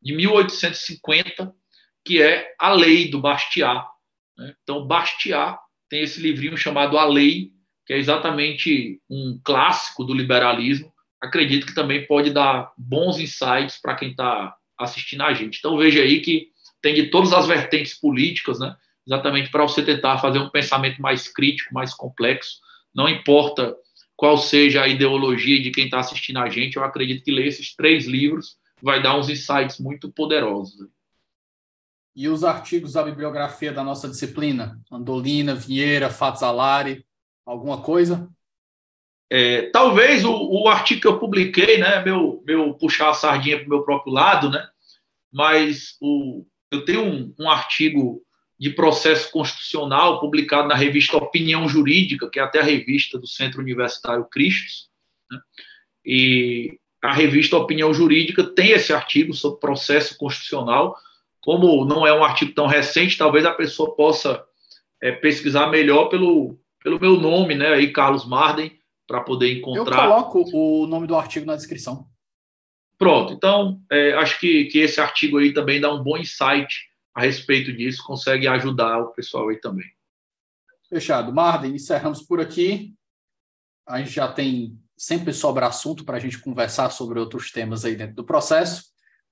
de 0.00 0.14
1850, 0.14 1.52
que 2.04 2.22
é 2.22 2.54
A 2.58 2.72
Lei 2.72 3.10
do 3.10 3.20
Bastiat. 3.20 3.86
Né? 4.36 4.54
Então, 4.62 4.86
Bastiat 4.86 5.58
tem 5.88 6.02
esse 6.02 6.20
livrinho 6.20 6.56
chamado 6.56 6.96
A 6.96 7.04
Lei, 7.04 7.50
que 7.84 7.92
é 7.92 7.98
exatamente 7.98 9.00
um 9.10 9.38
clássico 9.42 10.04
do 10.04 10.14
liberalismo. 10.14 10.92
Acredito 11.20 11.66
que 11.66 11.74
também 11.74 12.06
pode 12.06 12.30
dar 12.30 12.72
bons 12.76 13.18
insights 13.18 13.80
para 13.80 13.94
quem 13.94 14.10
está 14.10 14.54
assistindo 14.78 15.22
a 15.22 15.34
gente. 15.34 15.58
Então, 15.58 15.76
veja 15.76 16.00
aí 16.00 16.20
que 16.20 16.48
tem 16.80 16.94
de 16.94 17.10
todas 17.10 17.32
as 17.32 17.46
vertentes 17.46 17.98
políticas, 17.98 18.60
né? 18.60 18.76
exatamente 19.08 19.50
para 19.50 19.62
você 19.62 19.82
tentar 19.82 20.18
fazer 20.18 20.38
um 20.38 20.50
pensamento 20.50 21.00
mais 21.00 21.28
crítico, 21.28 21.72
mais 21.72 21.94
complexo. 21.94 22.60
Não 22.94 23.08
importa 23.08 23.74
qual 24.14 24.36
seja 24.36 24.82
a 24.82 24.88
ideologia 24.88 25.62
de 25.62 25.70
quem 25.70 25.86
está 25.86 26.00
assistindo 26.00 26.38
a 26.38 26.50
gente, 26.50 26.76
eu 26.76 26.84
acredito 26.84 27.24
que 27.24 27.32
ler 27.32 27.46
esses 27.46 27.74
três 27.74 28.06
livros 28.06 28.56
vai 28.82 29.02
dar 29.02 29.18
uns 29.18 29.30
insights 29.30 29.78
muito 29.78 30.12
poderosos. 30.12 30.88
E 32.14 32.28
os 32.28 32.44
artigos 32.44 32.92
da 32.92 33.02
bibliografia 33.02 33.72
da 33.72 33.82
nossa 33.82 34.08
disciplina? 34.08 34.78
Andolina, 34.90 35.54
Vieira, 35.54 36.10
Fatzalari, 36.10 37.06
alguma 37.46 37.80
coisa? 37.80 38.28
É, 39.30 39.62
talvez 39.70 40.24
o, 40.24 40.32
o, 40.32 40.68
artigo 40.68 41.02
que 41.02 41.06
eu 41.06 41.18
publiquei, 41.18 41.78
né, 41.78 42.02
meu, 42.02 42.42
meu 42.46 42.74
puxar 42.74 43.10
a 43.10 43.14
sardinha 43.14 43.58
para 43.58 43.66
o 43.66 43.68
meu 43.68 43.82
próprio 43.82 44.12
lado, 44.12 44.50
né, 44.50 44.66
mas 45.30 45.96
o, 46.00 46.46
eu 46.70 46.84
tenho 46.84 47.04
um, 47.04 47.34
um 47.38 47.50
artigo 47.50 48.22
de 48.58 48.70
processo 48.70 49.30
constitucional 49.30 50.18
publicado 50.18 50.66
na 50.66 50.74
revista 50.74 51.16
Opinião 51.16 51.68
Jurídica, 51.68 52.28
que 52.28 52.40
é 52.40 52.42
até 52.42 52.58
a 52.58 52.64
revista 52.64 53.18
do 53.18 53.26
Centro 53.26 53.60
Universitário 53.60 54.24
Cristos, 54.24 54.88
né? 55.30 55.38
e 56.04 56.78
a 57.02 57.12
revista 57.12 57.56
Opinião 57.56 57.94
Jurídica 57.94 58.42
tem 58.42 58.70
esse 58.70 58.92
artigo 58.92 59.32
sobre 59.32 59.60
processo 59.60 60.16
constitucional. 60.18 60.96
Como 61.40 61.84
não 61.84 62.04
é 62.04 62.12
um 62.12 62.24
artigo 62.24 62.52
tão 62.52 62.66
recente, 62.66 63.16
talvez 63.16 63.46
a 63.46 63.52
pessoa 63.52 63.94
possa 63.94 64.44
é, 65.00 65.12
pesquisar 65.12 65.68
melhor 65.68 66.06
pelo, 66.06 66.58
pelo 66.82 66.98
meu 66.98 67.20
nome, 67.20 67.54
né, 67.54 67.68
aí 67.68 67.92
Carlos 67.92 68.26
Marden, 68.26 68.76
para 69.08 69.22
poder 69.22 69.58
encontrar. 69.58 70.04
Eu 70.04 70.10
coloco 70.10 70.44
o 70.52 70.86
nome 70.86 71.06
do 71.06 71.16
artigo 71.16 71.46
na 71.46 71.56
descrição. 71.56 72.06
Pronto, 72.98 73.32
então 73.32 73.80
é, 73.90 74.12
acho 74.12 74.38
que, 74.38 74.66
que 74.66 74.78
esse 74.78 75.00
artigo 75.00 75.38
aí 75.38 75.54
também 75.54 75.80
dá 75.80 75.92
um 75.92 76.02
bom 76.02 76.18
insight 76.18 76.86
a 77.14 77.22
respeito 77.22 77.72
disso, 77.72 78.04
consegue 78.04 78.46
ajudar 78.46 78.98
o 78.98 79.12
pessoal 79.12 79.48
aí 79.48 79.56
também. 79.56 79.86
Fechado. 80.88 81.32
Marden, 81.32 81.74
encerramos 81.74 82.22
por 82.22 82.40
aqui. 82.40 82.94
A 83.86 83.98
gente 83.98 84.10
já 84.10 84.30
tem 84.30 84.78
sempre 84.96 85.32
sobra 85.32 85.66
assunto 85.66 86.04
para 86.04 86.16
a 86.16 86.20
gente 86.20 86.38
conversar 86.38 86.90
sobre 86.90 87.18
outros 87.18 87.50
temas 87.50 87.84
aí 87.84 87.96
dentro 87.96 88.16
do 88.16 88.24
processo. 88.24 88.84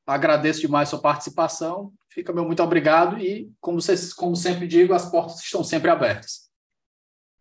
Agradeço 0.06 0.60
demais 0.60 0.88
sua 0.88 1.00
participação. 1.00 1.92
Fica 2.08 2.32
meu 2.32 2.44
muito 2.44 2.62
obrigado 2.62 3.18
e, 3.18 3.52
como, 3.60 3.80
vocês, 3.80 4.12
como 4.12 4.36
sempre 4.36 4.66
digo, 4.66 4.94
as 4.94 5.10
portas 5.10 5.42
estão 5.42 5.62
sempre 5.62 5.90
abertas. 5.90 6.45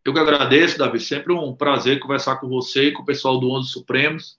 Eu 0.06 0.14
que 0.14 0.20
agradeço, 0.20 0.78
Davi. 0.78 1.00
Sempre 1.00 1.34
um 1.34 1.56
prazer 1.56 2.00
conversar 2.00 2.36
com 2.36 2.48
você 2.48 2.90
e 2.90 2.92
com 2.92 3.02
o 3.02 3.06
pessoal 3.06 3.40
do 3.40 3.50
Onze 3.50 3.70
Supremos. 3.70 4.38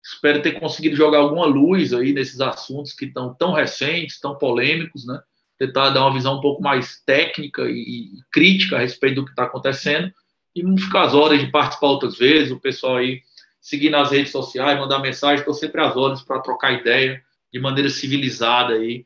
Espero 0.00 0.40
ter 0.40 0.60
conseguido 0.60 0.94
jogar 0.94 1.18
alguma 1.18 1.44
luz 1.44 1.92
aí 1.92 2.12
nesses 2.12 2.40
assuntos 2.40 2.92
que 2.92 3.06
estão 3.06 3.34
tão 3.34 3.52
recentes, 3.52 4.20
tão 4.20 4.38
polêmicos, 4.38 5.04
né? 5.04 5.20
tentar 5.58 5.90
dar 5.90 6.02
uma 6.02 6.14
visão 6.14 6.38
um 6.38 6.40
pouco 6.40 6.62
mais 6.62 7.02
técnica 7.04 7.68
e, 7.68 8.12
crítica 8.30 8.76
a 8.76 8.78
respeito 8.78 9.16
do 9.16 9.24
que 9.24 9.32
está 9.32 9.42
acontecendo 9.42 10.12
e 10.54 10.62
não 10.62 10.78
ficar 10.78 11.02
as 11.02 11.14
horas 11.14 11.40
de 11.40 11.50
participar 11.50 11.88
outras 11.88 12.16
vezes, 12.16 12.52
o 12.52 12.60
pessoal 12.60 12.98
aí 12.98 13.20
seguir 13.60 13.90
nas 13.90 14.12
redes 14.12 14.30
sociais, 14.30 14.78
mandar 14.78 15.00
mensagem, 15.00 15.40
estou 15.40 15.52
sempre 15.52 15.80
às 15.80 15.96
horas 15.96 16.22
para 16.22 16.40
trocar 16.40 16.74
ideia 16.74 17.20
de 17.52 17.58
maneira 17.58 17.90
civilizada 17.90 18.74
aí, 18.74 19.04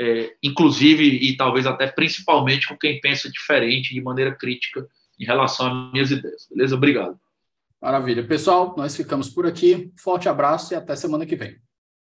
é, 0.00 0.34
inclusive 0.42 1.04
e 1.04 1.36
talvez 1.36 1.66
até 1.66 1.86
principalmente 1.86 2.66
com 2.66 2.76
quem 2.76 3.00
pensa 3.00 3.30
diferente, 3.30 3.94
de 3.94 4.00
maneira 4.00 4.34
crítica 4.34 4.84
em 5.18 5.24
relação 5.24 5.66
às 5.66 5.92
minhas 5.92 6.10
ideias. 6.10 6.46
Beleza? 6.50 6.74
Obrigado. 6.74 7.18
Maravilha. 7.80 8.26
Pessoal, 8.26 8.74
nós 8.76 8.94
ficamos 8.96 9.28
por 9.28 9.46
aqui. 9.46 9.92
Forte 9.98 10.28
abraço 10.28 10.72
e 10.72 10.76
até 10.76 10.94
semana 10.94 11.26
que 11.26 11.34
vem. 11.34 11.56